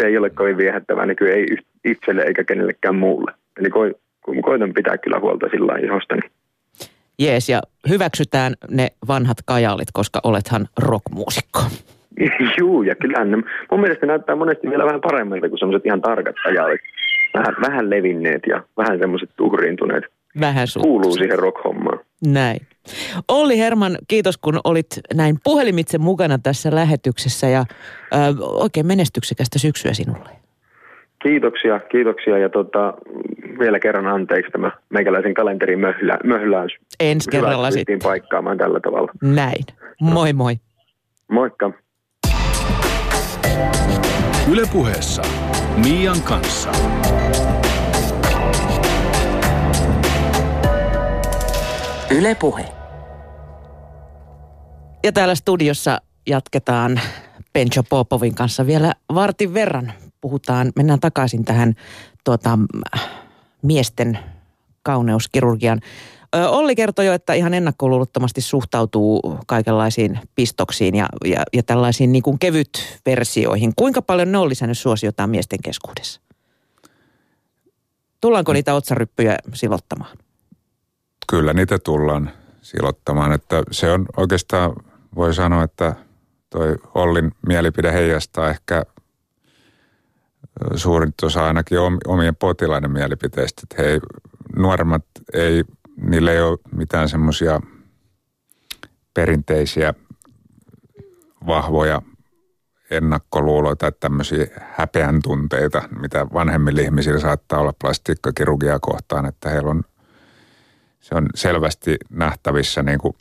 se 0.00 0.06
ei 0.06 0.18
ole 0.18 0.30
kovin 0.30 0.56
viehättävää 0.56 1.06
niin 1.06 1.16
ei 1.34 1.46
itselle 1.84 2.22
eikä 2.22 2.44
kenellekään 2.44 2.96
muulle. 2.96 3.32
Eli 3.60 3.70
ko, 3.70 3.80
koitan 4.42 4.74
pitää 4.74 4.98
kyllä 4.98 5.18
huolta 5.20 5.46
sillä 5.50 5.78
ihostani. 5.78 6.20
Jees, 7.18 7.48
ja 7.48 7.60
hyväksytään 7.88 8.54
ne 8.70 8.88
vanhat 9.08 9.36
kajalit, 9.44 9.88
koska 9.92 10.20
olethan 10.24 10.68
rockmuusikko. 10.82 11.60
Juu, 12.60 12.82
ja 12.82 12.94
kyllähän 12.94 13.30
ne, 13.30 13.36
mun 13.70 13.80
mielestä 13.80 14.06
näyttää 14.06 14.36
monesti 14.36 14.70
vielä 14.70 14.84
vähän 14.84 15.00
paremmilta 15.00 15.48
kuin 15.48 15.58
semmoiset 15.58 15.86
ihan 15.86 16.00
tarkat 16.00 16.36
kajalit. 16.44 16.80
Vähän, 17.34 17.56
vähän 17.66 17.90
levinneet 17.90 18.42
ja 18.46 18.62
vähän 18.76 18.98
semmoiset 18.98 19.30
tuhriintuneet. 19.36 20.04
Vähän 20.40 20.66
Kuuluu 20.82 21.12
siihen 21.12 21.38
rock-hommaan. 21.38 22.00
Näin. 22.26 22.60
Olli 23.28 23.58
Herman, 23.58 23.98
kiitos 24.08 24.38
kun 24.38 24.60
olit 24.64 24.86
näin 25.14 25.36
puhelimitse 25.44 25.98
mukana 25.98 26.38
tässä 26.42 26.74
lähetyksessä 26.74 27.48
ja 27.48 27.64
ö, 28.12 28.16
oikein 28.40 28.86
menestyksekästä 28.86 29.58
syksyä 29.58 29.92
sinulle. 29.92 30.28
Kiitoksia, 31.22 31.80
kiitoksia 31.80 32.38
ja 32.38 32.48
tota, 32.48 32.94
vielä 33.58 33.80
kerran 33.80 34.06
anteeksi 34.06 34.52
tämä 34.52 34.70
meikäläisen 34.88 35.34
kalenterin 35.34 35.78
möhlä, 35.78 36.18
möhläys. 36.24 36.72
Ensi 37.00 37.30
kerralla 37.30 37.70
sitten. 37.70 37.98
paikkaamaan 38.02 38.58
tällä 38.58 38.80
tavalla. 38.80 39.12
Näin. 39.22 39.64
Moi 40.00 40.32
moi. 40.32 40.54
Moikka. 41.30 41.72
Ylepuheessa 44.48 45.22
Mian 45.76 46.22
kanssa. 46.22 46.72
Ylepuhe. 52.10 52.64
Ja 55.04 55.12
täällä 55.12 55.34
studiossa 55.34 56.00
jatketaan 56.26 57.00
Pencho 57.52 57.82
Popovin 57.82 58.34
kanssa 58.34 58.66
vielä 58.66 58.94
vartin 59.14 59.54
verran. 59.54 59.92
Puhutaan, 60.20 60.72
mennään 60.76 61.00
takaisin 61.00 61.44
tähän 61.44 61.74
tuota, 62.24 62.58
miesten 63.62 64.18
kauneuskirurgian. 64.82 65.80
Olli 66.32 66.74
kertoi 66.76 67.06
jo, 67.06 67.12
että 67.12 67.34
ihan 67.34 67.54
ennakkoluulottomasti 67.54 68.40
suhtautuu 68.40 69.38
kaikenlaisiin 69.46 70.20
pistoksiin 70.34 70.94
ja, 70.94 71.08
ja, 71.24 71.42
ja 71.52 71.62
tällaisiin 71.62 72.12
niin 72.12 72.22
kuin 72.22 72.38
kevyt-versioihin. 72.38 73.72
Kuinka 73.76 74.02
paljon 74.02 74.32
ne 74.32 74.38
on 74.38 74.48
lisännyt 74.48 74.78
suosiotaan 74.78 75.30
miesten 75.30 75.58
keskuudessa? 75.64 76.20
Tullaanko 78.20 78.52
niitä 78.52 78.74
otsaryppyjä 78.74 79.38
silottamaan? 79.54 80.18
Kyllä 81.30 81.52
niitä 81.52 81.78
tullaan 81.78 82.30
silottamaan, 82.62 83.32
että 83.32 83.62
se 83.70 83.92
on 83.92 84.06
oikeastaan, 84.16 84.72
voi 85.16 85.34
sanoa, 85.34 85.64
että 85.64 85.94
toi 86.50 86.76
Ollin 86.94 87.32
mielipide 87.46 87.92
heijastaa 87.92 88.50
ehkä 88.50 88.84
suurin 90.76 91.12
osa 91.22 91.46
ainakin 91.46 91.78
omien 92.06 92.36
potilaiden 92.36 92.90
mielipiteistä, 92.90 93.62
että 93.64 93.82
hei, 93.82 94.00
nuoremmat 94.56 95.04
ei, 95.32 95.64
niillä 96.00 96.32
ei 96.32 96.40
ole 96.40 96.58
mitään 96.72 97.08
semmoisia 97.08 97.60
perinteisiä 99.14 99.94
vahvoja 101.46 102.02
ennakkoluuloita 102.90 103.78
tai 103.78 103.92
tämmöisiä 104.00 104.46
häpeän 104.60 105.22
tunteita, 105.22 105.88
mitä 106.00 106.26
vanhemmilla 106.32 106.80
ihmisillä 106.80 107.20
saattaa 107.20 107.60
olla 107.60 107.74
plastiikkakirurgiaa 107.80 108.78
kohtaan, 108.78 109.26
että 109.26 109.50
heillä 109.50 109.70
on– 109.70 109.82
se 111.08 111.14
on 111.14 111.28
selvästi 111.34 111.96
nähtävissä 112.10 112.82
niin 112.82 112.98
kuin 112.98 113.14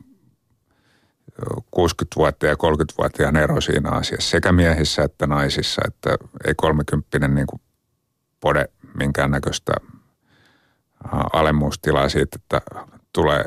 60-vuotiaan 1.76 2.58
ja 2.62 2.72
30-vuotiaan 2.72 3.36
ero 3.36 3.62
siinä 3.62 3.90
asiassa, 3.90 4.30
sekä 4.30 4.52
miehissä 4.52 5.04
että 5.04 5.28
naisissa, 5.28 5.82
että 5.88 6.18
ei 6.48 6.54
30 6.58 7.28
niin 7.28 7.48
kuin 7.48 7.62
pode 8.40 8.66
minkäännäköistä 9.00 9.74
alemmuustilaa 11.34 12.10
siitä, 12.10 12.40
että 12.42 12.62
tulee 13.14 13.46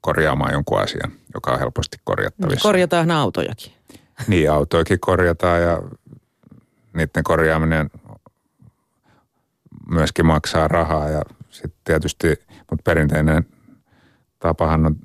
korjaamaan 0.00 0.52
jonkun 0.52 0.80
asian, 0.80 1.12
joka 1.34 1.52
on 1.52 1.58
helposti 1.58 1.96
korjattavissa. 2.04 2.68
Korjataan 2.68 3.10
autojakin. 3.10 3.72
Niin, 4.26 4.50
autojakin 4.50 5.00
korjataan 5.00 5.62
ja 5.62 5.82
niiden 6.92 7.24
korjaaminen 7.24 7.90
myöskin 9.90 10.26
maksaa 10.26 10.68
rahaa 10.68 11.08
ja 11.08 11.22
sitten 11.50 11.80
tietysti, 11.84 12.28
mutta 12.70 12.82
perinteinen 12.84 13.46
tapahan 14.38 14.86
on 14.86 14.96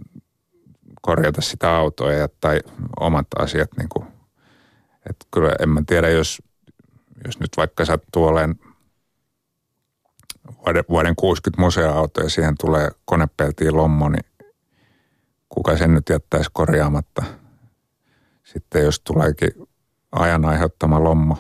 korjata 1.01 1.41
sitä 1.41 1.75
autoa 1.75 2.11
ja 2.11 2.27
tai 2.41 2.59
omat 2.99 3.27
asiat 3.39 3.69
niin 3.77 3.89
kuin, 3.89 4.07
että 5.09 5.25
kyllä 5.33 5.51
en 5.59 5.69
mä 5.69 5.81
tiedä, 5.87 6.09
jos, 6.09 6.41
jos 7.25 7.39
nyt 7.39 7.49
vaikka 7.57 7.85
sattuu 7.85 8.25
olemaan 8.25 8.55
vuoden, 10.65 10.83
vuoden 10.89 11.15
60 11.15 11.61
museoauto 11.61 12.21
ja 12.21 12.29
siihen 12.29 12.55
tulee 12.59 12.89
konepeltiin 13.05 13.77
lommo, 13.77 14.09
niin 14.09 14.25
kuka 15.49 15.77
sen 15.77 15.93
nyt 15.93 16.09
jättäisi 16.09 16.49
korjaamatta. 16.53 17.23
Sitten 18.43 18.83
jos 18.83 18.99
tuleekin 18.99 19.51
ajan 20.11 20.45
aiheuttama 20.45 21.03
lommo 21.03 21.37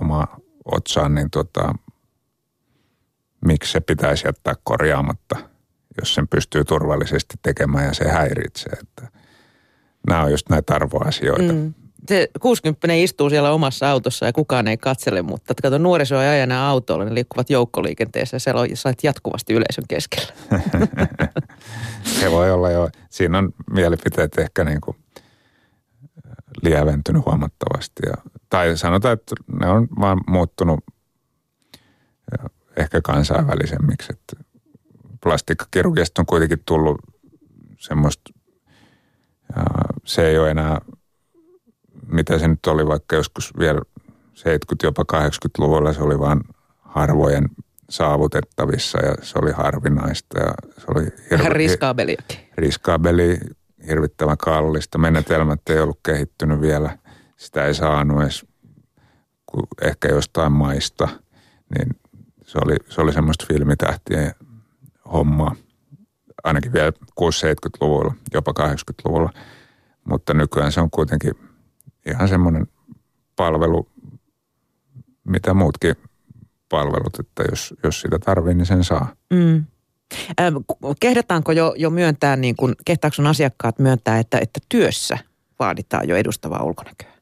oma 0.00 0.26
otsaan, 0.64 1.14
niin 1.14 1.30
tota, 1.30 1.74
miksi 3.46 3.72
se 3.72 3.80
pitäisi 3.80 4.28
jättää 4.28 4.54
korjaamatta, 4.64 5.36
jos 6.00 6.14
sen 6.14 6.28
pystyy 6.28 6.64
turvallisesti 6.64 7.34
tekemään 7.42 7.84
ja 7.84 7.94
se 7.94 8.08
häiritsee. 8.08 8.72
Että 8.72 9.08
nämä 10.08 10.22
on 10.22 10.30
just 10.30 10.48
näitä 10.48 10.74
arvoasioita. 10.74 11.52
Mm. 11.52 11.74
Se 12.08 12.28
60 12.40 12.94
istuu 12.94 13.30
siellä 13.30 13.52
omassa 13.52 13.90
autossa 13.90 14.26
ja 14.26 14.32
kukaan 14.32 14.68
ei 14.68 14.76
katsele, 14.76 15.22
mutta 15.22 15.54
kato 15.62 15.78
nuoriso 15.78 16.20
ei 16.20 16.28
aja 16.28 16.42
enää 16.42 16.68
autolla, 16.68 17.04
ne 17.04 17.14
liikkuvat 17.14 17.50
joukkoliikenteessä 17.50 18.34
ja 18.34 18.38
siellä 18.40 18.60
sait 18.74 19.04
jatkuvasti 19.04 19.52
yleisön 19.52 19.84
keskellä. 19.88 20.32
se 22.20 22.30
voi 22.30 22.50
olla 22.50 22.70
jo, 22.70 22.88
siinä 23.10 23.38
on 23.38 23.52
mielipiteet 23.70 24.38
ehkä 24.38 24.64
niin 24.64 24.80
kuin 24.80 24.96
lieventynyt 26.62 27.26
huomattavasti. 27.26 28.02
Ja, 28.06 28.14
tai 28.50 28.76
sanotaan, 28.76 29.14
että 29.14 29.34
ne 29.60 29.70
on 29.70 29.88
vaan 30.00 30.20
muuttunut 30.26 30.80
ehkä 32.76 33.00
kansainvälisemmiksi. 33.00 34.12
Että 34.12 34.44
plastiikkakirurgiasta 35.22 36.22
on 36.22 36.26
kuitenkin 36.26 36.62
tullut 36.66 36.98
semmoista, 37.78 38.30
se 40.04 40.28
ei 40.28 40.38
ole 40.38 40.50
enää, 40.50 40.80
mitä 42.20 42.38
se 42.38 42.48
nyt 42.48 42.66
oli 42.66 42.86
vaikka 42.86 43.16
joskus 43.16 43.58
vielä 43.58 43.80
70- 44.38 44.42
jopa 44.82 45.04
80-luvulla, 45.12 45.92
se 45.92 46.02
oli 46.02 46.18
vain 46.18 46.40
harvojen 46.78 47.48
saavutettavissa 47.90 48.98
ja 48.98 49.14
se 49.22 49.38
oli 49.42 49.52
harvinaista. 49.52 50.38
Ja 50.38 50.54
se 50.78 50.84
oli 50.88 51.00
hirve, 51.00 51.38
Vähän 51.38 51.52
riskaabeliakin. 51.52 52.38
Riskaabeli, 52.54 53.38
hirvittävän 53.86 54.38
kallista. 54.38 54.98
Menetelmät 54.98 55.68
ei 55.68 55.80
ollut 55.80 56.00
kehittynyt 56.02 56.60
vielä. 56.60 56.98
Sitä 57.36 57.64
ei 57.64 57.74
saanut 57.74 58.22
edes 58.22 58.46
ehkä 59.82 60.08
jostain 60.08 60.52
maista. 60.52 61.08
Niin 61.78 61.88
se 62.46 62.58
oli, 62.64 62.76
se 62.88 63.00
oli 63.00 63.12
semmoista 63.12 63.46
filmitähtien 63.48 64.34
hommaa, 65.12 65.54
ainakin 66.44 66.72
vielä 66.72 66.92
60-70-luvulla, 67.20 68.14
jopa 68.34 68.52
80-luvulla. 68.60 69.30
Mutta 70.04 70.34
nykyään 70.34 70.72
se 70.72 70.80
on 70.80 70.90
kuitenkin 70.90 71.49
ihan 72.06 72.28
semmoinen 72.28 72.66
palvelu, 73.36 73.88
mitä 75.24 75.54
muutkin 75.54 75.96
palvelut, 76.68 77.18
että 77.18 77.42
jos, 77.50 77.74
jos 77.82 78.00
sitä 78.00 78.18
tarvii, 78.18 78.54
niin 78.54 78.66
sen 78.66 78.84
saa. 78.84 79.16
Mm. 79.32 79.64
Kehdataanko 81.00 81.52
jo, 81.52 81.74
jo 81.76 81.90
myöntää, 81.90 82.36
niin 82.36 82.56
kuin, 82.56 82.74
kehtaako 82.84 83.14
sun 83.14 83.26
asiakkaat 83.26 83.78
myöntää, 83.78 84.18
että, 84.18 84.38
että 84.38 84.60
työssä 84.68 85.18
vaaditaan 85.58 86.08
jo 86.08 86.16
edustavaa 86.16 86.62
ulkonäköä? 86.62 87.12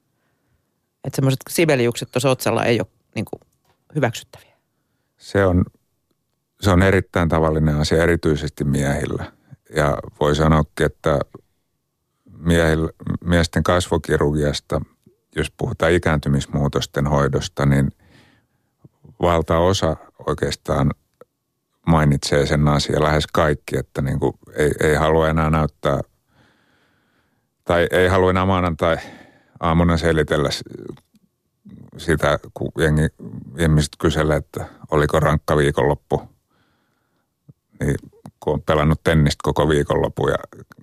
Että 1.04 1.16
semmoiset 1.16 1.40
sibeliukset 1.50 2.10
tuossa 2.12 2.30
otsalla 2.30 2.64
ei 2.64 2.80
ole 2.80 2.86
niin 3.14 3.24
kuin, 3.24 3.40
hyväksyttäviä. 3.94 4.56
Se 5.16 5.44
on, 5.44 5.64
se 6.60 6.70
on 6.70 6.82
erittäin 6.82 7.28
tavallinen 7.28 7.76
asia, 7.76 8.02
erityisesti 8.02 8.64
miehillä. 8.64 9.32
Ja 9.76 9.98
voi 10.20 10.36
sanoakin, 10.36 10.86
että 10.86 11.18
miehillä, 12.40 12.90
miesten 13.24 13.62
kasvokirurgiasta, 13.62 14.80
jos 15.36 15.50
puhutaan 15.50 15.92
ikääntymismuutosten 15.92 17.06
hoidosta, 17.06 17.66
niin 17.66 17.90
valtaosa 19.22 19.96
oikeastaan 20.26 20.90
mainitsee 21.86 22.46
sen 22.46 22.68
asian 22.68 23.02
lähes 23.02 23.26
kaikki, 23.26 23.76
että 23.76 24.02
niin 24.02 24.20
kuin 24.20 24.32
ei, 24.56 24.70
ei 24.80 24.94
halua 24.94 25.28
enää 25.28 25.50
näyttää 25.50 26.00
tai 27.64 27.86
ei 27.90 28.08
halua 28.08 28.30
enää 28.30 28.46
maanantai 28.46 28.96
aamuna 29.60 29.96
selitellä 29.96 30.48
sitä, 31.96 32.38
kun 32.54 32.72
jengi, 32.78 33.06
ihmiset 33.58 33.92
kyselee, 33.98 34.36
että 34.36 34.66
oliko 34.90 35.20
rankka 35.20 35.56
viikonloppu. 35.56 36.22
Niin 37.80 37.96
kun 38.40 38.54
on 38.54 38.62
pelannut 38.62 39.00
tennistä 39.04 39.40
koko 39.42 39.68
viikonloppu 39.68 40.28
ja 40.28 40.36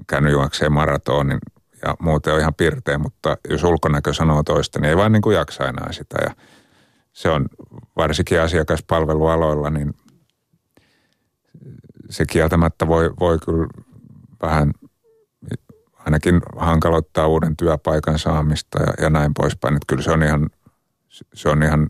käynyt 0.08 0.32
juokseen 0.32 0.72
maratonin 0.72 1.40
ja 1.86 1.96
muuten 2.00 2.34
on 2.34 2.40
ihan 2.40 2.54
pirteä, 2.54 2.98
mutta 2.98 3.38
jos 3.50 3.64
ulkonäkö 3.64 4.14
sanoo 4.14 4.44
toista, 4.44 4.80
niin 4.80 4.90
ei 4.90 4.98
vaan 4.98 5.12
niin 5.12 5.22
kuin 5.22 5.36
jaksa 5.36 5.64
enää 5.64 5.92
sitä. 5.92 6.18
Ja 6.22 6.36
se 7.14 7.30
on 7.30 7.46
varsinkin 7.98 8.42
asiakaspalvelualoilla, 8.42 9.70
niin 9.70 9.94
se 12.10 12.26
kieltämättä 12.26 12.88
voi, 12.88 13.14
voi 13.20 13.40
kyllä 13.40 13.68
vähän 14.42 14.74
ainakin 15.98 16.42
hankaloittaa 16.58 17.28
uuden 17.28 17.58
työpaikan 17.58 18.20
saamista 18.20 18.84
ja, 18.84 18.94
ja 19.02 19.10
näin 19.10 19.34
poispäin. 19.34 19.76
Että 19.76 19.86
kyllä 19.88 20.04
se 20.04 20.12
on 20.12 20.24
ihan, 20.24 20.50
se 21.34 21.50
on 21.50 21.64
ihan 21.64 21.88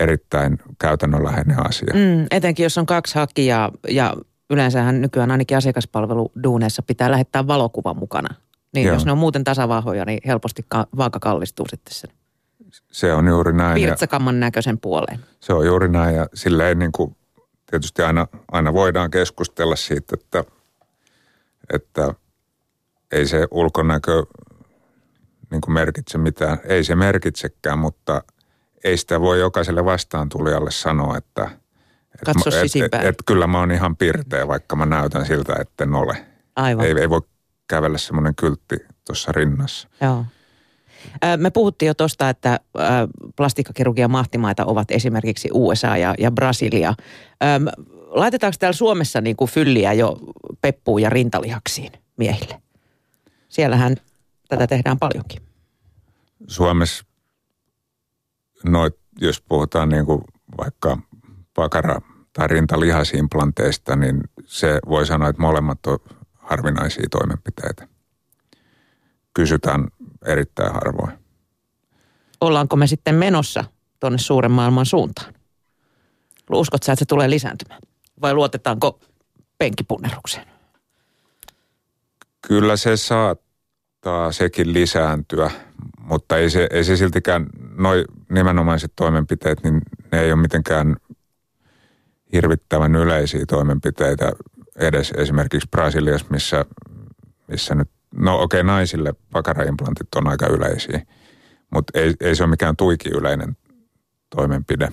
erittäin 0.00 0.58
käytännönläheinen 0.78 1.66
asia. 1.66 1.94
Mm, 1.94 2.26
etenkin 2.30 2.64
jos 2.64 2.78
on 2.78 2.86
kaksi 2.86 3.14
hakijaa 3.14 3.70
ja 3.88 4.14
yleensähän 4.50 5.00
nykyään 5.00 5.30
ainakin 5.30 5.56
asiakaspalveluduuneissa 5.56 6.82
pitää 6.82 7.10
lähettää 7.10 7.46
valokuva 7.46 7.94
mukana. 7.94 8.34
Niin 8.74 8.86
Joo. 8.86 8.94
jos 8.94 9.06
ne 9.06 9.12
on 9.12 9.18
muuten 9.18 9.44
tasavahvoja, 9.44 10.04
niin 10.04 10.20
helposti 10.26 10.64
ka- 10.68 10.86
vaaka 10.96 11.18
kallistuu 11.20 11.66
sitten 11.70 11.94
sen 11.94 12.10
se 12.92 13.12
on 13.12 13.28
juuri 13.28 13.52
näin. 13.52 13.74
Virtsakamman 13.82 14.40
näköisen 14.40 14.78
puoleen. 14.78 15.20
Se 15.40 15.52
on 15.52 15.66
juuri 15.66 15.88
näin 15.88 16.16
ja 16.16 16.26
silleen 16.34 16.78
niin 16.78 16.92
kuin 16.92 17.16
tietysti 17.70 18.02
aina, 18.02 18.26
aina 18.52 18.72
voidaan 18.72 19.10
keskustella 19.10 19.76
siitä, 19.76 20.16
että, 20.20 20.44
että 21.72 22.14
ei 23.12 23.26
se 23.26 23.46
ulkonäkö 23.50 24.24
niin 25.50 25.60
kuin 25.60 25.74
merkitse 25.74 26.18
mitään. 26.18 26.58
Ei 26.64 26.84
se 26.84 26.94
merkitsekään, 26.94 27.78
mutta 27.78 28.22
ei 28.84 28.96
sitä 28.96 29.20
voi 29.20 29.40
jokaiselle 29.40 29.84
vastaan 29.84 30.28
tulijalle 30.28 30.70
sanoa, 30.70 31.16
että 31.16 31.50
Katso 32.24 32.50
et, 32.50 32.94
et, 32.94 33.04
et, 33.04 33.14
kyllä 33.26 33.46
mä 33.46 33.58
oon 33.58 33.70
ihan 33.70 33.96
pirteä, 33.96 34.48
vaikka 34.48 34.76
mä 34.76 34.86
näytän 34.86 35.26
siltä, 35.26 35.56
etten 35.60 35.94
ole. 35.94 36.26
Aivan. 36.56 36.86
Ei, 36.86 36.94
ei 37.00 37.10
voi 37.10 37.20
kävellä 37.68 37.98
semmoinen 37.98 38.34
kyltti 38.34 38.76
tuossa 39.06 39.32
rinnassa. 39.32 39.88
Joo. 40.00 40.24
Me 41.36 41.50
puhuttiin 41.50 41.86
jo 41.86 41.94
tuosta, 41.94 42.28
että 42.28 42.60
plastikkakirurgian 43.36 44.10
mahtimaita 44.10 44.64
ovat 44.64 44.90
esimerkiksi 44.90 45.48
USA 45.52 45.96
ja, 45.96 46.14
ja 46.18 46.30
Brasilia. 46.30 46.94
Laitetaanko 48.08 48.56
täällä 48.60 48.76
Suomessa 48.76 49.20
niin 49.20 49.36
kuin 49.36 49.50
fylliä 49.50 49.92
jo 49.92 50.16
peppuun 50.60 51.02
ja 51.02 51.10
rintalihaksiin 51.10 51.92
miehille? 52.16 52.62
Siellähän 53.48 53.96
tätä 54.48 54.66
tehdään 54.66 54.98
paljonkin. 54.98 55.42
Suomessa, 56.48 57.04
noit, 58.64 58.94
jos 59.20 59.40
puhutaan 59.40 59.88
niin 59.88 60.06
kuin 60.06 60.20
vaikka 60.58 60.98
pakara- 61.54 62.00
tai 62.32 62.48
rintalihasimplanteista, 62.48 63.96
niin 63.96 64.20
se 64.46 64.78
voi 64.88 65.06
sanoa, 65.06 65.28
että 65.28 65.42
molemmat 65.42 65.86
on 65.86 65.98
harvinaisia 66.34 67.06
toimenpiteitä. 67.10 67.88
Kysytään 69.34 69.88
erittäin 70.26 70.72
harvoin. 70.72 71.18
Ollaanko 72.40 72.76
me 72.76 72.86
sitten 72.86 73.14
menossa 73.14 73.64
tuonne 74.00 74.18
suuren 74.18 74.50
maailman 74.50 74.86
suuntaan? 74.86 75.34
Uskot 76.50 76.82
sä, 76.82 76.92
että 76.92 76.98
se 76.98 77.04
tulee 77.04 77.30
lisääntymään? 77.30 77.80
Vai 78.22 78.34
luotetaanko 78.34 79.00
penkipunnerukseen? 79.58 80.46
Kyllä 82.48 82.76
se 82.76 82.96
saattaa 82.96 84.32
sekin 84.32 84.72
lisääntyä, 84.72 85.50
mutta 85.98 86.36
ei 86.36 86.50
se, 86.50 86.66
ei 86.70 86.84
se 86.84 86.96
siltikään, 86.96 87.46
noi 87.76 88.04
nimenomaiset 88.30 88.92
toimenpiteet, 88.96 89.62
niin 89.62 89.80
ne 90.12 90.20
ei 90.20 90.32
ole 90.32 90.40
mitenkään 90.40 90.96
hirvittävän 92.34 92.96
yleisiä 92.96 93.44
toimenpiteitä 93.48 94.32
edes 94.76 95.12
esimerkiksi 95.16 95.68
Brasiliassa, 95.70 96.26
missä, 96.30 96.64
missä 97.48 97.74
nyt 97.74 97.88
No 98.16 98.42
okei, 98.42 98.60
okay, 98.60 98.66
naisille 98.66 99.14
pakaraimplantit 99.32 100.14
on 100.16 100.28
aika 100.28 100.46
yleisiä, 100.46 101.02
mutta 101.70 101.98
ei, 101.98 102.14
ei 102.20 102.36
se 102.36 102.42
ole 102.42 102.50
mikään 102.50 102.76
tuiki 102.76 103.08
yleinen 103.08 103.56
toimenpide. 104.36 104.88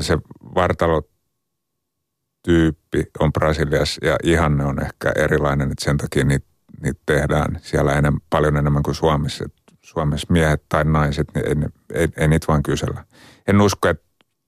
Se 0.00 0.18
vartalotyyppi 0.54 3.04
on 3.20 3.32
Brasiliassa 3.32 4.06
ja 4.06 4.16
ihanne 4.22 4.64
on 4.64 4.82
ehkä 4.82 5.12
erilainen, 5.16 5.70
että 5.70 5.84
sen 5.84 5.96
takia 5.96 6.24
niitä, 6.24 6.46
niitä 6.82 7.00
tehdään 7.06 7.60
siellä 7.62 7.92
enem, 7.92 8.20
paljon 8.30 8.56
enemmän 8.56 8.82
kuin 8.82 8.94
Suomessa. 8.94 9.44
Suomessa 9.82 10.26
miehet 10.30 10.62
tai 10.68 10.84
naiset, 10.84 11.26
niin 11.34 11.46
ei, 11.46 11.54
ei, 11.94 12.08
ei 12.16 12.28
niitä 12.28 12.46
vaan 12.48 12.62
kysellä. 12.62 13.04
En 13.46 13.60
usko, 13.60 13.88
että 13.88 14.05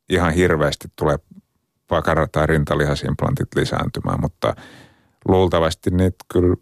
ihan 0.08 0.32
hirveästi 0.32 0.88
tulee 0.96 1.18
pakara- 1.88 2.28
tai 2.32 2.46
rintalihasimplantit 2.46 3.48
lisääntymään, 3.56 4.20
mutta 4.20 4.54
luultavasti 5.28 5.90
niitä 5.90 6.24
kyllä 6.32 6.56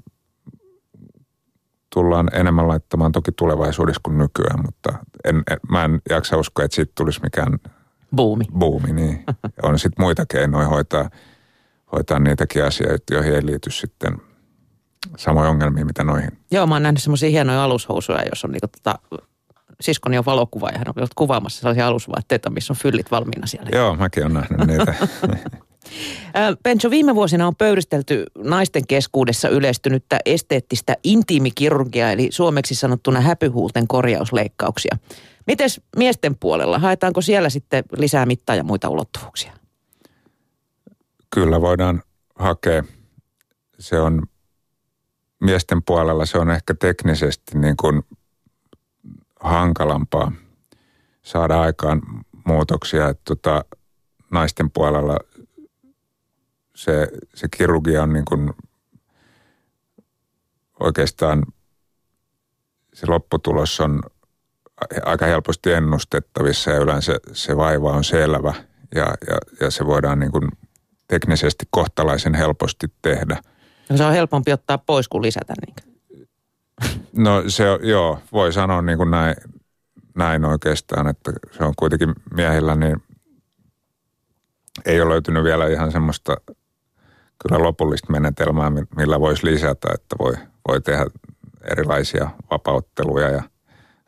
tullaan 1.94 2.28
enemmän 2.32 2.68
laittamaan 2.68 3.12
toki 3.12 3.32
tulevaisuudessa 3.32 4.00
kuin 4.02 4.18
nykyään, 4.18 4.62
mutta 4.64 4.98
en, 5.24 5.42
en, 5.50 5.58
mä 5.70 5.84
en 5.84 6.00
jaksa 6.10 6.36
uskoa, 6.36 6.64
että 6.64 6.74
siitä 6.74 6.92
tulisi 6.94 7.20
mikään 7.22 7.58
buumi. 8.16 8.44
buumi 8.58 8.92
niin. 8.92 9.24
On 9.62 9.78
sitten 9.78 10.04
muita 10.04 10.26
keinoja 10.26 10.68
hoitaa, 10.68 11.10
hoitaa 11.92 12.18
niitäkin 12.18 12.64
asioita, 12.64 13.14
joihin 13.14 13.34
ei 13.34 13.46
liity 13.46 13.70
sitten 13.70 14.16
samoja 15.16 15.50
ongelmia, 15.50 15.84
mitä 15.84 16.04
noihin. 16.04 16.38
Joo, 16.50 16.66
mä 16.66 16.74
oon 16.74 16.82
nähnyt 16.82 17.02
semmoisia 17.02 17.30
hienoja 17.30 17.64
alushousuja, 17.64 18.22
jos 18.30 18.44
on 18.44 18.50
niinku 18.50 18.68
tota, 18.68 18.98
siskoni 19.80 20.18
on 20.18 20.24
valokuva 20.24 20.68
ja 20.68 20.78
hän 20.78 20.88
on 20.88 20.94
ollut 20.96 21.14
kuvaamassa 21.14 21.60
sellaisia 21.60 21.86
alusvaatteita, 21.86 22.50
missä 22.50 22.72
on 22.72 22.76
fyllit 22.76 23.10
valmiina 23.10 23.46
siellä. 23.46 23.70
Joo, 23.72 23.96
mäkin 23.96 24.22
olen 24.22 24.34
nähnyt 24.34 24.66
niitä. 24.66 24.94
Pencho, 26.62 26.90
viime 26.90 27.14
vuosina 27.14 27.46
on 27.46 27.56
pöydistelty 27.56 28.24
naisten 28.38 28.86
keskuudessa 28.86 29.48
yleistynyttä 29.48 30.18
esteettistä 30.24 30.96
intiimikirurgiaa, 31.04 32.10
eli 32.10 32.28
suomeksi 32.30 32.74
sanottuna 32.74 33.20
häpyhuulten 33.20 33.86
korjausleikkauksia. 33.86 34.96
Mites 35.46 35.80
miesten 35.96 36.36
puolella? 36.36 36.78
Haetaanko 36.78 37.20
siellä 37.20 37.50
sitten 37.50 37.84
lisää 37.96 38.26
mittaa 38.26 38.56
ja 38.56 38.64
muita 38.64 38.88
ulottuvuuksia? 38.88 39.52
Kyllä 41.34 41.60
voidaan 41.60 42.02
hakea. 42.34 42.84
Se 43.78 44.00
on 44.00 44.22
miesten 45.40 45.82
puolella 45.82 46.26
se 46.26 46.38
on 46.38 46.50
ehkä 46.50 46.74
teknisesti 46.74 47.58
niin 47.58 47.76
kuin 47.76 48.02
hankalampaa 49.40 50.32
saada 51.22 51.60
aikaan 51.60 52.02
muutoksia. 52.46 53.08
Että 53.08 53.22
tota, 53.24 53.64
naisten 54.30 54.70
puolella 54.70 55.18
se, 56.74 57.08
se 57.34 57.48
kirurgia 57.56 58.02
on 58.02 58.12
niin 58.12 58.24
kuin 58.24 58.50
oikeastaan 60.80 61.42
se 62.94 63.06
lopputulos 63.06 63.80
on 63.80 64.00
aika 65.04 65.26
helposti 65.26 65.72
ennustettavissa 65.72 66.70
ja 66.70 66.76
yleensä 66.76 67.18
se 67.32 67.56
vaiva 67.56 67.92
on 67.92 68.04
selvä 68.04 68.54
ja, 68.94 69.14
ja, 69.28 69.38
ja 69.60 69.70
se 69.70 69.86
voidaan 69.86 70.18
niin 70.18 70.32
kuin 70.32 70.48
teknisesti 71.08 71.64
kohtalaisen 71.70 72.34
helposti 72.34 72.86
tehdä. 73.02 73.36
No 73.88 73.96
se 73.96 74.04
on 74.04 74.12
helpompi 74.12 74.52
ottaa 74.52 74.78
pois 74.78 75.08
kuin 75.08 75.22
lisätä 75.22 75.54
niin. 75.66 75.95
No 77.16 77.42
se 77.48 77.64
joo, 77.82 78.18
voi 78.32 78.52
sanoa 78.52 78.82
niin 78.82 78.98
kuin 78.98 79.10
näin, 79.10 79.36
näin 80.16 80.44
oikeastaan, 80.44 81.08
että 81.08 81.32
se 81.58 81.64
on 81.64 81.72
kuitenkin 81.76 82.14
miehillä 82.34 82.74
niin 82.74 83.02
ei 84.84 85.00
ole 85.00 85.10
löytynyt 85.10 85.44
vielä 85.44 85.68
ihan 85.68 85.92
semmoista 85.92 86.36
kyllä 87.42 87.62
lopullista 87.62 88.12
menetelmää, 88.12 88.70
millä 88.96 89.20
voisi 89.20 89.46
lisätä, 89.46 89.88
että 89.94 90.16
voi, 90.18 90.34
voi 90.68 90.80
tehdä 90.80 91.06
erilaisia 91.70 92.30
vapautteluja 92.50 93.30
ja 93.30 93.42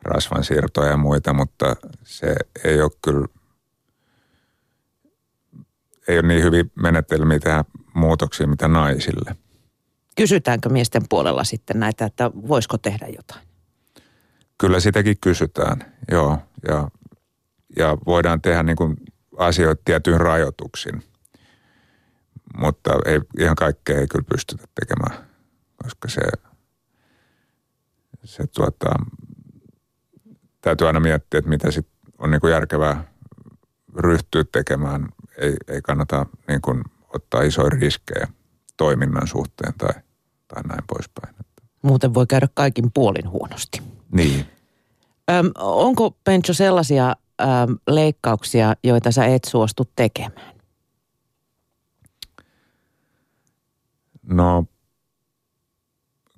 rasvansiirtoja 0.01 0.91
ja 0.91 0.97
muita, 0.97 1.33
mutta 1.33 1.75
se 2.03 2.35
ei 2.63 2.81
ole 2.81 2.91
kyllä, 3.01 3.27
ei 6.07 6.19
ole 6.19 6.27
niin 6.27 6.43
hyvin 6.43 6.71
menetelmiä 6.75 7.39
tehdä 7.39 7.65
muutoksia 7.93 8.47
mitä 8.47 8.67
naisille. 8.67 9.35
Kysytäänkö 10.19 10.69
miesten 10.69 11.01
puolella 11.09 11.43
sitten 11.43 11.79
näitä, 11.79 12.05
että 12.05 12.31
voisiko 12.47 12.77
tehdä 12.77 13.07
jotain? 13.07 13.47
Kyllä 14.57 14.79
sitäkin 14.79 15.17
kysytään, 15.21 15.95
joo. 16.11 16.37
Ja, 16.67 16.87
ja 17.77 17.97
voidaan 18.05 18.41
tehdä 18.41 18.63
niin 18.63 18.75
kuin 18.75 18.97
asioita 19.37 19.81
tietyin 19.85 20.19
rajoituksin. 20.19 21.03
Mutta 22.57 22.89
ei, 23.05 23.19
ihan 23.39 23.55
kaikkea 23.55 23.99
ei 23.99 24.07
kyllä 24.07 24.25
pystytä 24.29 24.63
tekemään, 24.79 25.27
koska 25.83 26.09
se, 26.09 26.21
se 28.23 28.47
tuota, 28.47 28.89
täytyy 30.61 30.87
aina 30.87 30.99
miettiä, 30.99 31.37
että 31.37 31.49
mitä 31.49 31.71
sit 31.71 31.87
on 32.17 32.31
niin 32.31 32.41
kuin 32.41 32.51
järkevää 32.51 33.03
ryhtyä 33.97 34.43
tekemään. 34.51 35.09
Ei, 35.37 35.55
ei 35.67 35.81
kannata 35.81 36.25
niin 36.47 36.61
kuin 36.61 36.83
ottaa 37.13 37.41
isoja 37.41 37.69
riskejä 37.69 38.27
toiminnan 38.77 39.27
suhteen 39.27 39.73
tai, 39.77 39.93
tai 40.53 40.63
näin 40.63 40.83
poispäin. 40.87 41.35
Muuten 41.81 42.13
voi 42.13 42.27
käydä 42.27 42.47
kaikin 42.53 42.91
puolin 42.93 43.29
huonosti. 43.29 43.81
Niin. 44.11 44.45
Öm, 45.31 45.51
onko 45.59 46.17
Pencho 46.23 46.53
sellaisia 46.53 47.15
äm, 47.41 47.77
leikkauksia, 47.87 48.73
joita 48.83 49.11
sä 49.11 49.25
et 49.25 49.43
suostu 49.43 49.83
tekemään? 49.95 50.55
No, 54.23 54.65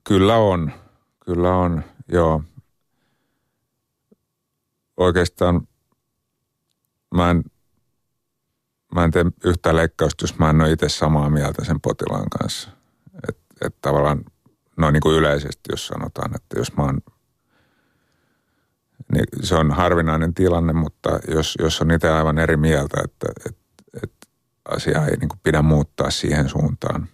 kyllä 0.04 0.38
on. 0.38 0.72
Kyllä 1.26 1.56
on, 1.56 1.84
joo. 2.08 2.44
Oikeastaan 4.98 5.68
mä 7.16 7.32
en, 7.32 7.44
mä 8.96 9.04
en 9.04 9.12
tee 9.12 9.26
yhtä 9.44 9.76
leikkausta, 9.76 10.24
jos 10.24 10.40
mä 10.40 10.50
en 10.50 10.62
ole 10.62 10.72
itse 10.72 10.90
samaa 10.90 11.30
mieltä 11.30 11.66
sen 11.66 11.82
potilaan 11.82 12.30
kanssa. 12.40 12.70
Että 13.62 13.68
et 13.68 13.82
tavallaan 13.82 14.24
noin 14.78 14.94
niin 14.94 15.02
kuin 15.02 15.18
yleisesti, 15.18 15.62
jos 15.70 15.88
sanotaan, 15.88 16.36
että 16.36 16.60
jos 16.60 16.78
mä 16.78 16.84
oon 16.84 17.02
niin 19.14 19.26
se 19.44 19.56
on 19.56 19.72
harvinainen 19.72 20.34
tilanne, 20.34 20.74
mutta 20.74 21.20
jos, 21.28 21.58
jos 21.60 21.82
on 21.82 21.92
itse 21.92 22.10
aivan 22.10 22.38
eri 22.38 22.58
mieltä, 22.58 23.02
että, 23.04 23.28
että, 23.50 23.62
että 24.04 24.28
asia 24.66 25.06
ei 25.06 25.18
niin 25.18 25.30
kuin 25.30 25.40
pidä 25.44 25.62
muuttaa 25.62 26.12
siihen 26.12 26.50
suuntaan, 26.50 27.08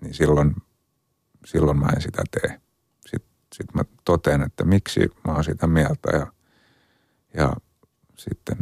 niin 0.00 0.14
silloin, 0.14 0.54
silloin 1.44 1.78
mä 1.78 1.86
en 1.94 2.02
sitä 2.02 2.22
tee. 2.30 2.60
Sitten 3.06 3.30
sit 3.54 3.74
mä 3.74 3.84
totean, 4.04 4.42
että 4.42 4.64
miksi 4.64 5.00
mä 5.26 5.32
oon 5.32 5.44
sitä 5.44 5.66
mieltä 5.66 6.16
ja, 6.16 6.32
ja 7.34 7.52
sitten, 8.16 8.56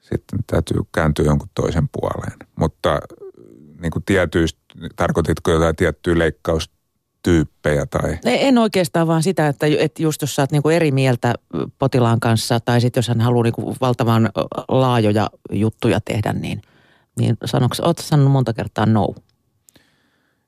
sitten 0.00 0.38
täytyy 0.46 0.80
kääntyä 0.94 1.24
jonkun 1.24 1.48
toisen 1.54 1.88
puoleen. 1.88 2.38
Mutta 2.56 3.00
niin 3.80 3.90
kuin 3.90 4.04
tietyistä, 4.04 4.61
tarkoititko 4.96 5.50
jotain 5.50 5.76
tiettyä 5.76 6.18
leikkausta 6.18 6.74
tyyppejä 7.22 7.86
tai? 7.86 8.18
En 8.24 8.58
oikeastaan 8.58 9.06
vaan 9.06 9.22
sitä, 9.22 9.48
että, 9.48 9.66
että 9.78 10.02
just 10.02 10.22
jos 10.22 10.34
sä 10.34 10.42
oot 10.42 10.52
niinku 10.52 10.68
eri 10.68 10.90
mieltä 10.90 11.34
potilaan 11.78 12.20
kanssa 12.20 12.60
tai 12.60 12.80
sitten 12.80 12.98
jos 12.98 13.08
hän 13.08 13.20
haluaa 13.20 13.42
niinku 13.42 13.76
valtavan 13.80 14.30
laajoja 14.68 15.30
juttuja 15.52 16.00
tehdä, 16.00 16.32
niin, 16.32 16.62
niin 17.18 17.36
sanoks, 17.44 17.80
oot 17.80 17.98
sanonut 17.98 18.32
monta 18.32 18.52
kertaa 18.52 18.86
no? 18.86 19.14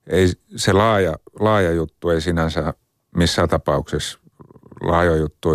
Ei, 0.06 0.32
se 0.56 0.72
laaja, 0.72 1.16
laaja 1.40 1.72
juttu 1.72 2.10
ei 2.10 2.20
sinänsä 2.20 2.74
missään 3.16 3.48
tapauksessa 3.48 4.18
laaja 4.80 5.16
juttu 5.16 5.48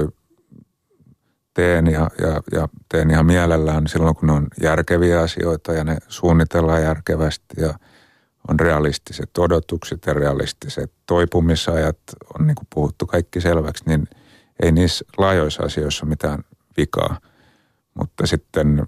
teen 1.53 1.87
ja, 1.87 2.09
ja, 2.21 2.41
ja 2.51 2.69
teen 2.91 3.11
ihan 3.11 3.25
mielellään 3.25 3.87
silloin, 3.87 4.15
kun 4.15 4.27
ne 4.27 4.33
on 4.33 4.47
järkeviä 4.61 5.21
asioita 5.21 5.73
ja 5.73 5.83
ne 5.83 5.97
suunnitellaan 6.07 6.83
järkevästi 6.83 7.61
ja– 7.61 7.73
on 8.49 8.59
realistiset 8.59 9.37
odotukset 9.37 10.05
ja 10.05 10.13
realistiset 10.13 10.91
toipumisajat, 11.05 11.97
on 12.39 12.47
niin 12.47 12.55
kuin 12.55 12.67
puhuttu 12.73 13.05
kaikki 13.05 13.41
selväksi, 13.41 13.83
niin 13.87 14.07
ei 14.63 14.71
niissä 14.71 15.05
laajoissa 15.17 15.63
asioissa 15.63 16.05
ole 16.05 16.09
mitään 16.09 16.43
vikaa. 16.77 17.19
Mutta 17.93 18.27
sitten 18.27 18.85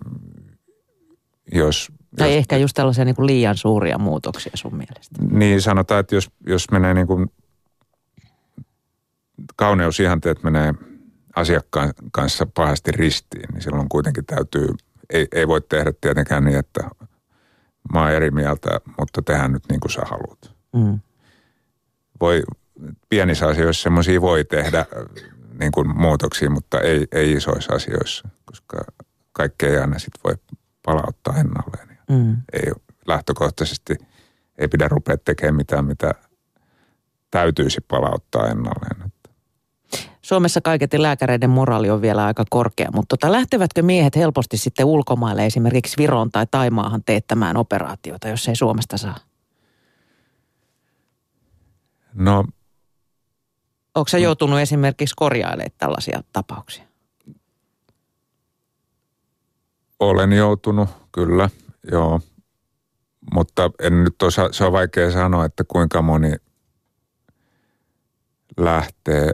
jos... 1.54 1.92
Tai 2.18 2.30
jos, 2.30 2.38
ehkä 2.38 2.58
just 2.58 2.74
tällaisia 2.76 3.06
niin 3.06 3.16
kuin 3.16 3.28
liian 3.28 3.58
suuria 3.58 3.98
muutoksia 3.98 4.52
sun 4.56 4.76
mielestä. 4.76 5.16
Niin 5.32 5.62
sanotaan, 5.62 6.00
että 6.00 6.16
jos, 6.16 6.32
jos 6.48 6.72
menee 6.72 6.94
niin 6.94 7.08
kuin 7.08 7.28
kauneusihanteet 9.56 10.44
menee 10.44 10.74
asiakkaan 11.36 11.94
kanssa 12.12 12.48
pahasti 12.54 12.92
ristiin, 12.92 13.50
niin 13.54 13.62
silloin 13.62 13.90
kuitenkin 13.90 14.26
täytyy, 14.26 14.68
ei, 15.10 15.28
ei 15.32 15.48
voi 15.48 15.62
tehdä 15.62 15.94
tietenkään 16.02 16.44
niin, 16.44 16.58
että 16.58 16.90
mä 17.94 18.00
oon 18.00 18.12
eri 18.12 18.32
mieltä, 18.32 18.70
mutta 19.00 19.22
tehdään 19.22 19.52
nyt 19.52 19.64
niin 19.70 19.80
kuin 19.80 19.92
sä 19.92 20.02
haluat. 20.06 20.54
Mm. 20.74 21.00
Voi, 22.22 22.44
pienissä 23.10 23.48
asioissa 23.48 23.84
semmoisia 23.84 24.22
voi 24.22 24.44
tehdä 24.44 24.86
niin 25.60 25.72
kuin 25.72 25.98
muutoksia, 25.98 26.50
mutta 26.50 26.80
ei, 26.80 27.08
ei 27.12 27.32
isoissa 27.32 27.74
asioissa, 27.74 28.30
koska 28.46 28.78
kaikkea 29.32 29.70
ei 29.70 29.78
aina 29.78 30.00
sit 30.00 30.14
voi 30.24 30.36
palauttaa 30.86 31.38
ennalleen. 31.38 32.00
Mm. 32.10 32.38
Ei, 32.54 32.72
lähtökohtaisesti 33.08 33.96
ei 34.58 34.68
pidä 34.68 34.88
rupea 34.88 35.18
tekemään 35.18 35.56
mitään, 35.56 35.86
mitä 35.86 36.14
täytyisi 37.32 37.82
palauttaa 37.88 38.48
ennalleen. 38.48 39.11
Suomessa 40.22 40.62
kaiketi 40.62 41.02
lääkäreiden 41.02 41.50
moraali 41.50 41.90
on 41.90 42.02
vielä 42.02 42.26
aika 42.26 42.44
korkea, 42.50 42.90
mutta 42.94 43.18
tota, 43.18 43.32
lähtevätkö 43.32 43.82
miehet 43.82 44.16
helposti 44.16 44.58
sitten 44.58 44.86
ulkomaille 44.86 45.46
esimerkiksi 45.46 45.98
Viroon 45.98 46.32
tai 46.32 46.48
Taimaahan 46.52 47.04
teettämään 47.04 47.58
operaatioita, 47.58 48.28
jos 48.28 48.48
ei 48.48 48.56
Suomesta 48.56 48.98
saa? 48.98 49.18
No. 52.14 52.46
Onko 53.96 54.08
sä 54.08 54.18
joutunut 54.18 54.60
esimerkiksi 54.60 55.16
korjailemaan 55.18 55.72
tällaisia 55.78 56.24
tapauksia? 56.34 56.84
Olen 60.00 60.34
joutunut, 60.34 60.90
kyllä, 61.12 61.50
joo. 61.92 62.20
Mutta 63.34 63.72
en 63.80 64.04
nyt 64.04 64.22
osaa, 64.22 64.52
se 64.52 64.64
on 64.64 64.72
vaikea 64.72 65.12
sanoa, 65.12 65.46
että 65.46 65.64
kuinka 65.68 66.02
moni 66.02 66.36
lähtee 68.58 69.32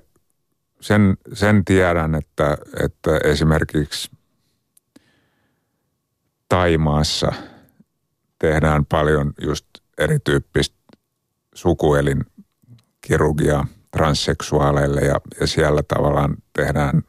sen, 0.81 1.17
sen 1.33 1.65
tiedän, 1.65 2.15
että, 2.15 2.57
että 2.83 3.17
esimerkiksi 3.23 4.11
Taimaassa 6.49 7.31
tehdään 8.39 8.85
paljon 8.85 9.33
just 9.41 9.65
erityyppistä 9.97 10.77
sukuelinkirurgiaa 11.53 13.67
transseksuaaleille 13.91 15.01
ja, 15.01 15.21
ja 15.39 15.47
siellä 15.47 15.81
tavallaan 15.87 16.37
tehdään 16.53 17.01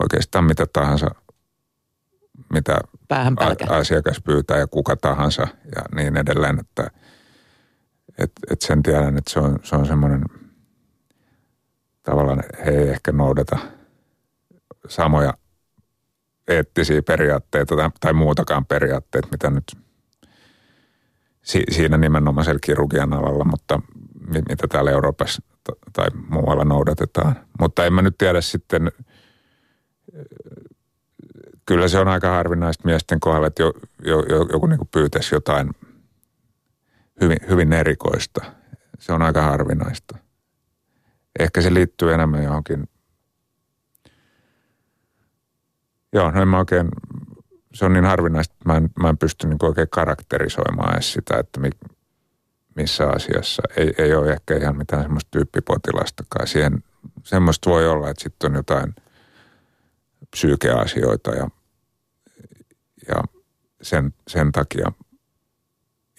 oikeastaan 0.00 0.44
mitä 0.44 0.66
tahansa, 0.72 1.10
mitä 2.52 2.78
asiakas 3.68 4.20
pyytää 4.24 4.58
ja 4.58 4.66
kuka 4.66 4.96
tahansa 4.96 5.46
ja 5.76 5.82
niin 5.94 6.16
edelleen, 6.16 6.60
että 6.60 6.90
et, 8.18 8.32
et 8.50 8.60
sen 8.60 8.82
tiedän, 8.82 9.18
että 9.18 9.32
se 9.32 9.38
on, 9.38 9.58
se 9.62 9.76
on 9.76 9.86
semmoinen– 9.86 10.22
tavallaan 12.02 12.42
he 12.64 12.70
ei 12.70 12.88
ehkä 12.88 13.12
noudata 13.12 13.58
samoja 14.88 15.34
eettisiä 16.48 17.02
periaatteita 17.02 17.76
tai, 17.76 17.90
tai 18.00 18.12
muutakaan 18.12 18.66
periaatteet, 18.66 19.30
mitä 19.30 19.50
nyt 19.50 19.76
si, 21.42 21.62
siinä 21.70 21.96
nimenomaisella 21.96 22.58
kirurgian 22.62 23.12
alalla, 23.12 23.44
mutta 23.44 23.80
mitä 24.48 24.68
täällä 24.68 24.90
Euroopassa 24.90 25.42
tai 25.92 26.06
muualla 26.28 26.64
noudatetaan. 26.64 27.36
Mutta 27.60 27.84
en 27.84 27.92
mä 27.92 28.02
nyt 28.02 28.18
tiedä 28.18 28.40
sitten, 28.40 28.92
kyllä 31.66 31.88
se 31.88 31.98
on 31.98 32.08
aika 32.08 32.30
harvinaista 32.30 32.82
miesten 32.84 33.20
kohdalla, 33.20 33.46
että 33.46 33.62
jo, 33.62 33.72
jo, 34.04 34.22
jo, 34.28 34.46
joku 34.52 34.66
niin 34.66 34.88
pyytäisi 34.90 35.34
jotain 35.34 35.70
hyvin, 37.20 37.38
hyvin 37.48 37.72
erikoista. 37.72 38.44
Se 38.98 39.12
on 39.12 39.22
aika 39.22 39.42
harvinaista 39.42 40.18
ehkä 41.38 41.60
se 41.60 41.74
liittyy 41.74 42.14
enemmän 42.14 42.44
johonkin. 42.44 42.88
Joo, 46.12 46.30
no 46.30 46.42
en 46.42 46.48
mä 46.48 46.58
oikein, 46.58 46.88
se 47.74 47.84
on 47.84 47.92
niin 47.92 48.04
harvinaista, 48.04 48.54
että 48.54 48.68
mä 48.68 48.76
en, 48.76 48.90
mä 49.00 49.08
en 49.08 49.18
pysty 49.18 49.46
niin 49.46 49.58
oikein 49.62 49.88
karakterisoimaan 49.90 50.94
edes 50.94 51.12
sitä, 51.12 51.38
että 51.38 51.60
mi, 51.60 51.70
missä 52.74 53.08
asiassa. 53.08 53.62
Ei, 53.76 53.94
ei 53.98 54.14
ole 54.14 54.32
ehkä 54.32 54.56
ihan 54.56 54.76
mitään 54.76 55.02
semmoista 55.02 55.30
tyyppipotilastakaan. 55.30 56.46
Siihen, 56.46 56.84
semmoista 57.24 57.70
voi 57.70 57.88
olla, 57.88 58.10
että 58.10 58.22
sitten 58.22 58.50
on 58.50 58.56
jotain 58.56 58.94
psyykeasioita 60.30 61.30
ja, 61.30 61.48
ja 63.08 63.24
sen, 63.82 64.14
sen 64.28 64.52
takia 64.52 64.92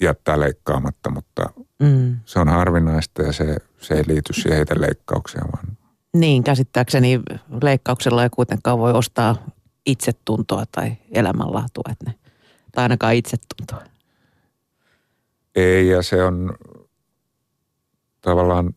jättää 0.01 0.39
leikkaamatta, 0.39 1.09
mutta 1.09 1.49
Mm. 1.80 2.19
Se 2.26 2.39
on 2.39 2.47
harvinaista 2.47 3.21
ja 3.21 3.32
se, 3.34 3.57
se 3.80 3.93
ei 3.93 4.03
liity 4.07 4.34
siihen 4.34 4.61
itse 4.61 4.82
leikkaukseen, 4.82 5.45
vaan 5.51 5.78
Niin, 6.13 6.43
käsittääkseni 6.43 7.19
leikkauksella 7.63 8.24
ei 8.24 8.30
kuitenkaan 8.30 8.80
voi 8.80 8.93
ostaa 8.93 9.36
itsetuntoa 9.86 10.63
tai 10.71 10.97
elämänlaatua, 11.11 11.84
että 11.91 12.05
ne, 12.07 12.15
tai 12.71 12.84
ainakaan 12.84 13.15
itsetuntoa. 13.15 13.84
ei. 15.55 15.88
Ja 15.88 16.01
se 16.01 16.24
on 16.24 16.55
tavallaan 18.21 18.74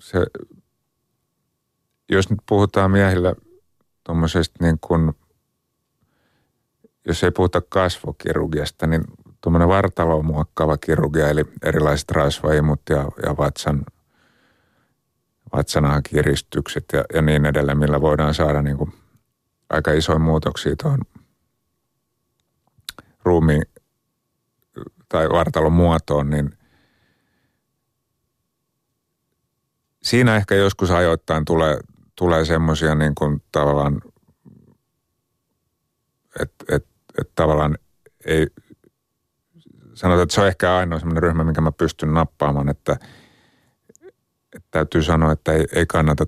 se, 0.00 0.18
jos 2.08 2.30
nyt 2.30 2.40
puhutaan 2.48 2.90
miehillä 2.90 3.34
tuommoisesta 4.04 4.64
niin 4.64 4.78
kuin, 4.80 5.12
jos 7.06 7.24
ei 7.24 7.30
puhuta 7.30 7.60
kasvokirurgiasta, 7.68 8.86
niin 8.86 9.04
tuommoinen 9.40 9.68
vartaloa 9.68 10.22
muokkaava 10.22 10.76
kirurgia, 10.76 11.28
eli 11.28 11.44
erilaiset 11.62 12.10
rasvaimut 12.10 12.80
ja, 12.90 13.08
ja 13.26 13.36
vatsan, 13.36 13.84
vatsanahakiristykset 15.52 16.84
ja, 16.92 17.04
ja 17.14 17.22
niin 17.22 17.46
edelleen, 17.46 17.78
millä 17.78 18.00
voidaan 18.00 18.34
saada 18.34 18.62
niin 18.62 18.76
kuin 18.76 18.92
aika 19.70 19.92
isoja 19.92 20.18
muutoksia 20.18 20.76
tuohon 20.76 21.00
ruumiin 23.24 23.62
tai 25.08 25.28
vartalon 25.28 25.72
muotoon, 25.72 26.30
niin 26.30 26.58
siinä 30.02 30.36
ehkä 30.36 30.54
joskus 30.54 30.90
ajoittain 30.90 31.44
tulee, 31.44 31.78
tulee 32.16 32.44
semmoisia 32.44 32.94
niin 32.94 33.14
kuin 33.14 33.42
tavallaan, 33.52 34.02
että 36.40 36.76
et, 36.76 36.86
et 37.20 37.30
tavallaan 37.34 37.78
ei, 38.24 38.46
sanotaan, 40.00 40.22
että 40.22 40.34
se 40.34 40.40
on 40.40 40.46
ehkä 40.46 40.76
ainoa 40.76 40.98
semmoinen 40.98 41.22
ryhmä, 41.22 41.44
minkä 41.44 41.60
mä 41.60 41.72
pystyn 41.72 42.14
nappaamaan, 42.14 42.68
että, 42.68 42.96
että 44.56 44.68
täytyy 44.70 45.02
sanoa, 45.02 45.32
että 45.32 45.52
ei, 45.52 45.66
ei 45.72 45.86
kannata, 45.86 46.26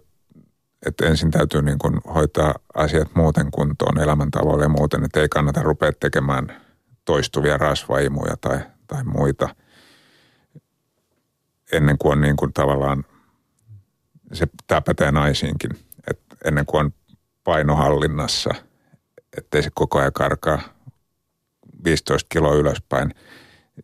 että 0.87 1.07
ensin 1.07 1.31
täytyy 1.31 1.63
niin 1.63 1.79
kuin 1.79 2.01
hoitaa 2.15 2.55
asiat 2.75 3.09
muuten 3.15 3.51
kuntoon 3.51 3.99
elämäntavoille 3.99 4.65
ja 4.65 4.69
muuten, 4.69 5.05
että 5.05 5.21
ei 5.21 5.29
kannata 5.29 5.63
rupea 5.63 5.93
tekemään 5.93 6.63
toistuvia 7.05 7.59
rasvaimuja 7.59 8.37
tai, 8.41 8.61
tai 8.87 9.05
muita 9.05 9.49
ennen 11.73 11.99
kuin 11.99 12.13
on 12.13 12.21
niin 12.21 12.37
kuin 12.37 12.53
tavallaan, 12.53 13.05
se 14.33 14.47
tämä 14.67 14.81
pätee 14.81 15.13
naisiinkin, 15.13 15.71
että 16.11 16.37
ennen 16.45 16.67
kuin 16.67 16.85
on 16.85 16.95
painohallinnassa, 17.45 18.51
ettei 19.37 19.63
se 19.63 19.71
koko 19.75 19.99
ajan 19.99 20.13
karkaa 20.13 20.61
15 21.85 22.27
kiloa 22.29 22.55
ylöspäin, 22.55 23.15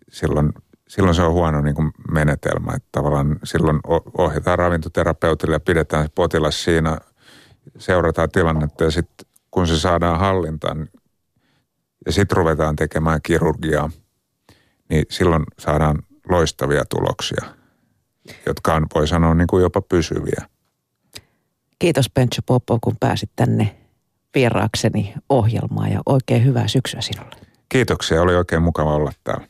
silloin, 0.08 0.52
silloin 0.88 1.14
se 1.14 1.22
on 1.22 1.32
huono 1.32 1.60
niin 1.60 1.74
kuin 1.74 1.90
menetelmä. 2.10 2.72
Että 2.76 2.88
tavallaan 2.92 3.38
silloin 3.44 3.80
ohjataan 4.18 4.58
ravintoterapeutille 4.58 5.54
ja 5.54 5.60
pidetään 5.60 6.04
se 6.04 6.10
potilas 6.14 6.64
siinä, 6.64 6.98
seurataan 7.78 8.30
tilannetta 8.30 8.84
ja 8.84 8.90
sitten 8.90 9.26
kun 9.50 9.66
se 9.66 9.78
saadaan 9.78 10.18
hallintaan 10.18 10.88
ja 12.06 12.12
sitten 12.12 12.36
ruvetaan 12.36 12.76
tekemään 12.76 13.20
kirurgiaa, 13.22 13.90
niin 14.90 15.06
silloin 15.10 15.44
saadaan 15.58 16.02
loistavia 16.28 16.84
tuloksia, 16.84 17.44
jotka 18.46 18.74
on, 18.74 18.86
voi 18.94 19.08
sanoa, 19.08 19.34
niin 19.34 19.46
kuin 19.46 19.62
jopa 19.62 19.80
pysyviä. 19.80 20.46
Kiitos 21.78 22.10
Pencho 22.10 22.42
Popo, 22.46 22.78
kun 22.80 22.96
pääsit 23.00 23.30
tänne 23.36 23.76
vieraakseni 24.34 25.14
ohjelmaan 25.28 25.92
ja 25.92 26.00
oikein 26.06 26.44
hyvää 26.44 26.68
syksyä 26.68 27.00
sinulle. 27.00 27.36
Kiitoksia, 27.68 28.22
oli 28.22 28.36
oikein 28.36 28.62
mukava 28.62 28.94
olla 28.94 29.12
täällä. 29.24 29.46